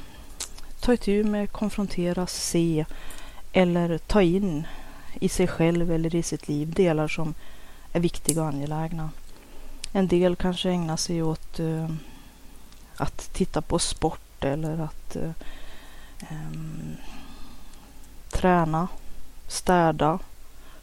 ta 0.79 0.93
itu 0.93 1.23
med, 1.23 1.51
konfronteras, 1.51 2.33
se 2.33 2.85
eller 3.53 3.97
ta 3.97 4.21
in 4.21 4.67
i 5.13 5.29
sig 5.29 5.47
själv 5.47 5.91
eller 5.91 6.15
i 6.15 6.23
sitt 6.23 6.47
liv 6.47 6.73
delar 6.73 7.07
som 7.07 7.33
är 7.93 7.99
viktiga 7.99 8.41
och 8.41 8.47
angelägna. 8.47 9.09
En 9.91 10.07
del 10.07 10.35
kanske 10.35 10.69
ägnar 10.69 10.97
sig 10.97 11.23
åt 11.23 11.59
uh, 11.59 11.89
att 12.95 13.33
titta 13.33 13.61
på 13.61 13.79
sport 13.79 14.43
eller 14.43 14.79
att 14.79 15.15
uh, 15.15 15.31
um, 16.31 16.95
träna, 18.29 18.87
städa, 19.47 20.19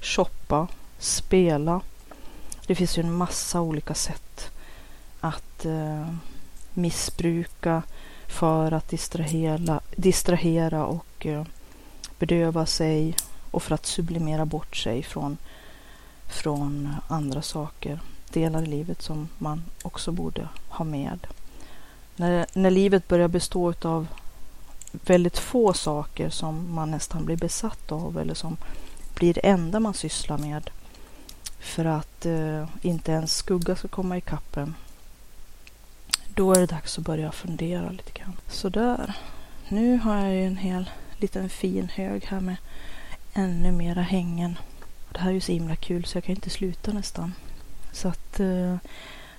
shoppa, 0.00 0.68
spela. 0.98 1.80
Det 2.66 2.74
finns 2.74 2.98
ju 2.98 3.02
en 3.02 3.12
massa 3.12 3.60
olika 3.60 3.94
sätt 3.94 4.50
att 5.20 5.64
eh, 5.64 6.08
missbruka 6.74 7.82
för 8.26 8.72
att 8.72 8.88
distrahera, 8.88 9.80
distrahera 9.96 10.86
och 10.86 11.26
eh, 11.26 11.44
bedöva 12.18 12.66
sig 12.66 13.16
och 13.50 13.62
för 13.62 13.74
att 13.74 13.86
sublimera 13.86 14.46
bort 14.46 14.76
sig 14.76 15.02
från, 15.02 15.36
från 16.26 16.94
andra 17.08 17.42
saker 17.42 18.00
delar 18.32 18.62
i 18.62 18.66
livet 18.66 19.02
som 19.02 19.28
man 19.38 19.62
också 19.82 20.12
borde 20.12 20.48
ha 20.68 20.84
med. 20.84 21.26
När, 22.16 22.46
när 22.52 22.70
livet 22.70 23.08
börjar 23.08 23.28
bestå 23.28 23.74
av 23.82 24.06
väldigt 24.92 25.38
få 25.38 25.72
saker 25.72 26.30
som 26.30 26.74
man 26.74 26.90
nästan 26.90 27.24
blir 27.24 27.36
besatt 27.36 27.92
av 27.92 28.18
eller 28.18 28.34
som 28.34 28.56
blir 29.14 29.34
det 29.34 29.46
enda 29.46 29.80
man 29.80 29.94
sysslar 29.94 30.38
med 30.38 30.70
för 31.58 31.84
att 31.84 32.26
eh, 32.26 32.68
inte 32.82 33.12
ens 33.12 33.36
skugga 33.36 33.76
ska 33.76 33.88
komma 33.88 34.16
i 34.16 34.20
kappen. 34.20 34.74
då 36.34 36.52
är 36.52 36.60
det 36.60 36.66
dags 36.66 36.98
att 36.98 37.04
börja 37.04 37.32
fundera 37.32 37.90
lite 37.90 38.12
grann. 38.12 38.36
Sådär. 38.48 39.14
Nu 39.68 39.98
har 39.98 40.16
jag 40.16 40.34
ju 40.34 40.44
en 40.44 40.56
hel 40.56 40.90
liten 41.18 41.48
fin 41.48 41.88
hög 41.88 42.24
här 42.24 42.40
med 42.40 42.56
ännu 43.32 43.72
mera 43.72 44.02
hängen. 44.02 44.58
Det 45.12 45.18
här 45.18 45.30
är 45.30 45.34
ju 45.34 45.40
så 45.40 45.52
himla 45.52 45.76
kul 45.76 46.04
så 46.04 46.16
jag 46.16 46.24
kan 46.24 46.34
inte 46.34 46.50
sluta 46.50 46.92
nästan. 46.92 47.34
Så 47.92 48.08
att 48.08 48.40
eh, 48.40 48.76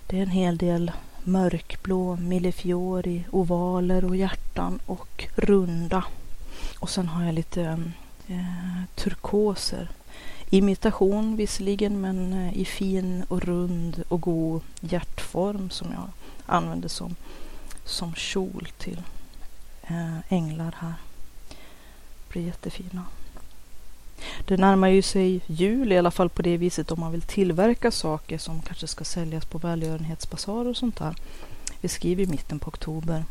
det 0.08 0.18
är 0.18 0.22
en 0.22 0.30
hel 0.30 0.58
del 0.58 0.92
mörkblå 1.24 2.16
millefiori, 2.16 3.24
ovaler 3.32 4.06
och 4.06 4.16
hjärtan 4.16 4.80
och 4.86 5.28
runda. 5.36 6.04
Och 6.80 6.90
sen 6.90 7.08
har 7.08 7.24
jag 7.24 7.34
lite 7.34 7.64
eh, 8.28 8.84
turkoser. 8.96 9.90
Imitation 10.50 11.36
visserligen 11.36 12.02
men 12.02 12.34
eh, 12.34 12.58
i 12.58 12.66
fin 12.66 13.24
och 13.28 13.42
rund 13.42 14.04
och 14.08 14.22
god 14.22 14.62
hjärtform 14.80 15.70
som 15.70 15.92
jag 15.92 16.10
använder 16.46 16.90
som, 16.90 17.16
som 17.86 18.16
kjol 18.16 18.68
till 18.78 19.02
eh, 19.84 20.18
änglar 20.30 20.76
här. 20.80 20.94
Det 21.50 22.34
blir 22.34 22.46
jättefina. 22.46 23.06
Det 24.46 24.58
närmar 24.58 24.88
ju 24.88 25.02
sig 25.02 25.42
jul 25.48 25.92
i 25.92 25.98
alla 25.98 26.12
fall 26.12 26.30
på 26.30 26.42
det 26.42 26.58
viset 26.58 26.92
om 26.92 27.00
man 27.00 27.12
vill 27.12 27.22
tillverka 27.22 27.92
saker 27.92 28.38
som 28.38 28.62
kanske 28.62 28.88
ska 28.88 29.04
säljas 29.04 29.46
på 29.46 29.58
välgörenhetsbasarer 29.58 30.70
och 30.70 30.78
sånt 30.78 30.98
där. 30.98 31.16
Vi 31.82 31.88
skriver 31.88 32.24
i 32.24 32.28
mitten 32.28 32.60
på 32.60 32.68
oktober. 32.68 33.24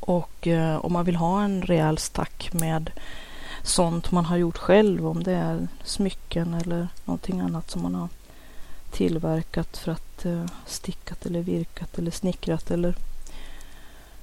Och 0.00 0.46
eh, 0.46 0.84
om 0.84 0.92
man 0.92 1.04
vill 1.04 1.16
ha 1.16 1.42
en 1.42 1.62
rejäl 1.62 1.98
stack 1.98 2.50
med 2.52 2.90
sånt 3.62 4.10
man 4.10 4.24
har 4.24 4.36
gjort 4.36 4.58
själv, 4.58 5.06
om 5.06 5.22
det 5.22 5.32
är 5.32 5.68
smycken 5.84 6.54
eller 6.54 6.88
någonting 7.04 7.40
annat 7.40 7.70
som 7.70 7.82
man 7.82 7.94
har 7.94 8.08
tillverkat 8.90 9.76
för 9.76 9.92
att 9.92 10.24
eh, 10.24 10.46
stickat 10.66 11.26
eller 11.26 11.40
virkat 11.40 11.98
eller 11.98 12.10
snickrat 12.10 12.70
eller 12.70 12.94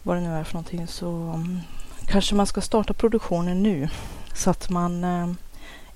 vad 0.03 0.17
det 0.17 0.21
nu 0.21 0.29
är 0.29 0.43
för 0.43 0.53
någonting 0.53 0.87
så 0.87 1.07
um, 1.07 1.59
kanske 2.05 2.35
man 2.35 2.47
ska 2.47 2.61
starta 2.61 2.93
produktionen 2.93 3.63
nu 3.63 3.89
så 4.33 4.49
att 4.49 4.69
man 4.69 5.03
eh, 5.03 5.31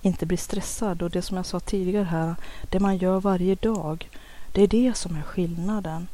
inte 0.01 0.25
blir 0.25 0.37
stressad. 0.37 1.01
Och 1.01 1.09
det 1.09 1.21
som 1.21 1.37
jag 1.37 1.45
sa 1.45 1.59
tidigare 1.59 2.03
här, 2.03 2.35
det 2.69 2.79
man 2.79 2.97
gör 2.97 3.19
varje 3.19 3.55
dag, 3.55 4.09
det 4.51 4.61
är 4.61 4.67
det 4.67 4.97
som 4.97 5.15
är 5.15 5.21
skillnaden. 5.21 6.07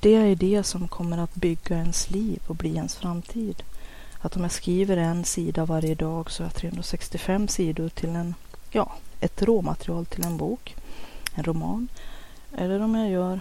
Det 0.00 0.14
är 0.14 0.36
det 0.36 0.62
som 0.62 0.88
kommer 0.88 1.18
att 1.18 1.34
bygga 1.34 1.76
ens 1.76 2.10
liv 2.10 2.42
och 2.46 2.54
bli 2.54 2.74
ens 2.74 2.96
framtid. 2.96 3.62
Att 4.24 4.36
om 4.36 4.42
jag 4.42 4.52
skriver 4.52 4.96
en 4.96 5.24
sida 5.24 5.64
varje 5.64 5.94
dag 5.94 6.30
så 6.30 6.42
har 6.42 6.46
jag 6.46 6.54
365 6.54 7.48
sidor 7.48 7.88
till 7.88 8.16
en, 8.16 8.34
ja, 8.70 8.92
ett 9.20 9.42
råmaterial 9.42 10.06
till 10.06 10.24
en 10.24 10.36
bok, 10.36 10.76
en 11.34 11.44
roman. 11.44 11.88
Eller 12.56 12.80
om 12.80 12.94
jag 12.94 13.10
gör 13.10 13.40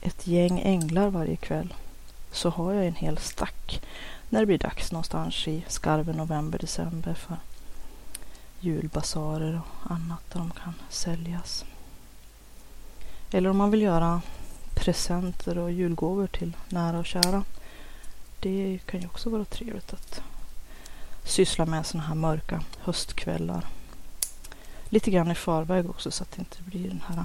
ett 0.00 0.26
gäng 0.26 0.60
änglar 0.60 1.10
varje 1.10 1.36
kväll 1.36 1.74
så 2.32 2.50
har 2.50 2.72
jag 2.72 2.86
en 2.86 2.94
hel 2.94 3.18
stack 3.18 3.82
när 4.28 4.40
det 4.40 4.46
blir 4.46 4.58
dags 4.58 4.92
någonstans 4.92 5.48
i 5.48 5.64
skarven 5.68 6.16
november, 6.16 6.58
december 6.58 7.14
för 7.14 7.36
julbasarer 8.60 9.60
och 9.66 9.90
annat 9.90 10.30
där 10.32 10.38
de 10.38 10.50
kan 10.50 10.74
säljas. 10.88 11.64
Eller 13.32 13.50
om 13.50 13.56
man 13.56 13.70
vill 13.70 13.82
göra 13.82 14.22
presenter 14.74 15.58
och 15.58 15.72
julgåvor 15.72 16.26
till 16.26 16.56
nära 16.68 16.98
och 16.98 17.06
kära. 17.06 17.44
Det 18.40 18.78
kan 18.86 19.00
ju 19.00 19.06
också 19.06 19.30
vara 19.30 19.44
trevligt 19.44 19.92
att 19.92 20.22
syssla 21.24 21.66
med 21.66 21.86
sådana 21.86 22.08
här 22.08 22.14
mörka 22.14 22.62
höstkvällar. 22.80 23.66
Lite 24.88 25.10
grann 25.10 25.30
i 25.30 25.34
förväg 25.34 25.90
också 25.90 26.10
så 26.10 26.22
att 26.22 26.30
det 26.30 26.38
inte 26.38 26.62
blir 26.62 26.88
den 26.88 27.02
här 27.06 27.24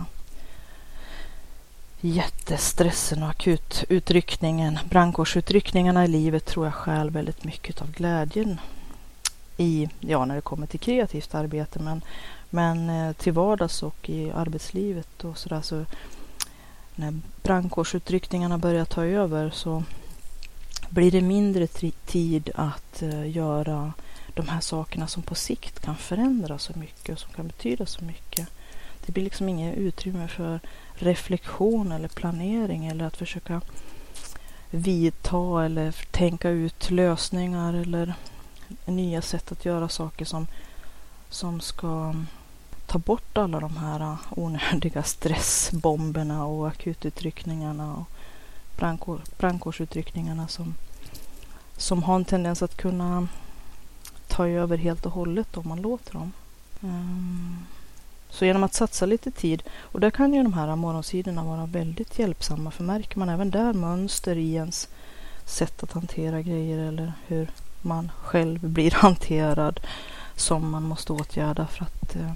jättestressen 2.01 3.23
och 3.23 3.29
akututryckningen. 3.29 4.79
Brandkårsutryckningarna 4.89 6.05
i 6.05 6.07
livet 6.07 6.45
tror 6.45 6.65
jag 6.65 6.73
stjäl 6.73 7.09
väldigt 7.09 7.43
mycket 7.43 7.81
av 7.81 7.91
glädjen 7.91 8.59
i, 9.57 9.89
ja 9.99 10.25
när 10.25 10.35
det 10.35 10.41
kommer 10.41 10.67
till 10.67 10.79
kreativt 10.79 11.35
arbete 11.35 11.79
men, 11.79 12.01
men 12.49 12.89
eh, 12.89 13.13
till 13.13 13.33
vardags 13.33 13.83
och 13.83 14.09
i 14.09 14.31
arbetslivet 14.31 15.23
och 15.23 15.37
sådär 15.37 15.61
så 15.61 15.85
när 16.95 17.19
brandkårsutryckningarna 17.43 18.57
börjar 18.57 18.85
ta 18.85 19.05
över 19.05 19.49
så 19.49 19.83
blir 20.89 21.11
det 21.11 21.21
mindre 21.21 21.67
tid 22.05 22.49
att 22.55 23.01
eh, 23.01 23.31
göra 23.31 23.93
de 24.33 24.47
här 24.47 24.59
sakerna 24.59 25.07
som 25.07 25.23
på 25.23 25.35
sikt 25.35 25.79
kan 25.79 25.95
förändra 25.95 26.57
så 26.57 26.79
mycket 26.79 27.13
och 27.13 27.19
som 27.19 27.31
kan 27.31 27.47
betyda 27.47 27.85
så 27.85 28.03
mycket. 28.03 28.47
Det 29.05 29.11
blir 29.11 29.23
liksom 29.23 29.49
inget 29.49 29.77
utrymme 29.77 30.27
för 30.27 30.59
reflektion 30.93 31.91
eller 31.91 32.07
planering 32.07 32.85
eller 32.85 33.05
att 33.05 33.17
försöka 33.17 33.61
vidta 34.69 35.65
eller 35.65 35.95
tänka 36.11 36.49
ut 36.49 36.91
lösningar 36.91 37.73
eller 37.73 38.13
nya 38.85 39.21
sätt 39.21 39.51
att 39.51 39.65
göra 39.65 39.89
saker 39.89 40.25
som, 40.25 40.47
som 41.29 41.59
ska 41.59 42.15
ta 42.85 42.97
bort 42.97 43.37
alla 43.37 43.59
de 43.59 43.77
här 43.77 43.99
eh, 43.99 44.17
onödiga 44.29 45.03
stressbomberna 45.03 46.45
och 46.45 46.67
akututryckningarna 46.67 47.95
och 47.95 48.09
brandkår, 48.77 49.21
brandkårsutryckningarna 49.37 50.47
som, 50.47 50.75
som 51.77 52.03
har 52.03 52.15
en 52.15 52.25
tendens 52.25 52.63
att 52.63 52.77
kunna 52.77 53.27
ta 54.27 54.47
över 54.47 54.77
helt 54.77 55.05
och 55.05 55.11
hållet 55.11 55.57
om 55.57 55.67
man 55.67 55.81
låter 55.81 56.13
dem. 56.13 56.31
Um, 56.81 57.65
så 58.29 58.45
genom 58.45 58.63
att 58.63 58.73
satsa 58.73 59.05
lite 59.05 59.31
tid, 59.31 59.63
och 59.77 59.99
där 59.99 60.11
kan 60.11 60.33
ju 60.33 60.43
de 60.43 60.53
här 60.53 60.75
morgonsidorna 60.75 61.43
vara 61.43 61.65
väldigt 61.65 62.19
hjälpsamma, 62.19 62.71
för 62.71 62.83
märker 62.83 63.19
man 63.19 63.29
även 63.29 63.51
där 63.51 63.73
mönster 63.73 64.35
i 64.35 64.53
ens 64.53 64.87
sätt 65.45 65.83
att 65.83 65.91
hantera 65.91 66.41
grejer 66.41 66.79
eller 66.79 67.13
hur 67.27 67.49
man 67.81 68.11
själv 68.23 68.69
blir 68.69 68.91
hanterad 68.95 69.79
som 70.35 70.69
man 70.69 70.83
måste 70.83 71.13
åtgärda 71.13 71.67
för 71.67 71.83
att 71.83 72.15
eh, 72.15 72.31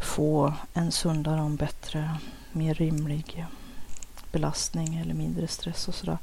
få 0.00 0.52
en 0.74 0.92
sundare 0.92 1.42
och 1.42 1.50
bättre, 1.50 2.10
mer 2.52 2.74
rimlig 2.74 3.46
belastning 4.38 4.96
eller 4.96 5.14
mindre 5.14 5.48
stress 5.48 5.88
och 5.88 5.94
sådär. 5.94 6.18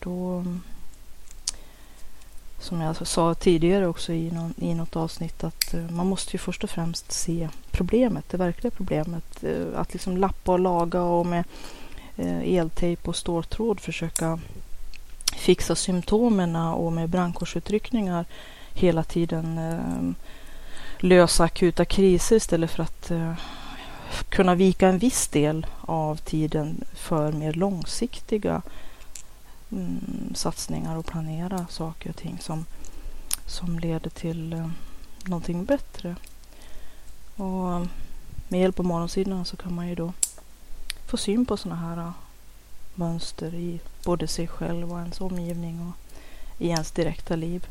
Då, 0.00 0.44
som 2.58 2.80
jag 2.80 2.88
alltså 2.88 3.04
sa 3.04 3.34
tidigare 3.34 3.86
också 3.86 4.12
i, 4.12 4.30
någon, 4.30 4.54
i 4.56 4.74
något 4.74 4.96
avsnitt, 4.96 5.44
att 5.44 5.74
eh, 5.74 5.90
man 5.90 6.06
måste 6.06 6.32
ju 6.32 6.38
först 6.38 6.64
och 6.64 6.70
främst 6.70 7.12
se 7.12 7.48
problemet, 7.70 8.24
det 8.30 8.36
verkliga 8.36 8.70
problemet. 8.70 9.44
Eh, 9.44 9.80
att 9.80 9.92
liksom 9.92 10.16
lappa 10.16 10.52
och 10.52 10.58
laga 10.58 11.02
och 11.02 11.26
med 11.26 11.44
eh, 12.16 12.54
eltejp 12.54 13.08
och 13.08 13.16
ståltråd 13.16 13.80
försöka 13.80 14.38
fixa 15.36 15.74
symptomen 15.74 16.56
och 16.56 16.92
med 16.92 17.08
brandkårsutryckningar 17.08 18.24
hela 18.74 19.02
tiden 19.02 19.60
lösa 20.98 21.44
akuta 21.44 21.84
kriser 21.84 22.36
istället 22.36 22.70
för 22.70 22.82
att 22.82 23.10
eh, 23.10 23.34
kunna 24.28 24.54
vika 24.54 24.88
en 24.88 24.98
viss 24.98 25.28
del 25.28 25.66
av 25.80 26.16
tiden 26.16 26.84
för 26.94 27.32
mer 27.32 27.52
långsiktiga 27.52 28.62
mm, 29.72 30.32
satsningar 30.34 30.96
och 30.96 31.06
planera 31.06 31.66
saker 31.70 32.10
och 32.10 32.16
ting 32.16 32.38
som, 32.40 32.64
som 33.46 33.78
leder 33.78 34.10
till 34.10 34.52
eh, 34.52 34.68
någonting 35.24 35.64
bättre. 35.64 36.16
Och 37.36 37.86
med 38.48 38.60
hjälp 38.60 38.78
av 38.78 38.84
morgonsidorna 38.84 39.44
så 39.44 39.56
kan 39.56 39.74
man 39.74 39.88
ju 39.88 39.94
då 39.94 40.12
få 41.06 41.16
syn 41.16 41.46
på 41.46 41.56
sådana 41.56 41.80
här 41.80 41.96
eh, 41.96 42.12
mönster 42.94 43.54
i 43.54 43.80
både 44.04 44.26
sig 44.26 44.48
själv 44.48 44.92
och 44.92 44.98
ens 44.98 45.20
omgivning 45.20 45.80
och 45.80 46.20
i 46.58 46.68
ens 46.68 46.90
direkta 46.90 47.36
liv. 47.36 47.66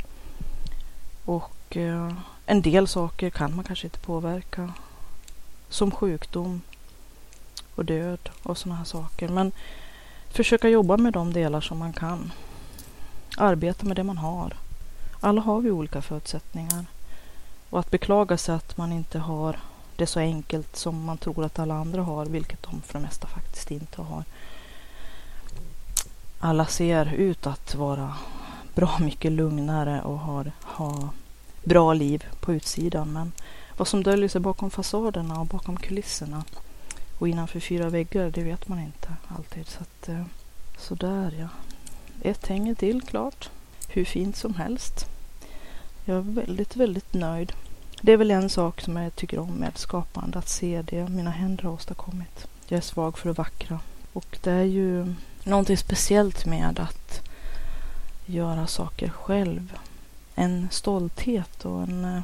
Och 1.25 1.77
eh, 1.77 2.13
en 2.45 2.61
del 2.61 2.87
saker 2.87 3.29
kan 3.29 3.55
man 3.55 3.65
kanske 3.65 3.87
inte 3.87 3.99
påverka. 3.99 4.73
Som 5.71 5.91
sjukdom 5.91 6.61
och 7.75 7.85
död 7.85 8.29
och 8.43 8.57
sådana 8.57 8.77
här 8.77 8.85
saker. 8.85 9.27
Men 9.27 9.51
försöka 10.29 10.69
jobba 10.69 10.97
med 10.97 11.13
de 11.13 11.33
delar 11.33 11.61
som 11.61 11.77
man 11.77 11.93
kan. 11.93 12.31
Arbeta 13.37 13.85
med 13.85 13.95
det 13.95 14.03
man 14.03 14.17
har. 14.17 14.53
Alla 15.19 15.41
har 15.41 15.61
vi 15.61 15.71
olika 15.71 16.01
förutsättningar. 16.01 16.85
Och 17.69 17.79
att 17.79 17.91
beklaga 17.91 18.37
sig 18.37 18.55
att 18.55 18.77
man 18.77 18.91
inte 18.91 19.19
har 19.19 19.59
det 19.95 20.07
så 20.07 20.19
enkelt 20.19 20.75
som 20.75 21.05
man 21.05 21.17
tror 21.17 21.45
att 21.45 21.59
alla 21.59 21.75
andra 21.75 22.01
har, 22.01 22.25
vilket 22.25 22.63
de 22.63 22.81
för 22.81 22.93
det 22.93 23.05
mesta 23.05 23.27
faktiskt 23.27 23.71
inte 23.71 24.01
har 24.01 24.23
alla 26.43 26.65
ser 26.65 27.13
ut 27.13 27.47
att 27.47 27.75
vara 27.75 28.13
bra 28.75 28.97
mycket 28.99 29.31
lugnare 29.31 30.01
och 30.01 30.19
har, 30.19 30.51
ha 30.63 31.09
bra 31.63 31.93
liv 31.93 32.25
på 32.39 32.53
utsidan. 32.53 33.13
Men 33.13 33.31
vad 33.77 33.87
som 33.87 34.03
döljer 34.03 34.29
sig 34.29 34.41
bakom 34.41 34.71
fasaderna 34.71 35.39
och 35.39 35.45
bakom 35.45 35.77
kulisserna 35.77 36.43
och 37.19 37.27
innanför 37.27 37.59
fyra 37.59 37.89
väggar, 37.89 38.29
det 38.29 38.43
vet 38.43 38.67
man 38.67 38.79
inte 38.79 39.13
alltid. 39.27 39.67
Så 39.67 39.81
att, 39.81 40.09
eh, 40.09 40.23
sådär 40.77 41.35
ja. 41.39 41.47
Ett 42.21 42.47
hänger 42.47 42.75
till 42.75 43.01
klart. 43.01 43.49
Hur 43.87 44.05
fint 44.05 44.35
som 44.35 44.53
helst. 44.53 45.05
Jag 46.05 46.17
är 46.17 46.21
väldigt, 46.21 46.75
väldigt 46.75 47.13
nöjd. 47.13 47.53
Det 48.01 48.11
är 48.11 48.17
väl 48.17 48.31
en 48.31 48.49
sak 48.49 48.81
som 48.81 48.97
jag 48.97 49.15
tycker 49.15 49.39
om 49.39 49.53
med 49.53 49.77
skapande, 49.77 50.39
att 50.39 50.49
se 50.49 50.81
det 50.81 51.09
mina 51.09 51.29
händer 51.29 51.63
har 51.63 51.71
åstadkommit. 51.71 52.47
Jag 52.67 52.77
är 52.77 52.81
svag 52.81 53.17
för 53.17 53.29
det 53.29 53.33
vackra 53.33 53.79
Och 54.13 54.37
det 54.43 54.51
är 54.51 54.63
ju 54.63 55.15
någonting 55.43 55.77
speciellt 55.77 56.45
med 56.45 56.79
att 56.79 57.29
göra 58.25 58.67
saker 58.67 59.09
själv. 59.09 59.77
En 60.35 60.67
stolthet 60.71 61.65
och 61.65 61.83
en, 61.83 62.05
eh, 62.05 62.21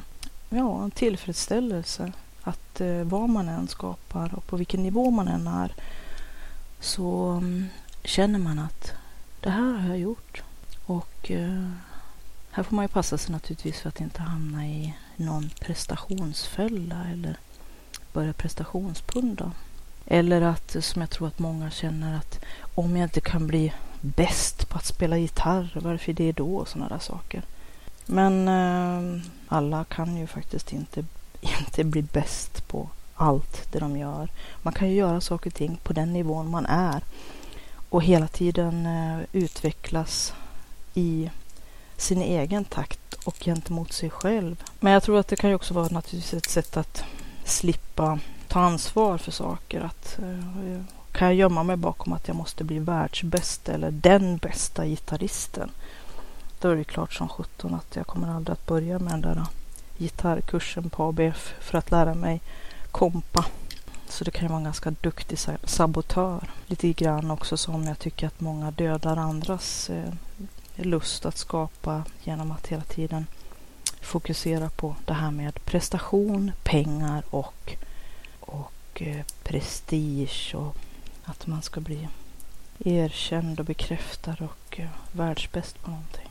ja, 0.48 0.84
en 0.84 0.90
tillfredsställelse 0.90 2.12
att 2.42 2.80
eh, 2.80 3.02
vad 3.02 3.28
man 3.28 3.48
än 3.48 3.68
skapar 3.68 4.34
och 4.34 4.46
på 4.46 4.56
vilken 4.56 4.82
nivå 4.82 5.10
man 5.10 5.28
än 5.28 5.46
är 5.46 5.74
så 6.80 7.30
um, 7.30 7.66
känner 8.04 8.38
man 8.38 8.58
att 8.58 8.92
det 9.40 9.50
här 9.50 9.72
har 9.72 9.88
jag 9.88 9.98
gjort. 9.98 10.42
Och 10.86 11.30
eh, 11.30 11.70
här 12.50 12.62
får 12.62 12.76
man 12.76 12.84
ju 12.84 12.88
passa 12.88 13.18
sig 13.18 13.32
naturligtvis 13.32 13.80
för 13.80 13.88
att 13.88 14.00
inte 14.00 14.22
hamna 14.22 14.66
i 14.66 14.94
någon 15.16 15.50
prestationsfälla 15.60 17.06
eller 17.12 17.36
börja 18.12 18.32
prestationspunda. 18.32 19.52
Eller 20.06 20.42
att, 20.42 20.76
som 20.80 21.02
jag 21.02 21.10
tror 21.10 21.28
att 21.28 21.38
många 21.38 21.70
känner, 21.70 22.16
att 22.16 22.44
om 22.74 22.96
jag 22.96 23.06
inte 23.06 23.20
kan 23.20 23.46
bli 23.46 23.72
bäst 24.00 24.68
på 24.68 24.76
att 24.78 24.84
spela 24.84 25.18
gitarr, 25.18 25.78
varför 25.82 26.12
det 26.12 26.32
då? 26.32 26.58
då? 26.58 26.64
Sådana 26.64 26.88
där 26.88 26.98
saker. 26.98 27.42
Men 28.10 28.48
eh, 28.48 29.22
alla 29.48 29.84
kan 29.84 30.16
ju 30.16 30.26
faktiskt 30.26 30.72
inte, 30.72 31.04
inte 31.40 31.84
bli 31.84 32.02
bäst 32.02 32.68
på 32.68 32.88
allt 33.14 33.72
det 33.72 33.78
de 33.78 33.96
gör. 33.96 34.28
Man 34.62 34.72
kan 34.72 34.88
ju 34.88 34.94
göra 34.94 35.20
saker 35.20 35.50
och 35.50 35.54
ting 35.54 35.80
på 35.82 35.92
den 35.92 36.12
nivån 36.12 36.50
man 36.50 36.66
är 36.66 37.02
och 37.88 38.02
hela 38.02 38.28
tiden 38.28 38.86
eh, 38.86 39.18
utvecklas 39.32 40.32
i 40.94 41.30
sin 41.96 42.22
egen 42.22 42.64
takt 42.64 43.14
och 43.24 43.36
gentemot 43.44 43.92
sig 43.92 44.10
själv. 44.10 44.62
Men 44.80 44.92
jag 44.92 45.02
tror 45.02 45.18
att 45.18 45.28
det 45.28 45.36
kan 45.36 45.50
ju 45.50 45.56
också 45.56 45.74
vara 45.74 45.88
naturligtvis 45.88 46.34
ett 46.34 46.50
sätt 46.50 46.76
att 46.76 47.04
slippa 47.44 48.18
ta 48.48 48.60
ansvar 48.60 49.18
för 49.18 49.30
saker. 49.30 49.80
Att, 49.80 50.18
eh, 50.18 50.82
kan 51.12 51.26
jag 51.26 51.34
gömma 51.34 51.62
mig 51.62 51.76
bakom 51.76 52.12
att 52.12 52.28
jag 52.28 52.36
måste 52.36 52.64
bli 52.64 52.78
världsbäst 52.78 53.68
eller 53.68 53.90
den 53.90 54.36
bästa 54.36 54.86
gitarristen. 54.86 55.70
Då 56.60 56.68
är 56.68 56.76
det 56.76 56.84
klart 56.84 57.12
som 57.12 57.28
sjutton 57.28 57.74
att 57.74 57.96
jag 57.96 58.06
kommer 58.06 58.28
aldrig 58.28 58.52
att 58.52 58.66
börja 58.66 58.98
med 58.98 59.12
den 59.12 59.20
där 59.20 59.36
äh, 59.36 59.48
gitarrkursen 59.98 60.90
på 60.90 61.04
ABF 61.04 61.54
för 61.60 61.78
att 61.78 61.90
lära 61.90 62.14
mig 62.14 62.40
kompa. 62.90 63.44
Så 64.08 64.24
det 64.24 64.30
kan 64.30 64.42
ju 64.42 64.48
vara 64.48 64.58
en 64.58 64.64
ganska 64.64 64.90
duktig 64.90 65.38
sabotör. 65.64 66.50
Lite 66.66 66.92
grann 66.92 67.30
också 67.30 67.56
som 67.56 67.84
jag 67.84 67.98
tycker 67.98 68.26
att 68.26 68.40
många 68.40 68.70
dödar 68.70 69.16
andras 69.16 69.90
eh, 69.90 70.12
lust 70.76 71.26
att 71.26 71.38
skapa 71.38 72.04
genom 72.24 72.52
att 72.52 72.66
hela 72.66 72.82
tiden 72.82 73.26
fokusera 74.00 74.70
på 74.70 74.96
det 75.06 75.12
här 75.12 75.30
med 75.30 75.64
prestation, 75.64 76.52
pengar 76.62 77.22
och, 77.30 77.76
och 78.40 79.02
eh, 79.02 79.24
prestige 79.42 80.54
och 80.54 80.76
att 81.24 81.46
man 81.46 81.62
ska 81.62 81.80
bli 81.80 82.08
erkänd 82.78 83.60
och 83.60 83.66
bekräftad 83.66 84.36
och 84.40 84.80
eh, 84.80 84.88
världsbäst 85.12 85.82
på 85.82 85.90
någonting. 85.90 86.27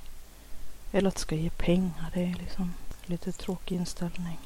Eller 0.98 1.08
att 1.08 1.16
det 1.16 1.22
ska 1.22 1.36
ge 1.36 1.50
pengar. 1.50 2.12
Det 2.14 2.24
är 2.24 2.36
liksom 2.40 2.74
lite 3.06 3.32
tråkig 3.32 3.76
inställning. 3.76 4.38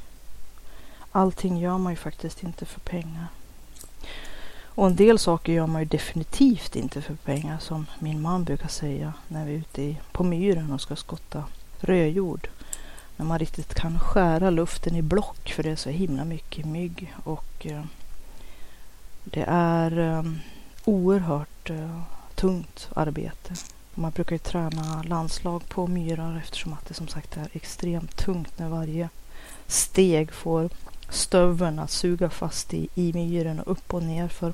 Allting 1.12 1.58
gör 1.58 1.78
man 1.78 1.92
ju 1.92 1.98
faktiskt 1.98 2.44
inte 2.44 2.66
för 2.66 2.80
pengar. 2.80 3.28
Och 4.64 4.88
en 4.88 4.96
del 4.96 5.20
saker 5.20 5.54
gör 5.54 5.68
man 5.68 5.82
ju 5.82 5.86
definitivt 5.86 6.76
inte 6.76 7.02
för 7.02 7.16
pengar 7.16 7.60
som 7.60 7.86
min 8.00 8.22
man 8.22 8.44
brukar 8.44 8.68
säga 8.68 9.14
när 9.28 9.46
vi 9.46 9.54
är 9.54 9.58
ute 9.58 9.96
på 10.12 10.24
myren 10.24 10.72
och 10.72 10.82
ska 10.82 10.96
skotta 10.96 11.44
rödjord. 11.80 12.48
När 13.18 13.26
man 13.26 13.40
riktigt 13.40 13.74
kan 13.74 14.00
skära 14.00 14.50
luften 14.50 14.96
i 14.96 15.02
block 15.02 15.50
för 15.56 15.64
det 15.64 15.72
är 15.72 15.76
så 15.76 15.90
himla 15.90 16.26
mycket 16.26 16.66
mygg 16.66 17.16
och 17.24 17.66
eh, 17.66 17.84
det 19.24 19.46
är 19.48 20.00
eh, 20.00 20.24
oerhört 20.86 21.70
eh, 21.70 22.02
tungt 22.36 22.90
arbete. 22.96 23.56
Man 23.96 24.12
brukar 24.12 24.36
ju 24.36 24.40
träna 24.40 25.04
landslag 25.04 25.70
på 25.70 25.88
myrar 25.88 26.38
eftersom 26.38 26.74
att 26.74 26.86
det 26.86 26.94
som 26.94 27.08
sagt 27.08 27.38
är 27.38 27.50
extremt 27.54 28.16
tungt 28.16 28.60
när 28.60 28.70
varje 28.70 29.10
steg 29.68 30.32
får 30.32 30.70
stöveln 31.10 31.80
att 31.80 31.92
suga 31.92 32.30
fast 32.30 32.74
i, 32.74 32.90
i 32.96 33.14
myren 33.14 33.60
och 33.60 33.72
upp 33.72 33.94
och 33.94 34.04
ner 34.04 34.28
för 34.28 34.54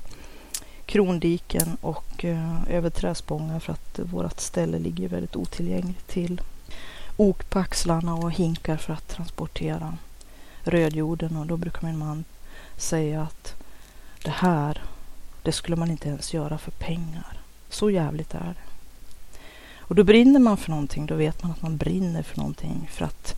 krondiken 0.86 1.76
och 1.80 2.24
eh, 2.24 2.70
över 2.70 2.90
träspångar 2.90 3.60
för 3.60 3.72
att 3.72 3.98
vårt 3.98 4.40
ställe 4.40 4.78
ligger 4.78 5.08
väldigt 5.08 5.36
otillgängligt 5.36 6.08
till. 6.08 6.40
Ok 7.16 7.50
på 7.50 7.58
axlarna 7.58 8.14
och 8.14 8.32
hinkar 8.32 8.76
för 8.76 8.92
att 8.92 9.08
transportera 9.08 9.96
rödjorden 10.62 11.36
och 11.36 11.46
då 11.46 11.56
brukar 11.56 11.82
min 11.82 11.98
man 11.98 12.24
säga 12.76 13.22
att 13.22 13.54
det 14.24 14.30
här, 14.30 14.82
det 15.42 15.52
skulle 15.52 15.76
man 15.76 15.90
inte 15.90 16.08
ens 16.08 16.34
göra 16.34 16.58
för 16.58 16.70
pengar. 16.70 17.40
Så 17.68 17.90
jävligt 17.90 18.34
är 18.34 18.54
det. 18.54 18.67
Och 19.88 19.94
då 19.94 20.04
brinner 20.04 20.40
man 20.40 20.56
för 20.56 20.70
någonting, 20.70 21.06
då 21.06 21.14
vet 21.14 21.42
man 21.42 21.52
att 21.52 21.62
man 21.62 21.76
brinner 21.76 22.22
för 22.22 22.38
någonting 22.38 22.88
för 22.92 23.04
att 23.04 23.34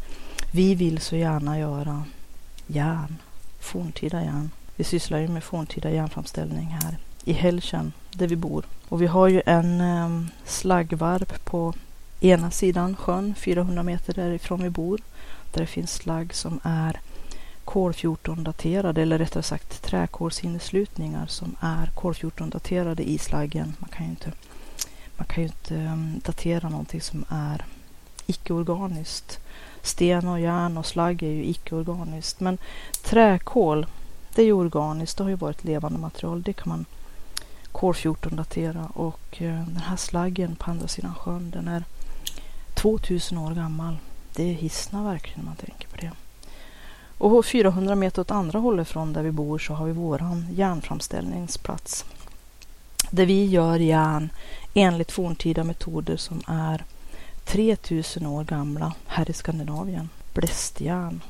vi 0.53 0.75
vill 0.75 1.01
så 1.01 1.17
gärna 1.17 1.59
göra 1.59 2.05
järn, 2.67 3.17
forntida 3.61 4.25
järn. 4.25 4.51
Vi 4.77 4.85
sysslar 4.85 5.19
ju 5.19 5.29
med 5.29 5.45
forntida 5.45 5.91
järnframställning 5.91 6.67
här 6.83 6.97
i 7.25 7.33
Hällkärn 7.33 7.93
där 8.13 8.27
vi 8.27 8.37
bor. 8.37 8.65
Och 8.89 9.03
vi 9.03 9.07
har 9.07 9.29
ju 9.29 9.43
en 9.47 9.81
eh, 9.81 10.27
slaggvarp 10.45 11.45
på 11.45 11.75
ena 12.21 12.51
sidan 12.51 12.97
sjön, 12.97 13.35
400 13.35 13.83
meter 13.83 14.15
därifrån 14.15 14.63
vi 14.63 14.71
bor. 14.71 15.01
Där 15.53 15.61
det 15.61 15.67
finns 15.67 15.93
slagg 15.93 16.35
som 16.35 16.61
är 16.63 17.01
kol-14-daterade 17.65 19.03
eller 19.03 19.19
rättare 19.19 19.43
sagt 19.43 19.83
träkolsinneslutningar 19.83 21.27
som 21.27 21.57
är 21.61 21.87
kol-14-daterade 21.87 23.03
i 23.03 23.19
slaggen. 23.19 23.75
Man 23.79 23.91
kan 23.91 24.05
ju 24.05 24.11
inte, 24.11 24.33
man 25.21 25.27
kan 25.27 25.43
ju 25.43 25.49
inte 25.49 25.77
ehm, 25.77 26.21
datera 26.25 26.69
någonting 26.69 27.01
som 27.01 27.25
är 27.29 27.65
icke-organiskt 28.27 29.39
sten 29.83 30.29
och 30.29 30.41
järn 30.41 30.77
och 30.77 30.87
slagg 30.87 31.23
är 31.23 31.31
ju 31.31 31.45
icke-organiskt. 31.45 32.41
Men 32.41 32.59
träkol, 33.03 33.87
det 34.35 34.43
är 34.43 34.47
ju 34.47 34.53
organiskt. 34.53 35.19
Det 35.19 35.25
har 35.25 35.31
ju 35.31 35.37
varit 35.37 35.65
levande 35.65 35.99
material. 35.99 36.43
Det 36.43 36.53
kan 36.53 36.69
man 36.69 36.85
kol-14 37.73 38.37
datera 38.37 38.87
och 38.95 39.43
eh, 39.43 39.65
den 39.67 39.83
här 39.87 39.97
slaggen 39.97 40.57
på 40.57 40.71
andra 40.71 40.89
sidan 40.89 41.15
sjön 41.15 41.51
den 41.51 41.69
är 41.69 41.85
2000 42.75 43.39
år 43.39 43.51
gammal. 43.51 43.97
Det 44.35 44.53
hissnar 44.53 45.05
verkligen 45.05 45.39
när 45.39 45.47
man 45.47 45.57
tänker 45.57 45.89
på 45.89 45.97
det. 45.97 46.11
Och 47.19 47.47
400 47.47 47.95
meter 47.95 48.23
åt 48.23 48.31
andra 48.31 48.59
hållet 48.59 48.89
från 48.89 49.13
där 49.13 49.23
vi 49.23 49.31
bor 49.31 49.59
så 49.59 49.75
har 49.75 49.87
vi 49.87 49.93
våran 49.93 50.47
järnframställningsplats. 50.53 52.05
Där 53.11 53.27
vi 53.27 53.45
gör 53.45 53.79
järn 53.79 54.31
enligt 54.75 55.13
forntida 55.13 55.65
metoder 55.65 56.17
som 56.17 56.43
är 56.47 56.85
3000 57.45 58.27
år 58.27 58.45
gamla 58.45 58.93
här 59.07 59.31
i 59.31 59.33
Skandinavien. 59.33 60.09
Blästjärn 60.35 61.21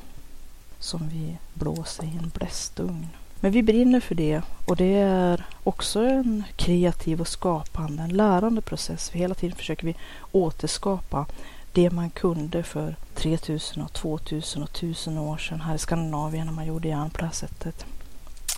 som 0.79 1.09
vi 1.09 1.37
blåser 1.55 2.05
i 2.05 2.19
en 2.23 2.31
blästugn. 2.35 3.09
Men 3.41 3.53
vi 3.53 3.63
brinner 3.63 4.01
för 4.01 4.15
det 4.15 4.43
och 4.67 4.77
det 4.77 4.95
är 4.95 5.47
också 5.65 6.01
en 6.01 6.45
kreativ 6.57 7.21
och 7.21 7.29
skapande, 7.29 8.03
en 8.03 8.17
lärande 8.17 8.61
process. 8.61 9.11
För 9.11 9.19
hela 9.19 9.35
tiden 9.35 9.57
försöker 9.57 9.87
vi 9.87 9.97
återskapa 10.33 11.27
det 11.73 11.91
man 11.91 12.11
kunde 12.11 12.63
för 12.63 12.97
3000 13.15 13.83
och 13.83 13.93
2000 13.93 14.63
och 14.63 14.69
1000 14.69 15.19
år 15.19 15.37
sedan 15.39 15.61
här 15.61 15.75
i 15.75 15.79
Skandinavien 15.79 16.47
när 16.47 16.55
man 16.55 16.67
gjorde 16.67 16.89
järn 16.89 17.11
på 17.11 17.19
det 17.19 17.25
här 17.25 17.33
sättet. 17.33 17.85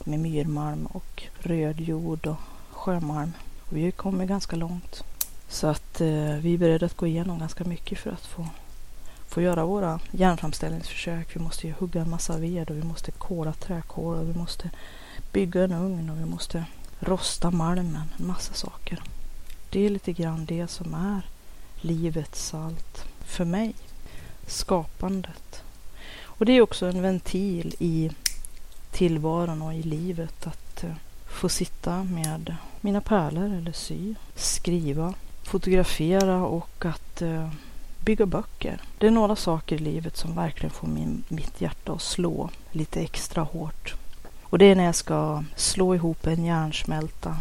Med 0.05 0.21
myrmalm 0.21 0.87
och 0.87 1.23
rödjord 1.39 2.27
och 2.27 2.37
sjömalm. 2.83 3.33
Och 3.61 3.77
vi 3.77 3.85
har 3.85 3.91
kommit 3.91 4.29
ganska 4.29 4.57
långt. 4.57 5.05
Så 5.49 5.67
att 5.67 6.01
eh, 6.01 6.35
vi 6.41 6.55
är 6.55 6.59
beredda 6.59 6.87
att 6.87 6.97
gå 6.97 7.07
igenom 7.07 7.39
ganska 7.39 7.65
mycket 7.65 7.99
för 7.99 8.11
att 8.11 8.27
få, 8.27 8.49
få 9.29 9.43
göra 9.43 9.65
våra 9.65 10.01
järnframställningsförsök. 10.11 11.37
Vi 11.37 11.41
måste 11.41 11.67
ju 11.67 11.73
hugga 11.73 12.01
en 12.01 12.11
massa 12.11 12.39
ved 12.39 12.71
och 12.71 12.77
vi 12.77 12.83
måste 12.83 13.11
kola 13.11 13.53
träkol 13.53 14.19
och 14.19 14.29
vi 14.29 14.35
måste 14.35 14.71
bygga 15.33 15.65
en 15.65 15.73
ugn 15.73 16.11
och 16.11 16.19
vi 16.19 16.25
måste 16.25 16.65
rosta 17.01 17.51
malmen. 17.51 18.13
En 18.19 18.27
massa 18.27 18.55
saker. 18.55 19.03
Det 19.71 19.87
är 19.87 19.91
lite 19.91 20.13
grann 20.13 20.45
det 20.45 20.69
som 20.69 20.95
är 20.95 21.27
livets 21.81 22.47
salt 22.47 23.05
för 23.21 23.45
mig. 23.45 23.75
Skapandet. 24.47 25.63
Och 26.23 26.47
det 26.47 26.53
är 26.53 26.61
också 26.61 26.87
en 26.87 27.03
ventil 27.03 27.75
i 27.79 28.11
tillvaron 28.91 29.63
och 29.63 29.75
i 29.75 29.83
livet 29.83 30.47
att 30.47 30.85
eh, 30.85 30.95
få 31.27 31.49
sitta 31.49 32.05
med 32.05 32.57
mina 32.83 33.01
pärlor 33.01 33.45
eller 33.45 33.73
sy, 33.73 34.15
skriva, 34.35 35.15
fotografera 35.43 36.45
och 36.47 36.85
att 36.85 37.23
eh, 37.23 37.49
bygga 38.05 38.27
böcker. 38.27 38.81
Det 38.99 39.07
är 39.07 39.11
några 39.11 39.37
saker 39.37 39.77
i 39.77 39.79
livet 39.79 40.17
som 40.17 40.35
verkligen 40.35 40.71
får 40.71 40.89
min, 40.89 41.23
mitt 41.29 41.61
hjärta 41.61 41.93
att 41.93 42.03
slå 42.03 42.51
lite 42.71 43.01
extra 43.01 43.43
hårt. 43.43 43.95
Och 44.43 44.59
det 44.59 44.65
är 44.65 44.75
när 44.75 44.85
jag 44.85 44.95
ska 44.95 45.45
slå 45.57 45.95
ihop 45.95 46.27
en 46.27 46.45
järnsmälta. 46.45 47.37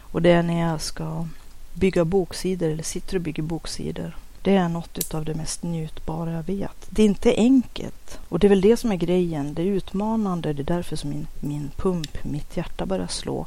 Och 0.00 0.22
det 0.22 0.30
är 0.30 0.42
när 0.42 0.60
jag 0.60 0.80
ska 0.80 1.28
bygga 1.74 2.04
boksidor 2.04 2.68
eller 2.68 2.82
sitter 2.82 3.16
och 3.16 3.22
bygger 3.22 3.42
boksidor. 3.42 4.16
Det 4.42 4.56
är 4.56 4.68
något 4.68 5.14
av 5.14 5.24
det 5.24 5.34
mest 5.34 5.62
njutbara 5.62 6.32
jag 6.32 6.42
vet. 6.42 6.86
Det 6.90 7.02
är 7.02 7.06
inte 7.06 7.34
enkelt. 7.36 8.18
Och 8.28 8.38
det 8.38 8.46
är 8.46 8.48
väl 8.48 8.60
det 8.60 8.76
som 8.76 8.92
är 8.92 8.96
grejen. 8.96 9.54
Det 9.54 9.62
är 9.62 9.66
utmanande. 9.66 10.52
Det 10.52 10.62
är 10.62 10.76
därför 10.76 10.96
som 10.96 11.10
min, 11.10 11.26
min 11.40 11.70
pump, 11.76 12.24
mitt 12.24 12.56
hjärta 12.56 12.86
börjar 12.86 13.06
slå 13.06 13.46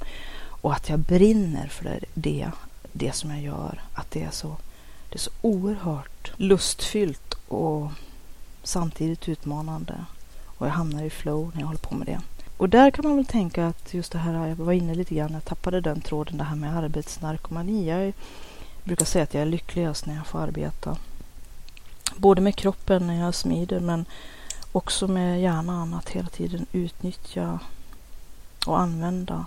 och 0.65 0.73
att 0.73 0.89
jag 0.89 0.99
brinner 0.99 1.67
för 1.67 1.99
det, 2.13 2.51
det 2.93 3.11
som 3.11 3.31
jag 3.31 3.41
gör. 3.41 3.81
Att 3.93 4.11
det 4.11 4.23
är 4.23 4.31
så, 4.31 4.55
det 5.09 5.15
är 5.15 5.19
så 5.19 5.31
oerhört 5.41 6.31
lustfyllt 6.37 7.33
och 7.47 7.91
samtidigt 8.63 9.29
utmanande. 9.29 10.05
Och 10.45 10.67
jag 10.67 10.71
hamnar 10.71 11.03
i 11.03 11.09
flow 11.09 11.51
när 11.53 11.61
jag 11.61 11.67
håller 11.67 11.79
på 11.79 11.95
med 11.95 12.07
det. 12.07 12.21
Och 12.57 12.69
där 12.69 12.91
kan 12.91 13.07
man 13.07 13.15
väl 13.15 13.25
tänka 13.25 13.67
att 13.67 13.93
just 13.93 14.11
det 14.11 14.17
här, 14.17 14.47
jag 14.47 14.55
var 14.55 14.73
inne 14.73 14.95
lite 14.95 15.15
grann, 15.15 15.33
jag 15.33 15.45
tappade 15.45 15.81
den 15.81 16.01
tråden, 16.01 16.37
det 16.37 16.43
här 16.43 16.55
med 16.55 16.77
arbetsnarkomani. 16.77 17.89
Jag 17.89 18.13
brukar 18.83 19.05
säga 19.05 19.23
att 19.23 19.33
jag 19.33 19.41
är 19.41 19.47
lyckligast 19.47 20.05
när 20.05 20.15
jag 20.15 20.27
får 20.27 20.39
arbeta. 20.39 20.97
Både 22.15 22.41
med 22.41 22.55
kroppen 22.55 23.07
när 23.07 23.19
jag 23.19 23.35
smider 23.35 23.79
men 23.79 24.05
också 24.71 25.07
med 25.07 25.41
hjärnan 25.41 25.93
att 25.93 26.09
hela 26.09 26.29
tiden 26.29 26.65
utnyttja 26.71 27.59
och 28.65 28.79
använda 28.79 29.45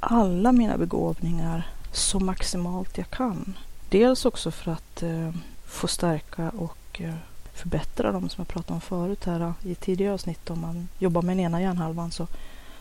alla 0.00 0.52
mina 0.52 0.78
begåvningar 0.78 1.68
så 1.92 2.20
maximalt 2.20 2.98
jag 2.98 3.10
kan. 3.10 3.58
Dels 3.88 4.24
också 4.24 4.50
för 4.50 4.72
att 4.72 5.02
eh, 5.02 5.30
få 5.66 5.88
stärka 5.88 6.50
och 6.50 7.00
eh, 7.00 7.14
förbättra 7.54 8.12
dem 8.12 8.28
som 8.28 8.42
jag 8.42 8.48
pratade 8.48 8.74
om 8.74 8.80
förut 8.80 9.24
här 9.24 9.40
eh, 9.40 9.70
i 9.70 9.74
tidigare 9.74 10.14
avsnitt. 10.14 10.50
Om 10.50 10.60
man 10.60 10.88
jobbar 10.98 11.22
med 11.22 11.36
den 11.36 11.44
ena 11.44 11.60
hjärnhalvan 11.60 12.10
så, 12.10 12.26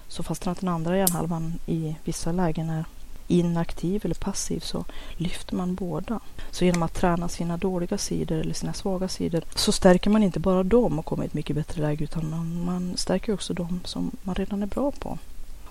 så 0.07 0.23
fastän 0.23 0.51
att 0.51 0.59
den 0.59 0.69
andra 0.69 0.97
hjärnhalvan 0.97 1.53
i 1.65 1.95
vissa 2.03 2.31
lägen 2.31 2.69
är 2.69 2.85
inaktiv 3.27 4.01
eller 4.05 4.15
passiv 4.15 4.59
så 4.59 4.85
lyfter 5.17 5.55
man 5.55 5.75
båda. 5.75 6.19
Så 6.51 6.65
genom 6.65 6.83
att 6.83 6.93
träna 6.93 7.27
sina 7.27 7.57
dåliga 7.57 7.97
sidor 7.97 8.37
eller 8.37 8.53
sina 8.53 8.73
svaga 8.73 9.07
sidor 9.07 9.43
så 9.55 9.71
stärker 9.71 10.09
man 10.09 10.23
inte 10.23 10.39
bara 10.39 10.63
dem 10.63 10.99
och 10.99 11.05
kommer 11.05 11.23
i 11.23 11.27
ett 11.27 11.33
mycket 11.33 11.55
bättre 11.55 11.81
läge 11.81 12.03
utan 12.03 12.29
man, 12.29 12.65
man 12.65 12.97
stärker 12.97 13.33
också 13.33 13.53
dem 13.53 13.79
som 13.83 14.11
man 14.23 14.35
redan 14.35 14.63
är 14.63 14.67
bra 14.67 14.91
på. 14.91 15.17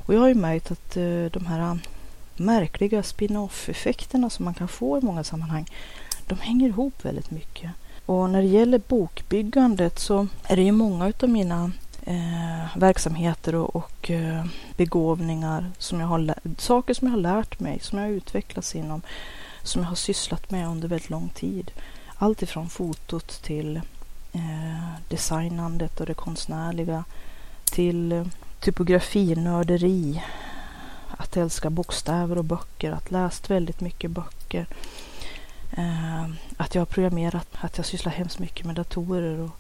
Och 0.07 0.15
jag 0.15 0.21
har 0.21 0.29
ju 0.29 0.35
märkt 0.35 0.71
att 0.71 0.97
eh, 0.97 1.25
de 1.33 1.47
här 1.47 1.61
ah, 1.61 1.79
märkliga 2.37 3.03
spin-off-effekterna 3.03 4.31
som 4.31 4.45
man 4.45 4.55
kan 4.55 4.69
få 4.69 4.99
i 4.99 5.01
många 5.01 5.25
sammanhang 5.25 5.67
de 6.27 6.39
hänger 6.39 6.69
ihop 6.69 7.05
väldigt 7.05 7.31
mycket. 7.31 7.71
Och 8.07 8.31
när 8.31 8.43
det 8.43 8.49
gäller 8.49 8.79
bokbyggandet 8.79 9.99
så 9.99 10.29
är 10.45 10.57
det 10.57 10.63
ju 10.63 10.73
många 10.73 11.13
av 11.23 11.29
mina 11.29 11.71
eh, 12.05 12.77
verksamheter 12.77 13.55
och, 13.55 13.77
och 13.77 14.11
eh, 14.11 14.45
begåvningar, 14.77 15.71
som 15.79 16.01
jag 16.01 16.07
har 16.07 16.35
saker 16.59 16.95
som 16.95 17.09
jag 17.09 17.13
har 17.13 17.21
lärt 17.21 17.61
mig, 17.61 17.79
som 17.81 17.99
jag 17.99 18.07
har 18.07 18.13
utvecklats 18.13 18.75
inom, 18.75 19.03
som 19.63 19.83
jag 19.83 19.89
har 19.89 19.97
sysslat 19.97 20.51
med 20.51 20.69
under 20.69 20.89
väldigt 20.89 21.11
lång 21.11 21.29
tid. 21.29 21.71
Allt 22.17 22.43
ifrån 22.43 22.69
fotot 22.69 23.43
till 23.43 23.77
eh, 24.33 24.93
designandet 25.09 26.01
och 26.01 26.07
det 26.07 26.15
konstnärliga 26.15 27.05
till 27.65 28.13
eh, 28.13 28.27
typografinörderi, 28.67 30.23
att 31.17 31.37
älska 31.37 31.71
bokstäver 31.71 32.39
och 32.39 32.45
böcker, 32.45 32.93
att 32.93 33.11
läst 33.11 33.51
väldigt 33.51 33.81
mycket 33.81 34.11
böcker. 34.11 34.67
Eh, 35.77 36.25
att 36.57 36.75
jag 36.75 36.81
har 36.81 36.87
programmerat, 36.87 37.49
att 37.61 37.77
jag 37.77 37.87
sysslar 37.87 38.13
hemskt 38.13 38.39
mycket 38.39 38.67
med 38.67 38.75
datorer 38.75 39.41
och 39.41 39.51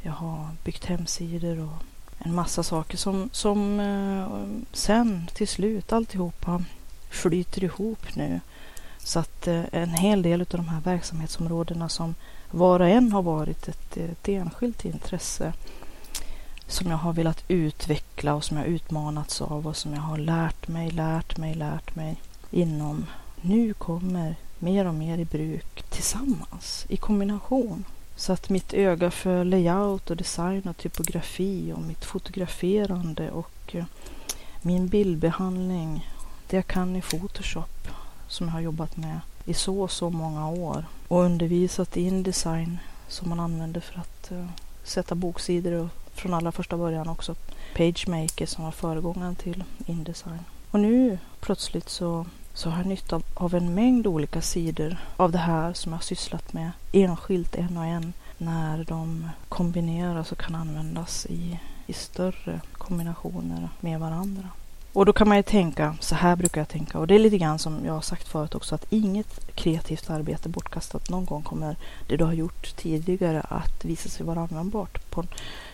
jag 0.00 0.12
har 0.12 0.48
byggt 0.64 0.84
hemsidor 0.84 1.60
och 1.60 1.82
en 2.18 2.34
massa 2.34 2.62
saker 2.62 2.96
som, 2.96 3.30
som 3.32 3.80
eh, 3.80 4.28
sen 4.72 5.30
till 5.34 5.48
slut 5.48 5.92
alltihopa 5.92 6.64
flyter 7.10 7.64
ihop 7.64 8.16
nu. 8.16 8.40
Så 8.98 9.18
att 9.18 9.46
eh, 9.46 9.64
en 9.72 9.90
hel 9.90 10.22
del 10.22 10.40
av 10.40 10.46
de 10.46 10.68
här 10.68 10.80
verksamhetsområdena 10.80 11.88
som 11.88 12.14
var 12.50 12.80
och 12.80 12.88
en 12.88 13.12
har 13.12 13.22
varit 13.22 13.68
ett, 13.68 13.96
ett 13.96 14.28
enskilt 14.28 14.84
intresse 14.84 15.52
som 16.66 16.90
jag 16.90 16.98
har 16.98 17.12
velat 17.12 17.44
utveckla 17.48 18.34
och 18.34 18.44
som 18.44 18.56
jag 18.56 18.66
utmanats 18.66 19.40
av 19.40 19.66
och 19.66 19.76
som 19.76 19.92
jag 19.92 20.00
har 20.00 20.18
lärt 20.18 20.68
mig, 20.68 20.90
lärt 20.90 21.36
mig, 21.36 21.54
lärt 21.54 21.96
mig 21.96 22.16
inom. 22.50 23.06
Nu 23.40 23.74
kommer 23.74 24.36
mer 24.58 24.86
och 24.86 24.94
mer 24.94 25.18
i 25.18 25.24
bruk 25.24 25.82
tillsammans, 25.90 26.86
i 26.88 26.96
kombination. 26.96 27.84
Så 28.16 28.32
att 28.32 28.48
mitt 28.48 28.74
öga 28.74 29.10
för 29.10 29.44
layout 29.44 30.10
och 30.10 30.16
design 30.16 30.62
och 30.68 30.76
typografi 30.76 31.72
och 31.72 31.82
mitt 31.82 32.04
fotograferande 32.04 33.30
och 33.30 33.74
eh, 33.74 33.84
min 34.62 34.88
bildbehandling, 34.88 36.10
det 36.48 36.56
jag 36.56 36.66
kan 36.66 36.96
i 36.96 37.02
Photoshop 37.02 37.88
som 38.28 38.46
jag 38.46 38.52
har 38.52 38.60
jobbat 38.60 38.96
med 38.96 39.20
i 39.44 39.54
så 39.54 39.80
och 39.80 39.90
så 39.90 40.10
många 40.10 40.48
år 40.48 40.84
och 41.08 41.20
undervisat 41.20 41.96
i 41.96 42.02
Indesign 42.02 42.78
som 43.08 43.28
man 43.28 43.40
använder 43.40 43.80
för 43.80 44.00
att 44.00 44.32
uh, 44.32 44.46
sätta 44.84 45.14
boksidor 45.14 45.72
och 45.72 45.88
från 46.16 46.34
allra 46.34 46.52
första 46.52 46.76
början 46.76 47.08
också 47.08 47.34
PageMaker 47.76 48.46
som 48.46 48.64
var 48.64 48.70
föregångaren 48.70 49.36
till 49.36 49.64
Indesign. 49.86 50.44
Och 50.70 50.80
nu 50.80 51.18
plötsligt 51.40 51.88
så 51.88 52.26
så 52.56 52.70
har 52.70 52.78
jag 52.78 52.86
nytta 52.86 53.20
av 53.34 53.54
en 53.54 53.74
mängd 53.74 54.06
olika 54.06 54.40
sidor 54.40 54.96
av 55.16 55.32
det 55.32 55.38
här 55.38 55.72
som 55.72 55.92
jag 55.92 55.98
har 55.98 56.02
sysslat 56.02 56.52
med 56.52 56.70
enskilt 56.92 57.54
en 57.54 57.76
och 57.76 57.84
en 57.84 58.12
när 58.38 58.84
de 58.84 59.28
kombineras 59.48 60.32
och 60.32 60.38
kan 60.38 60.54
användas 60.54 61.26
i, 61.26 61.60
i 61.86 61.92
större 61.92 62.60
kombinationer 62.72 63.68
med 63.80 64.00
varandra. 64.00 64.48
Och 64.96 65.06
då 65.06 65.12
kan 65.12 65.28
man 65.28 65.36
ju 65.36 65.42
tänka, 65.42 65.96
så 66.00 66.14
här 66.14 66.36
brukar 66.36 66.60
jag 66.60 66.68
tänka, 66.68 66.98
och 66.98 67.06
det 67.06 67.14
är 67.14 67.18
lite 67.18 67.38
grann 67.38 67.58
som 67.58 67.86
jag 67.86 67.92
har 67.92 68.00
sagt 68.00 68.28
förut 68.28 68.54
också, 68.54 68.74
att 68.74 68.86
inget 68.90 69.54
kreativt 69.54 70.10
arbete 70.10 70.48
bortkastat. 70.48 71.10
Någon 71.10 71.24
gång 71.24 71.42
kommer 71.42 71.76
det 72.08 72.16
du 72.16 72.24
har 72.24 72.32
gjort 72.32 72.76
tidigare 72.76 73.40
att 73.40 73.84
visa 73.84 74.08
sig 74.08 74.26
vara 74.26 74.40
användbart 74.40 75.10
på 75.10 75.24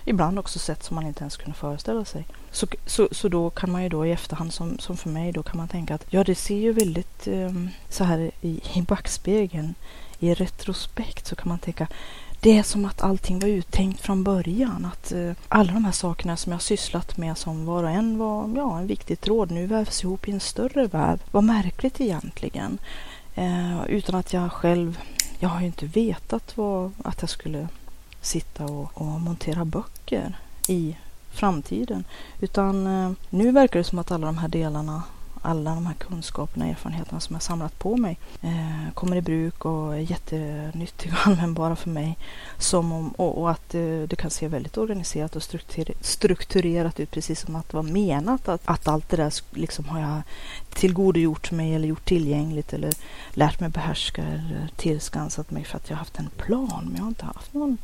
ibland 0.05 0.39
också 0.39 0.59
sätt 0.59 0.83
som 0.83 0.95
man 0.95 1.07
inte 1.07 1.21
ens 1.21 1.37
kunde 1.37 1.59
föreställa 1.59 2.05
sig. 2.05 2.27
Så, 2.51 2.67
så, 2.87 3.09
så 3.13 3.29
då 3.29 3.51
kan 3.51 3.73
man 3.73 3.83
ju 3.83 3.89
då 3.89 4.07
i 4.07 4.13
efterhand, 4.13 4.53
som, 4.53 4.79
som 4.79 4.97
för 4.97 5.09
mig, 5.09 5.33
då 5.33 5.43
kan 5.43 5.57
man 5.57 5.69
tänka 5.69 5.95
att 5.95 6.07
ja, 6.11 6.25
det 6.25 6.35
ser 6.35 6.59
ju 6.59 6.73
väldigt 6.73 7.27
um, 7.27 7.69
så 7.89 8.05
här 8.05 8.31
i, 8.41 8.61
i 8.75 8.83
backspegeln, 8.83 9.75
i 10.19 10.35
retrospekt 10.35 11.27
så 11.27 11.37
kan 11.37 11.49
man 11.49 11.59
tänka 11.59 11.89
det 12.43 12.59
är 12.59 12.63
som 12.63 12.85
att 12.85 13.03
allting 13.03 13.39
var 13.39 13.49
uttänkt 13.49 14.01
från 14.01 14.25
början. 14.25 14.85
Att 14.93 15.13
eh, 15.13 15.33
alla 15.49 15.73
de 15.73 15.85
här 15.85 15.93
sakerna 15.93 16.37
som 16.37 16.53
jag 16.53 16.63
sysslat 16.63 17.17
med 17.17 17.39
som 17.39 17.67
var 17.67 17.85
och 17.85 17.91
en 17.91 18.19
var 18.19 18.53
ja, 18.57 18.79
en 18.79 18.87
viktig 18.87 19.21
tråd 19.21 19.51
nu 19.51 19.67
vävs 19.67 20.03
ihop 20.05 20.29
i 20.29 20.31
en 20.31 20.41
större 20.41 20.87
väv. 20.87 21.23
Vad 21.31 21.45
märkligt 21.45 22.01
egentligen. 22.01 22.79
Eh, 23.35 23.87
utan 23.89 24.15
att 24.15 24.33
jag 24.33 24.53
själv, 24.53 24.99
jag 25.39 25.49
har 25.49 25.61
ju 25.61 25.67
inte 25.67 25.87
vetat 25.87 26.57
vad, 26.57 26.93
att 27.05 27.21
jag 27.21 27.31
skulle 27.31 27.69
sitta 28.21 28.65
och, 28.65 28.91
och 28.95 29.07
montera 29.07 29.65
böcker 29.65 30.39
i 30.69 30.97
framtiden. 31.31 32.05
Utan 32.41 32.87
eh, 32.87 33.13
nu 33.31 33.53
verkar 33.53 33.79
det 33.79 33.85
som 33.85 33.99
att 33.99 34.11
alla 34.11 34.27
de 34.27 34.39
här 34.39 34.49
delarna 34.49 35.03
alla 35.43 35.75
de 35.75 35.87
här 35.87 35.95
kunskaperna 35.95 36.65
och 36.65 36.71
erfarenheterna 36.71 37.21
som 37.21 37.35
jag 37.35 37.43
samlat 37.43 37.79
på 37.79 37.97
mig 37.97 38.19
eh, 38.43 38.93
kommer 38.95 39.17
i 39.17 39.23
bruk 39.23 39.65
och 39.65 39.95
är 39.95 39.99
jättenyttiga 39.99 41.13
och 41.13 41.27
användbara 41.27 41.77
för 41.77 41.91
mig. 41.91 42.19
Som 42.59 42.93
om, 42.93 43.09
och, 43.09 43.39
och 43.39 43.51
att 43.51 43.75
eh, 43.75 44.03
det 44.09 44.17
kan 44.17 44.31
se 44.31 44.49
väldigt 44.49 44.79
organiserat 44.79 45.37
och 45.37 45.43
strukturerat 46.01 47.01
ut 47.01 47.11
precis 47.11 47.41
som 47.41 47.57
att 47.57 47.69
det 47.69 47.77
var 47.77 47.83
menat 47.83 48.49
att, 48.49 48.63
att 48.65 48.89
allt 48.89 49.09
det 49.09 49.17
där 49.17 49.33
liksom 49.51 49.85
har 49.85 50.01
jag 50.01 50.23
tillgodogjort 50.75 51.51
mig 51.51 51.75
eller 51.75 51.89
gjort 51.89 52.05
tillgängligt 52.05 52.73
eller 52.73 52.93
lärt 53.31 53.61
mig 53.61 53.69
behärska 53.69 54.23
eller 54.23 54.69
tillskansat 54.77 55.51
mig 55.51 55.65
för 55.65 55.77
att 55.77 55.91
jag 55.91 55.97
har 55.97 55.99
haft 55.99 56.19
en 56.19 56.31
plan. 56.37 56.83
Men 56.85 56.95
jag 56.95 57.03
har 57.03 57.09
inte 57.09 57.27
haft 57.27 57.55
någon 57.55 57.79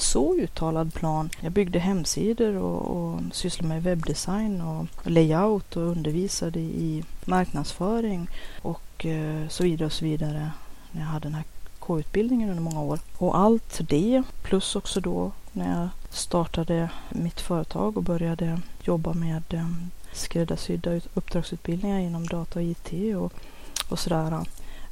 så 0.00 0.34
uttalad 0.34 0.94
plan. 0.94 1.30
Jag 1.40 1.52
byggde 1.52 1.78
hemsidor 1.78 2.56
och, 2.56 2.82
och 2.96 3.20
sysslade 3.32 3.68
med 3.68 3.82
webbdesign 3.82 4.60
och 4.60 4.86
layout 5.02 5.76
och 5.76 5.82
undervisade 5.82 6.60
i 6.60 7.04
marknadsföring 7.24 8.28
och 8.62 9.06
eh, 9.06 9.48
så 9.48 9.62
vidare 9.62 9.86
och 9.86 9.92
så 9.92 10.04
vidare 10.04 10.50
när 10.92 11.00
jag 11.00 11.08
hade 11.08 11.28
den 11.28 11.34
här 11.34 11.44
K-utbildningen 11.78 12.50
under 12.50 12.62
många 12.62 12.80
år. 12.80 12.98
Och 13.18 13.38
allt 13.38 13.80
det 13.88 14.22
plus 14.42 14.76
också 14.76 15.00
då 15.00 15.32
när 15.52 15.80
jag 15.80 15.88
startade 16.10 16.90
mitt 17.08 17.40
företag 17.40 17.96
och 17.96 18.02
började 18.02 18.60
jobba 18.82 19.12
med 19.12 19.54
eh, 19.54 19.68
skräddarsydda 20.12 21.00
uppdragsutbildningar 21.14 21.98
inom 21.98 22.26
data 22.26 22.58
och 22.58 22.64
IT 22.64 23.16
och, 23.16 23.32
och 23.88 23.98
sådär. 23.98 24.44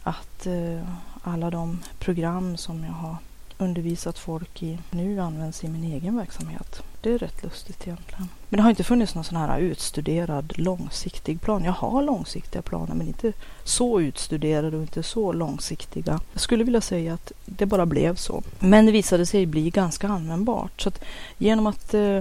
Att 0.03 0.47
eh, 0.47 0.89
alla 1.23 1.51
de 1.51 1.79
program 1.99 2.57
som 2.57 2.85
jag 2.85 2.93
har 2.93 3.17
undervisat 3.59 4.19
folk 4.19 4.63
i 4.63 4.79
nu 4.91 5.21
används 5.21 5.65
i 5.65 5.69
min 5.69 5.93
egen 5.93 6.17
verksamhet. 6.17 6.83
Det 7.01 7.13
är 7.13 7.19
rätt 7.19 7.43
lustigt 7.43 7.87
egentligen. 7.87 8.29
Men 8.49 8.57
det 8.57 8.63
har 8.63 8.71
inte 8.71 8.85
funnits 8.85 9.15
någon 9.15 9.25
sån 9.25 9.37
här 9.37 9.59
utstuderad 9.59 10.53
långsiktig 10.59 11.41
plan. 11.41 11.65
Jag 11.65 11.73
har 11.73 12.03
långsiktiga 12.03 12.63
planer 12.63 12.95
men 12.95 13.07
inte 13.07 13.33
så 13.65 14.01
utstuderade 14.01 14.77
och 14.77 14.83
inte 14.83 15.03
så 15.03 15.33
långsiktiga. 15.33 16.21
Jag 16.33 16.41
skulle 16.41 16.65
vilja 16.65 16.81
säga 16.81 17.15
att 17.15 17.33
det 17.45 17.67
bara 17.67 17.87
blev 17.87 18.15
så. 18.15 18.43
Men 18.59 18.87
det 18.87 18.93
visade 18.93 19.27
sig 19.27 19.47
bli 19.47 19.71
ganska 19.71 20.09
användbart. 20.09 20.81
Så 20.81 20.89
att 20.89 21.05
genom 21.39 21.67
att 21.67 21.95
eh, 21.95 22.19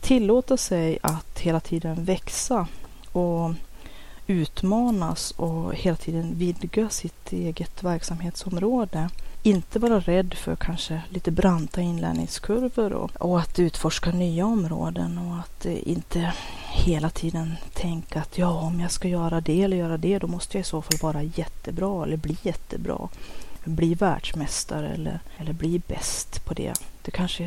tillåta 0.00 0.56
sig 0.56 0.98
att 1.02 1.38
hela 1.38 1.60
tiden 1.60 2.04
växa 2.04 2.66
och 3.12 3.50
utmanas 4.26 5.30
och 5.30 5.74
hela 5.74 5.96
tiden 5.96 6.38
vidga 6.38 6.88
sitt 6.88 7.32
eget 7.32 7.82
verksamhetsområde 7.82 9.08
inte 9.46 9.78
vara 9.78 10.00
rädd 10.00 10.34
för 10.34 10.56
kanske 10.56 11.02
lite 11.08 11.30
branta 11.30 11.80
inlärningskurvor 11.80 12.92
och, 12.92 13.10
och 13.16 13.40
att 13.40 13.58
utforska 13.58 14.10
nya 14.10 14.46
områden 14.46 15.18
och 15.18 15.38
att 15.38 15.66
eh, 15.66 15.88
inte 15.88 16.32
hela 16.72 17.10
tiden 17.10 17.54
tänka 17.72 18.20
att 18.20 18.38
ja, 18.38 18.60
om 18.60 18.80
jag 18.80 18.90
ska 18.90 19.08
göra 19.08 19.40
det 19.40 19.62
eller 19.62 19.76
göra 19.76 19.96
det, 19.96 20.18
då 20.18 20.26
måste 20.26 20.56
jag 20.56 20.60
i 20.60 20.64
så 20.64 20.82
fall 20.82 20.98
vara 21.02 21.22
jättebra 21.22 22.04
eller 22.04 22.16
bli 22.16 22.36
jättebra. 22.42 23.08
Bli 23.64 23.94
världsmästare 23.94 24.88
eller, 24.88 25.20
eller 25.36 25.52
bli 25.52 25.80
bäst 25.86 26.44
på 26.44 26.54
det. 26.54 26.72
Det 27.02 27.10
kanske 27.10 27.44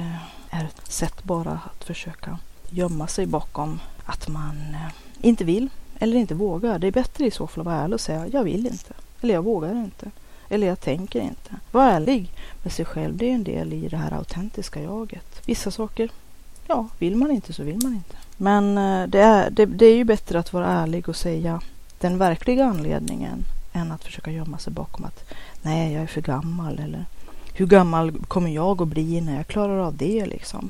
är 0.50 0.66
ett 0.66 0.92
sätt 0.92 1.24
bara 1.24 1.60
att 1.72 1.84
försöka 1.84 2.38
gömma 2.70 3.08
sig 3.08 3.26
bakom 3.26 3.80
att 4.06 4.28
man 4.28 4.58
eh, 4.74 5.28
inte 5.28 5.44
vill 5.44 5.70
eller 6.00 6.18
inte 6.18 6.36
vågar. 6.36 6.80
Det 6.80 6.88
är 6.88 6.92
bättre 6.92 7.26
i 7.26 7.32
så 7.32 7.48
fall 7.48 7.62
att 7.62 7.66
vara 7.66 7.76
ärlig 7.76 7.94
och 7.94 8.02
säga 8.02 8.28
jag 8.28 8.44
vill 8.44 8.66
inte 8.66 8.94
eller 9.22 9.34
jag 9.34 9.44
vågar 9.44 9.72
inte. 9.72 10.12
Eller 10.50 10.68
jag 10.68 10.80
tänker 10.80 11.22
inte. 11.22 11.56
Var 11.72 11.88
ärlig 11.88 12.32
med 12.64 12.74
sig 12.74 12.86
själv. 12.86 13.18
Det 13.18 13.30
är 13.30 13.34
en 13.34 13.44
del 13.44 13.74
i 13.74 13.88
det 13.88 13.98
här 13.98 14.12
autentiska 14.12 14.82
jaget. 14.82 15.42
Vissa 15.46 15.72
saker, 15.72 16.10
ja, 16.68 16.88
vill 17.00 17.16
man 17.16 17.32
inte 17.32 17.54
så 17.54 17.64
vill 17.64 17.84
man 17.84 17.94
inte. 17.94 18.16
Men 18.38 18.78
eh, 18.78 19.08
det 19.08 19.20
är, 19.20 19.50
det, 19.50 19.66
det 19.66 19.86
är 19.86 19.96
ju 19.96 20.04
bättre 20.04 20.40
att 20.40 20.54
vara 20.54 20.68
ärlig 20.68 21.10
och 21.10 21.16
säga 21.16 21.62
den 22.00 22.18
verkliga 22.18 22.66
anledningen 22.66 23.46
än 23.74 23.92
att 23.92 24.04
försöka 24.04 24.32
gömma 24.32 24.58
sig 24.58 24.74
bakom 24.74 25.06
att 25.06 25.34
nej, 25.62 25.94
jag 25.94 26.04
är 26.04 26.08
för 26.08 26.22
gammal 26.22 26.80
eller 26.80 27.06
hur 27.54 27.66
gammal 27.66 28.12
kommer 28.28 28.50
jag 28.50 28.82
att 28.82 28.88
bli 28.88 29.22
när 29.22 29.36
jag 29.36 29.48
klarar 29.48 29.78
av 29.78 29.98
det 29.98 30.26
liksom? 30.26 30.70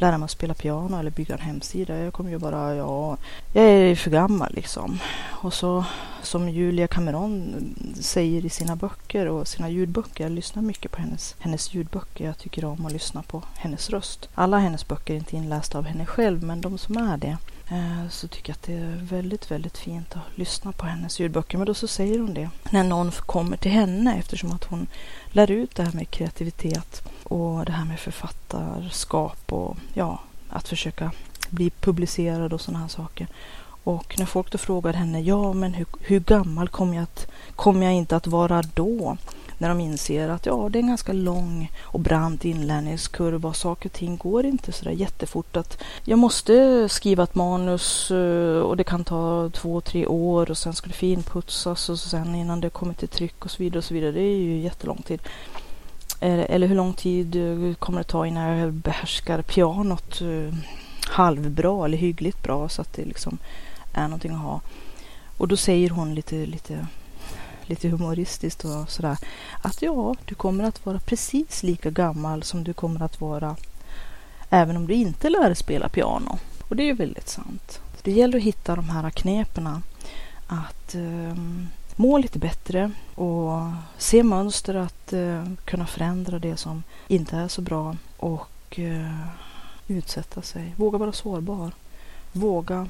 Lära 0.00 0.18
mig 0.18 0.24
att 0.24 0.30
spela 0.30 0.54
piano 0.54 0.98
eller 0.98 1.10
bygga 1.10 1.34
en 1.34 1.40
hemsida. 1.40 1.96
Jag 1.96 2.12
kommer 2.12 2.30
ju 2.30 2.38
bara, 2.38 2.74
ja, 2.74 3.16
jag 3.52 3.64
är 3.64 3.94
för 3.94 4.10
gammal 4.10 4.52
liksom. 4.54 4.98
Och 5.28 5.54
så 5.54 5.84
som 6.22 6.48
Julia 6.48 6.88
Cameron 6.88 7.54
säger 8.00 8.44
i 8.44 8.48
sina 8.50 8.76
böcker 8.76 9.26
och 9.26 9.48
sina 9.48 9.68
ljudböcker, 9.68 10.24
jag 10.24 10.32
lyssnar 10.32 10.62
mycket 10.62 10.90
på 10.90 11.00
hennes, 11.00 11.36
hennes 11.38 11.74
ljudböcker. 11.74 12.24
Jag 12.24 12.38
tycker 12.38 12.64
om 12.64 12.86
att 12.86 12.92
lyssna 12.92 13.22
på 13.22 13.42
hennes 13.56 13.90
röst. 13.90 14.28
Alla 14.34 14.58
hennes 14.58 14.88
böcker 14.88 15.14
är 15.14 15.18
inte 15.18 15.36
inlästa 15.36 15.78
av 15.78 15.84
henne 15.84 16.06
själv, 16.06 16.42
men 16.42 16.60
de 16.60 16.78
som 16.78 16.96
är 16.96 17.16
det 17.16 17.36
eh, 17.70 18.08
så 18.10 18.28
tycker 18.28 18.50
jag 18.50 18.54
att 18.54 18.62
det 18.62 18.74
är 18.74 18.98
väldigt, 19.00 19.50
väldigt 19.50 19.78
fint 19.78 20.16
att 20.16 20.38
lyssna 20.38 20.72
på 20.72 20.86
hennes 20.86 21.20
ljudböcker. 21.20 21.58
Men 21.58 21.66
då 21.66 21.74
så 21.74 21.86
säger 21.86 22.18
hon 22.18 22.34
det 22.34 22.50
när 22.70 22.84
någon 22.84 23.10
kommer 23.12 23.56
till 23.56 23.72
henne 23.72 24.16
eftersom 24.18 24.52
att 24.52 24.64
hon 24.64 24.86
lär 25.32 25.50
ut 25.50 25.74
det 25.74 25.82
här 25.82 25.92
med 25.92 26.10
kreativitet 26.10 27.02
och 27.30 27.64
det 27.64 27.72
här 27.72 27.84
med 27.84 28.00
författarskap 28.00 29.52
och 29.52 29.76
ja, 29.94 30.18
att 30.48 30.68
försöka 30.68 31.12
bli 31.50 31.70
publicerad 31.70 32.52
och 32.52 32.60
sådana 32.60 32.78
här 32.78 32.88
saker. 32.88 33.26
Och 33.84 34.14
när 34.18 34.26
folk 34.26 34.52
då 34.52 34.58
frågar 34.58 34.92
henne, 34.92 35.20
ja 35.20 35.52
men 35.52 35.74
hur, 35.74 35.86
hur 36.00 36.20
gammal 36.20 36.68
kommer 36.68 36.94
jag, 36.94 37.02
att, 37.02 37.26
jag 37.64 37.94
inte 37.94 38.16
att 38.16 38.26
vara 38.26 38.62
då? 38.74 39.16
När 39.58 39.68
de 39.68 39.80
inser 39.80 40.28
att 40.28 40.46
ja, 40.46 40.68
det 40.70 40.78
är 40.78 40.80
en 40.80 40.88
ganska 40.88 41.12
lång 41.12 41.72
och 41.82 42.00
brant 42.00 42.44
inlärningskurva 42.44 43.48
och 43.48 43.56
saker 43.56 43.88
och 43.88 43.92
ting 43.92 44.16
går 44.16 44.46
inte 44.46 44.72
sådär 44.72 44.90
jättefort. 44.90 45.56
Att 45.56 45.78
jag 46.04 46.18
måste 46.18 46.88
skriva 46.88 47.22
ett 47.22 47.34
manus 47.34 48.10
eh, 48.10 48.60
och 48.60 48.76
det 48.76 48.84
kan 48.84 49.04
ta 49.04 49.50
två, 49.50 49.80
tre 49.80 50.06
år 50.06 50.50
och 50.50 50.58
sen 50.58 50.72
ska 50.72 50.86
det 50.86 50.92
finputsas 50.92 51.88
och 51.88 51.98
sen 51.98 52.34
innan 52.34 52.60
det 52.60 52.70
kommer 52.70 52.94
till 52.94 53.08
tryck 53.08 53.44
och 53.44 53.50
så 53.50 53.62
vidare 53.62 53.78
och 53.78 53.84
så 53.84 53.94
vidare. 53.94 54.12
Det 54.12 54.22
är 54.22 54.36
ju 54.36 54.58
jättelång 54.58 55.02
tid. 55.02 55.20
Eller 56.20 56.66
hur 56.66 56.76
lång 56.76 56.92
tid 56.92 57.36
eh, 57.36 57.74
kommer 57.74 57.98
det 57.98 58.04
ta 58.04 58.26
innan 58.26 58.58
jag 58.58 58.72
behärskar 58.72 59.42
pianot 59.42 60.20
eh, 60.20 60.54
halvbra 61.10 61.84
eller 61.84 61.98
hyggligt 61.98 62.42
bra 62.42 62.68
så 62.68 62.82
att 62.82 62.92
det 62.92 63.04
liksom 63.04 63.38
är 63.92 64.02
någonting 64.02 64.32
att 64.32 64.40
ha. 64.40 64.60
Och 65.36 65.48
då 65.48 65.56
säger 65.56 65.90
hon 65.90 66.14
lite, 66.14 66.46
lite, 66.46 66.86
lite 67.62 67.88
humoristiskt 67.88 68.64
och 68.64 68.90
sådär 68.90 69.16
att 69.62 69.82
ja, 69.82 70.14
du 70.24 70.34
kommer 70.34 70.64
att 70.64 70.86
vara 70.86 70.98
precis 70.98 71.62
lika 71.62 71.90
gammal 71.90 72.42
som 72.42 72.64
du 72.64 72.72
kommer 72.72 73.02
att 73.02 73.20
vara 73.20 73.56
även 74.50 74.76
om 74.76 74.86
du 74.86 74.94
inte 74.94 75.30
lär 75.30 75.46
dig 75.46 75.56
spela 75.56 75.88
piano. 75.88 76.38
Och 76.68 76.76
det 76.76 76.82
är 76.82 76.86
ju 76.86 76.94
väldigt 76.94 77.28
sant. 77.28 77.80
Det 78.02 78.12
gäller 78.12 78.38
att 78.38 78.44
hitta 78.44 78.76
de 78.76 78.88
här 78.88 79.10
knepen. 79.10 79.82
att 80.46 80.94
um, 80.94 81.68
må 82.00 82.18
lite 82.18 82.38
bättre 82.38 82.90
och 83.14 83.52
se 83.98 84.22
mönster 84.22 84.74
att 84.74 85.12
eh, 85.12 85.44
kunna 85.64 85.86
förändra 85.86 86.38
det 86.38 86.56
som 86.56 86.82
inte 87.08 87.36
är 87.36 87.48
så 87.48 87.60
bra 87.62 87.96
och 88.16 88.78
eh, 88.78 89.26
utsätta 89.88 90.42
sig. 90.42 90.74
Våga 90.76 90.98
vara 90.98 91.12
sårbar. 91.12 91.72
Våga 92.32 92.88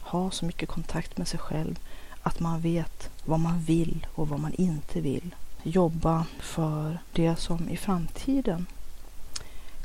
ha 0.00 0.30
så 0.30 0.44
mycket 0.44 0.68
kontakt 0.68 1.18
med 1.18 1.28
sig 1.28 1.40
själv 1.40 1.78
att 2.22 2.40
man 2.40 2.60
vet 2.60 3.10
vad 3.24 3.40
man 3.40 3.60
vill 3.60 4.06
och 4.14 4.28
vad 4.28 4.40
man 4.40 4.54
inte 4.54 5.00
vill. 5.00 5.34
Jobba 5.62 6.26
för 6.40 6.98
det 7.12 7.36
som 7.36 7.68
i 7.68 7.76
framtiden 7.76 8.66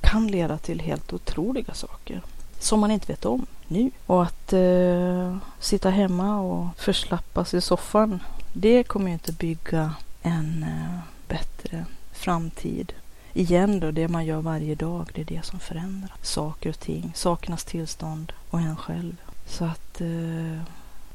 kan 0.01 0.27
leda 0.27 0.57
till 0.57 0.79
helt 0.79 1.13
otroliga 1.13 1.73
saker 1.73 2.21
som 2.59 2.79
man 2.79 2.91
inte 2.91 3.11
vet 3.11 3.25
om 3.25 3.45
nu. 3.67 3.91
Och 4.05 4.23
att 4.23 4.53
eh, 4.53 5.37
sitta 5.59 5.89
hemma 5.89 6.39
och 6.39 6.67
förslappas 6.77 7.53
i 7.53 7.61
soffan, 7.61 8.19
det 8.57 8.83
kommer 8.83 9.07
ju 9.07 9.13
inte 9.13 9.31
bygga 9.31 9.93
en 10.21 10.63
eh, 10.63 10.99
bättre 11.27 11.85
framtid. 12.11 12.93
Igen 13.33 13.79
då, 13.79 13.91
det 13.91 14.07
man 14.07 14.25
gör 14.25 14.41
varje 14.41 14.75
dag, 14.75 15.09
det 15.13 15.21
är 15.21 15.25
det 15.25 15.45
som 15.45 15.59
förändrar 15.59 16.13
saker 16.21 16.69
och 16.69 16.79
ting, 16.79 17.11
sakernas 17.15 17.63
tillstånd 17.63 18.33
och 18.49 18.59
en 18.59 18.75
själv. 18.75 19.15
Så 19.47 19.65
att 19.65 20.01
eh, 20.01 20.61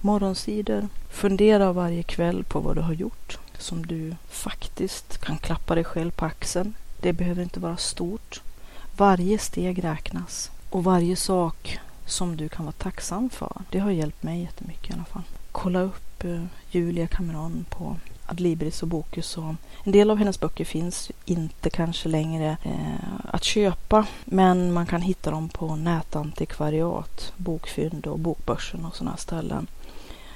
morgonsidor, 0.00 0.88
fundera 1.10 1.72
varje 1.72 2.02
kväll 2.02 2.44
på 2.44 2.60
vad 2.60 2.76
du 2.76 2.80
har 2.80 2.92
gjort 2.94 3.38
som 3.58 3.86
du 3.86 4.14
faktiskt 4.28 5.18
kan 5.18 5.38
klappa 5.38 5.74
dig 5.74 5.84
själv 5.84 6.10
på 6.10 6.24
axeln. 6.24 6.74
Det 7.00 7.12
behöver 7.12 7.42
inte 7.42 7.60
vara 7.60 7.76
stort. 7.76 8.42
Varje 8.96 9.38
steg 9.38 9.84
räknas 9.84 10.50
och 10.70 10.84
varje 10.84 11.16
sak 11.16 11.78
som 12.06 12.36
du 12.36 12.48
kan 12.48 12.64
vara 12.64 12.72
tacksam 12.72 13.30
för. 13.30 13.62
Det 13.70 13.78
har 13.78 13.90
hjälpt 13.90 14.22
mig 14.22 14.40
jättemycket 14.40 14.90
i 14.90 14.92
alla 14.92 15.04
fall. 15.04 15.22
Kolla 15.52 15.80
upp 15.80 16.09
Eh, 16.24 16.44
Julia 16.70 17.06
Cameron 17.06 17.64
på 17.68 17.96
Adlibris 18.26 18.82
och 18.82 18.88
Bokus. 18.88 19.38
Och 19.38 19.54
en 19.84 19.92
del 19.92 20.10
av 20.10 20.16
hennes 20.16 20.40
böcker 20.40 20.64
finns 20.64 21.10
inte 21.24 21.70
kanske 21.70 22.08
längre 22.08 22.56
eh, 22.62 23.10
att 23.24 23.44
köpa. 23.44 24.06
Men 24.24 24.72
man 24.72 24.86
kan 24.86 25.02
hitta 25.02 25.30
dem 25.30 25.48
på 25.48 25.76
nätantikvariat, 25.76 27.32
bokfynd 27.36 28.06
och 28.06 28.18
bokbörsen 28.18 28.84
och 28.84 28.96
sådana 28.96 29.16
ställen. 29.16 29.66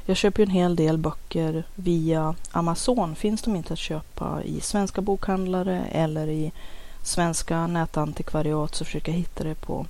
Jag 0.07 0.17
köper 0.17 0.43
en 0.43 0.51
hel 0.51 0.77
del 0.77 0.99
böcker 0.99 1.65
via 1.75 2.35
Amazon. 2.51 3.15
Finns 3.15 3.43
de 3.43 3.57
inte 3.57 3.73
att 3.73 3.79
köpa 3.79 4.43
i 4.43 4.61
svenska 4.61 5.01
bokhandlare 5.01 5.85
eller 5.85 6.29
i 6.29 6.53
svenska 7.03 7.67
nätantikvariat 7.67 8.75
så 8.75 8.85
försöker 8.85 9.13
jag 9.13 9.19
hitta 9.19 9.45
det 9.45 9.55
på 9.55 9.87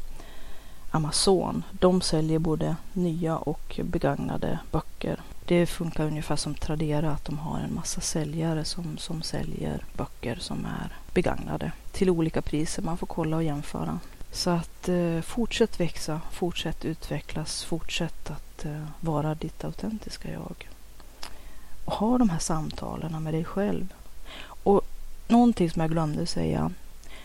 Amazon. 0.90 1.62
De 1.70 2.00
säljer 2.00 2.38
både 2.38 2.76
nya 2.92 3.36
och 3.36 3.80
begagnade 3.84 4.58
böcker. 4.70 5.20
Det 5.46 5.66
funkar 5.66 6.06
ungefär 6.06 6.36
som 6.36 6.54
Tradera, 6.54 7.10
att 7.10 7.24
de 7.24 7.38
har 7.38 7.58
en 7.58 7.74
massa 7.74 8.00
säljare 8.00 8.64
som, 8.64 8.98
som 8.98 9.22
säljer 9.22 9.84
böcker 9.96 10.36
som 10.40 10.66
är 10.66 10.96
begagnade 11.14 11.72
till 11.92 12.10
olika 12.10 12.42
priser. 12.42 12.82
Man 12.82 12.98
får 12.98 13.06
kolla 13.06 13.36
och 13.36 13.42
jämföra. 13.42 14.00
Så 14.32 14.50
att 14.50 14.88
eh, 14.88 15.20
fortsätt 15.20 15.80
växa, 15.80 16.20
fortsätt 16.32 16.84
utvecklas, 16.84 17.64
fortsätt 17.64 18.30
att 18.30 18.64
eh, 18.64 18.86
vara 19.00 19.34
ditt 19.34 19.64
autentiska 19.64 20.32
jag. 20.32 20.68
Och 21.84 21.92
ha 21.94 22.18
de 22.18 22.30
här 22.30 22.38
samtalen 22.38 23.22
med 23.22 23.34
dig 23.34 23.44
själv. 23.44 23.94
Och 24.44 24.82
någonting 25.28 25.70
som 25.70 25.80
jag 25.82 25.90
glömde 25.90 26.26
säga. 26.26 26.70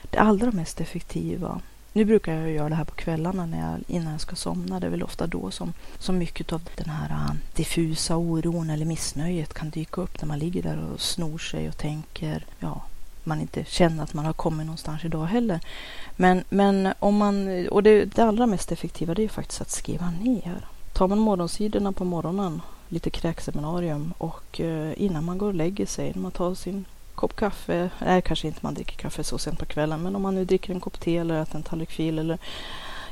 Det 0.10 0.18
allra 0.18 0.52
mest 0.52 0.82
effektiva 0.82 1.62
nu 1.94 2.06
brukar 2.06 2.34
jag 2.34 2.52
göra 2.52 2.70
det 2.70 2.76
här 2.76 2.84
på 2.84 2.96
kvällarna 2.96 3.46
när 3.46 3.72
jag, 3.72 3.80
innan 3.88 4.12
jag 4.12 4.22
ska 4.22 4.36
somna. 4.36 4.80
Det 4.80 4.88
är 4.88 4.92
väl 4.92 5.04
ofta 5.04 5.28
då 5.28 5.52
som, 5.52 5.74
som 6.00 6.18
mycket 6.18 6.54
av 6.54 6.62
den 6.76 6.90
här 6.90 7.10
äh, 7.10 7.36
diffusa 7.56 8.18
oron 8.18 8.70
eller 8.70 8.86
missnöjet 8.86 9.54
kan 9.54 9.70
dyka 9.70 10.02
upp 10.02 10.22
när 10.22 10.28
man 10.28 10.40
ligger 10.40 10.64
där 10.64 10.80
och 10.94 11.02
snor 11.02 11.38
sig 11.38 11.70
och 11.70 11.78
tänker, 11.78 12.46
ja, 12.60 12.82
man 13.24 13.42
inte 13.42 13.66
känner 13.66 14.04
att 14.04 14.14
man 14.14 14.26
har 14.26 14.34
kommit 14.34 14.66
någonstans 14.66 15.06
idag 15.06 15.26
heller. 15.26 15.60
Men, 16.16 16.44
men 16.50 16.94
om 17.00 17.18
man, 17.18 17.68
och 17.68 17.84
det, 17.84 18.06
det 18.06 18.24
allra 18.24 18.46
mest 18.46 18.72
effektiva 18.72 19.14
det 19.14 19.24
är 19.24 19.30
faktiskt 19.30 19.62
att 19.62 19.72
skriva 19.72 20.12
ner. 20.12 20.66
Tar 20.94 21.08
man 21.08 21.20
morgonsidorna 21.20 21.92
på 21.92 22.04
morgonen, 22.04 22.62
lite 22.90 23.10
kräkseminarium 23.10 24.14
och 24.18 24.60
äh, 24.60 24.92
innan 25.02 25.26
man 25.26 25.38
går 25.38 25.48
och 25.48 25.54
lägger 25.54 25.86
sig, 25.86 26.12
när 26.16 26.22
man 26.22 26.32
tar 26.32 26.56
sin 26.56 26.86
kopp 27.20 27.36
kaffe. 27.36 27.90
Nej, 28.00 28.22
kanske 28.22 28.48
inte 28.48 28.60
man 28.62 28.74
dricker 28.74 28.96
kaffe 28.96 29.24
så 29.24 29.38
sent 29.38 29.60
på 29.60 29.66
kvällen, 29.66 30.02
men 30.04 30.16
om 30.16 30.22
man 30.22 30.36
nu 30.36 30.46
dricker 30.46 30.74
en 30.74 30.80
kopp 30.80 31.00
te 31.00 31.18
eller 31.18 31.42
äter 31.42 31.56
en 31.56 31.64
tallrik 31.64 31.92
fil 31.92 32.20
eller 32.20 32.38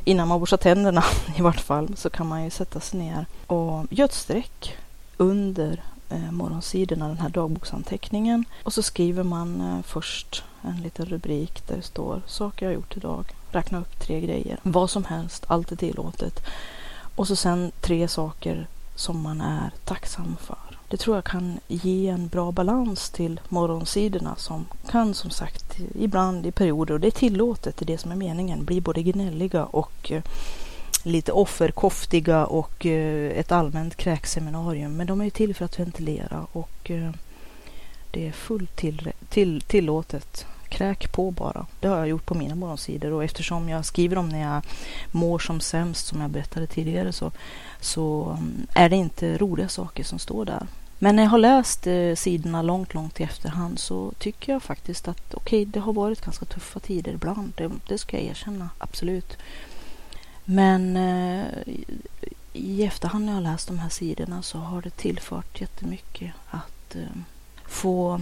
innan 0.03 0.27
man 0.27 0.39
borstar 0.39 0.57
tänderna 0.57 1.03
i 1.37 1.41
vart 1.41 1.59
fall 1.59 1.97
så 1.97 2.09
kan 2.09 2.27
man 2.27 2.43
ju 2.43 2.49
sätta 2.49 2.79
sig 2.79 2.99
ner 2.99 3.25
och 3.47 3.85
göra 3.89 4.05
ett 4.05 4.13
streck 4.13 4.77
under 5.17 5.81
eh, 6.09 6.31
morgonsidorna, 6.31 7.07
den 7.07 7.19
här 7.19 7.29
dagboksanteckningen. 7.29 8.45
Och 8.63 8.73
så 8.73 8.83
skriver 8.83 9.23
man 9.23 9.61
eh, 9.61 9.83
först 9.83 10.43
en 10.61 10.81
liten 10.81 11.05
rubrik 11.05 11.67
där 11.67 11.75
det 11.75 11.81
står 11.81 12.21
saker 12.27 12.65
jag 12.65 12.75
gjort 12.75 12.97
idag. 12.97 13.25
Räkna 13.51 13.79
upp 13.79 13.99
tre 13.99 14.21
grejer. 14.21 14.59
Vad 14.63 14.89
som 14.89 15.05
helst, 15.05 15.45
allt 15.47 15.71
är 15.71 15.75
tillåtet. 15.75 16.45
Och 17.15 17.27
så 17.27 17.35
sen 17.35 17.71
tre 17.81 18.07
saker 18.07 18.67
som 18.95 19.21
man 19.21 19.41
är 19.41 19.71
tacksam 19.85 20.37
för. 20.41 20.66
Det 20.89 20.97
tror 20.97 21.17
jag 21.17 21.23
kan 21.23 21.59
ge 21.67 22.07
en 22.07 22.27
bra 22.27 22.51
balans 22.51 23.09
till 23.09 23.39
morgonsidorna 23.49 24.35
som 24.35 24.65
kan 24.89 25.13
som 25.13 25.29
sagt 25.29 25.75
ibland 25.99 26.45
i 26.45 26.51
perioder, 26.51 26.93
och 26.93 26.99
det 26.99 27.07
är 27.07 27.11
tillåtet, 27.11 27.77
det 27.77 27.83
är 27.83 27.88
det 27.88 27.97
som 27.97 28.11
är 28.11 28.15
meningen, 28.15 28.65
bli 28.65 28.81
både 28.81 29.03
gnälliga 29.03 29.65
och 29.65 30.11
eh, 30.11 30.23
lite 31.03 31.31
offerkoftiga 31.31 32.45
och 32.45 32.85
eh, 32.85 33.39
ett 33.39 33.51
allmänt 33.51 33.95
kräkseminarium. 33.95 34.97
Men 34.97 35.07
de 35.07 35.21
är 35.21 35.25
ju 35.25 35.31
till 35.31 35.55
för 35.55 35.65
att 35.65 35.79
ventilera 35.79 36.47
och 36.51 36.91
eh, 36.91 37.11
det 38.11 38.27
är 38.27 38.31
fullt 38.31 38.75
till, 38.75 39.11
till, 39.29 39.61
tillåtet. 39.61 40.45
Kräk 40.70 41.11
på 41.11 41.32
bara. 41.32 41.65
Det 41.80 41.88
har 41.88 41.97
jag 41.97 42.07
gjort 42.07 42.26
på 42.26 42.36
mina 42.36 42.55
morgonsidor 42.55 43.11
och 43.11 43.24
eftersom 43.24 43.70
jag 43.70 43.86
skriver 43.86 44.18
om 44.18 44.30
när 44.30 44.41
jag 44.41 44.61
mår 45.11 45.39
som 45.39 45.59
sämst 45.59 46.07
som 46.07 46.22
jag 46.22 46.30
berättade 46.30 46.68
tidigare 46.68 47.11
så, 47.11 47.32
så 47.80 48.36
mm, 48.38 48.68
är 48.74 48.89
det 48.89 48.95
inte 48.95 49.38
roliga 49.38 49.70
saker 49.70 50.03
som 50.03 50.20
står 50.20 50.45
där. 50.45 50.68
Men 50.99 51.15
när 51.15 51.24
jag 51.24 51.30
har 51.30 51.38
läst 51.38 51.88
eh, 51.88 52.15
sidorna 52.15 52.61
långt, 52.61 52.93
långt 52.93 53.20
i 53.20 53.24
efterhand 53.24 53.80
så 53.80 54.11
tycker 54.20 54.51
jag 54.51 54.63
faktiskt 54.63 55.07
att 55.07 55.34
okej, 55.34 55.61
okay, 55.61 55.65
det 55.65 55.80
har 55.80 55.93
varit 55.93 56.22
ganska 56.22 56.45
tuffa 56.45 56.80
tider 56.80 57.13
ibland. 57.13 57.53
Det, 57.55 57.72
det 57.88 57.97
ska 57.97 58.18
jag 58.18 58.26
erkänna, 58.26 58.70
absolut. 58.78 59.38
Men 60.45 60.97
eh, 60.97 61.45
i 62.53 62.84
efterhand 62.84 63.26
när 63.26 63.32
jag 63.34 63.38
har 63.41 63.51
läst 63.51 63.68
de 63.68 63.80
här 63.80 63.89
sidorna 63.89 64.41
så 64.41 64.57
har 64.57 64.82
det 64.82 64.89
tillfört 64.89 65.61
jättemycket 65.61 66.34
att 66.49 66.95
eh, 66.95 67.22
få, 67.65 68.22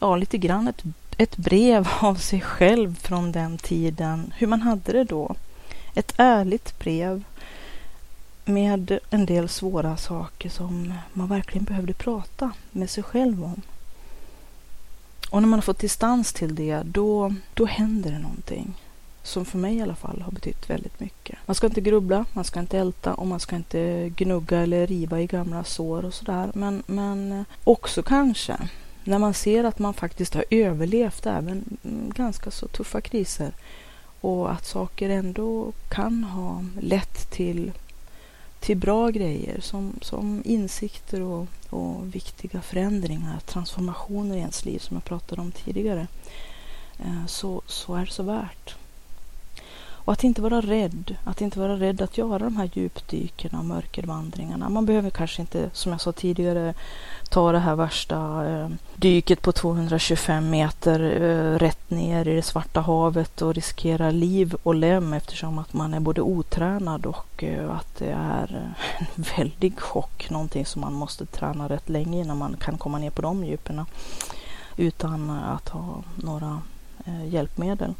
ja, 0.00 0.16
lite 0.16 0.38
grann 0.38 0.68
ett, 0.68 0.84
ett 1.16 1.36
brev 1.36 1.88
av 2.00 2.14
sig 2.14 2.40
själv 2.40 2.98
från 2.98 3.32
den 3.32 3.58
tiden, 3.58 4.32
hur 4.36 4.46
man 4.46 4.62
hade 4.62 4.92
det 4.92 5.04
då. 5.04 5.34
Ett 5.94 6.14
ärligt 6.16 6.78
brev 6.78 7.24
med 8.44 8.98
en 9.10 9.26
del 9.26 9.48
svåra 9.48 9.96
saker 9.96 10.48
som 10.48 10.94
man 11.12 11.28
verkligen 11.28 11.64
behövde 11.64 11.92
prata 11.92 12.50
med 12.70 12.90
sig 12.90 13.02
själv 13.02 13.44
om. 13.44 13.62
Och 15.30 15.42
när 15.42 15.48
man 15.48 15.58
har 15.58 15.62
fått 15.62 15.78
distans 15.78 16.32
till 16.32 16.54
det, 16.54 16.82
då, 16.84 17.34
då 17.54 17.66
händer 17.66 18.10
det 18.10 18.18
någonting. 18.18 18.74
Som 19.22 19.44
för 19.44 19.58
mig 19.58 19.76
i 19.76 19.82
alla 19.82 19.94
fall 19.94 20.22
har 20.22 20.32
betytt 20.32 20.70
väldigt 20.70 21.00
mycket. 21.00 21.38
Man 21.46 21.54
ska 21.54 21.66
inte 21.66 21.80
grubbla, 21.80 22.24
man 22.32 22.44
ska 22.44 22.60
inte 22.60 22.78
älta 22.78 23.14
och 23.14 23.26
man 23.26 23.40
ska 23.40 23.56
inte 23.56 24.12
gnugga 24.16 24.58
eller 24.58 24.86
riva 24.86 25.20
i 25.20 25.26
gamla 25.26 25.64
sår 25.64 26.04
och 26.04 26.14
sådär. 26.14 26.50
Men, 26.54 26.82
men 26.86 27.44
också 27.64 28.02
kanske 28.02 28.56
när 29.06 29.18
man 29.18 29.34
ser 29.34 29.64
att 29.64 29.78
man 29.78 29.94
faktiskt 29.94 30.34
har 30.34 30.44
överlevt 30.50 31.26
även 31.26 31.78
mm, 31.84 32.12
ganska 32.16 32.50
så 32.50 32.68
tuffa 32.68 33.00
kriser 33.00 33.52
och 34.20 34.52
att 34.52 34.66
saker 34.66 35.10
ändå 35.10 35.72
kan 35.88 36.24
ha 36.24 36.64
lett 36.80 37.30
till 37.30 37.72
till 38.60 38.76
bra 38.76 39.10
grejer 39.10 39.60
som, 39.60 39.92
som 40.02 40.42
insikter 40.44 41.22
och, 41.22 41.46
och 41.70 42.14
viktiga 42.14 42.62
förändringar, 42.62 43.40
transformationer 43.40 44.36
i 44.36 44.38
ens 44.38 44.64
liv 44.64 44.78
som 44.78 44.96
jag 44.96 45.04
pratade 45.04 45.40
om 45.40 45.52
tidigare, 45.52 46.06
eh, 46.98 47.26
så, 47.26 47.62
så 47.66 47.94
är 47.94 48.06
det 48.06 48.12
så 48.12 48.22
värt. 48.22 48.76
Och 50.06 50.12
att 50.12 50.24
inte 50.24 50.42
vara 50.42 50.60
rädd, 50.60 51.16
att 51.24 51.40
inte 51.40 51.58
vara 51.58 51.76
rädd 51.76 52.02
att 52.02 52.18
göra 52.18 52.38
de 52.38 52.56
här 52.56 52.70
djupdykerna 52.72 53.58
och 53.58 53.64
mörkervandringarna. 53.64 54.68
Man 54.68 54.86
behöver 54.86 55.10
kanske 55.10 55.40
inte, 55.40 55.70
som 55.72 55.92
jag 55.92 56.00
sa 56.00 56.12
tidigare, 56.12 56.74
ta 57.30 57.52
det 57.52 57.58
här 57.58 57.76
värsta 57.76 58.46
eh, 58.48 58.68
dyket 58.96 59.42
på 59.42 59.52
225 59.52 60.50
meter 60.50 61.00
eh, 61.00 61.58
rätt 61.58 61.90
ner 61.90 62.28
i 62.28 62.34
det 62.34 62.42
svarta 62.42 62.80
havet 62.80 63.42
och 63.42 63.54
riskera 63.54 64.10
liv 64.10 64.54
och 64.62 64.74
lem 64.74 65.12
eftersom 65.12 65.58
att 65.58 65.72
man 65.72 65.94
är 65.94 66.00
både 66.00 66.20
otränad 66.20 67.06
och 67.06 67.44
eh, 67.44 67.70
att 67.70 67.96
det 67.98 68.10
är 68.10 68.54
eh, 68.54 69.06
en 69.16 69.24
väldig 69.36 69.80
chock, 69.80 70.30
någonting 70.30 70.66
som 70.66 70.80
man 70.80 70.92
måste 70.92 71.26
träna 71.26 71.68
rätt 71.68 71.88
länge 71.88 72.20
innan 72.20 72.38
man 72.38 72.56
kan 72.56 72.78
komma 72.78 72.98
ner 72.98 73.10
på 73.10 73.22
de 73.22 73.44
djupen 73.44 73.84
utan 74.76 75.30
att 75.30 75.68
ha 75.68 76.02
några 76.16 76.60
eh, 77.06 77.28
hjälpmedel 77.28 77.94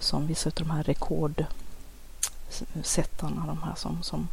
som 0.00 0.26
vissa 0.26 0.48
av 0.48 0.54
de 0.54 0.70
här 0.70 0.82
rekordsättarna, 0.82 3.46
de 3.46 3.62
här 3.62 3.74
som, 3.74 4.02
som 4.02 4.28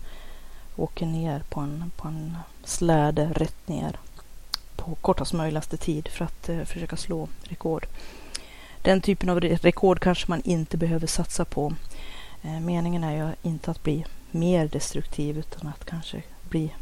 åker 0.75 1.05
ner 1.05 1.43
på 1.49 1.59
en, 1.59 1.91
på 1.95 2.07
en 2.07 2.37
släde 2.63 3.31
rätt 3.35 3.67
ner 3.67 3.99
på 4.75 4.95
kortast 4.95 5.33
möjligaste 5.33 5.77
tid 5.77 6.07
för 6.07 6.25
att 6.25 6.49
eh, 6.49 6.63
försöka 6.63 6.97
slå 6.97 7.27
rekord. 7.43 7.87
Den 8.81 9.01
typen 9.01 9.29
av 9.29 9.39
rekord 9.39 9.99
kanske 9.99 10.29
man 10.29 10.41
inte 10.41 10.77
behöver 10.77 11.07
satsa 11.07 11.45
på. 11.45 11.73
Eh, 12.41 12.59
meningen 12.59 13.03
är 13.03 13.25
ju 13.25 13.49
inte 13.49 13.71
att 13.71 13.83
bli 13.83 14.05
mer 14.31 14.67
destruktiv 14.67 15.37
utan 15.37 15.67
att 15.67 15.85
kanske 15.85 16.23
bli 16.49 16.73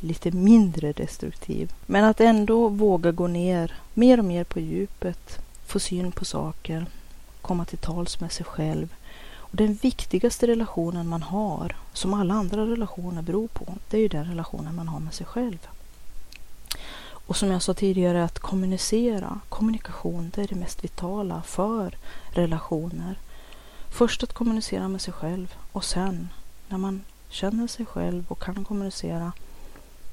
lite 0.00 0.30
mindre 0.30 0.92
destruktiv. 0.92 1.72
Men 1.86 2.04
att 2.04 2.20
ändå 2.20 2.68
våga 2.68 3.12
gå 3.12 3.26
ner 3.26 3.74
mer 3.94 4.18
och 4.18 4.24
mer 4.24 4.44
på 4.44 4.60
djupet, 4.60 5.38
få 5.66 5.78
syn 5.78 6.12
på 6.12 6.24
saker, 6.24 6.86
komma 7.42 7.64
till 7.64 7.78
tals 7.78 8.20
med 8.20 8.32
sig 8.32 8.46
själv. 8.46 8.94
Och 9.36 9.56
den 9.56 9.74
viktigaste 9.74 10.46
relationen 10.46 11.08
man 11.08 11.22
har, 11.22 11.76
som 11.92 12.14
alla 12.14 12.34
andra 12.34 12.66
relationer 12.66 13.22
beror 13.22 13.48
på, 13.48 13.74
det 13.90 13.96
är 13.96 14.00
ju 14.00 14.08
den 14.08 14.24
relationen 14.24 14.74
man 14.74 14.88
har 14.88 15.00
med 15.00 15.14
sig 15.14 15.26
själv. 15.26 15.68
Och 17.26 17.36
som 17.36 17.50
jag 17.50 17.62
sa 17.62 17.74
tidigare, 17.74 18.24
att 18.24 18.38
kommunicera, 18.38 19.40
kommunikation, 19.48 20.30
det 20.34 20.42
är 20.42 20.48
det 20.48 20.54
mest 20.54 20.84
vitala 20.84 21.42
för 21.42 21.96
relationer. 22.30 23.18
Först 23.90 24.22
att 24.22 24.32
kommunicera 24.32 24.88
med 24.88 25.00
sig 25.00 25.14
själv 25.14 25.54
och 25.72 25.84
sen 25.84 26.28
när 26.68 26.78
man 26.78 27.02
känner 27.28 27.66
sig 27.66 27.86
själv 27.86 28.24
och 28.28 28.42
kan 28.42 28.64
kommunicera, 28.64 29.32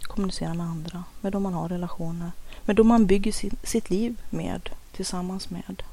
kommunicera 0.02 0.54
med 0.54 0.66
andra, 0.66 1.04
med 1.22 1.32
de 1.32 1.44
man 1.44 1.54
har 1.54 1.70
relationer, 1.70 2.32
med 2.66 2.76
de 2.76 2.88
man 2.88 3.06
bygger 3.06 3.32
sitt 3.68 3.90
liv 3.90 4.22
med, 4.30 4.70
tillsammans 4.92 5.50
med. 5.50 5.84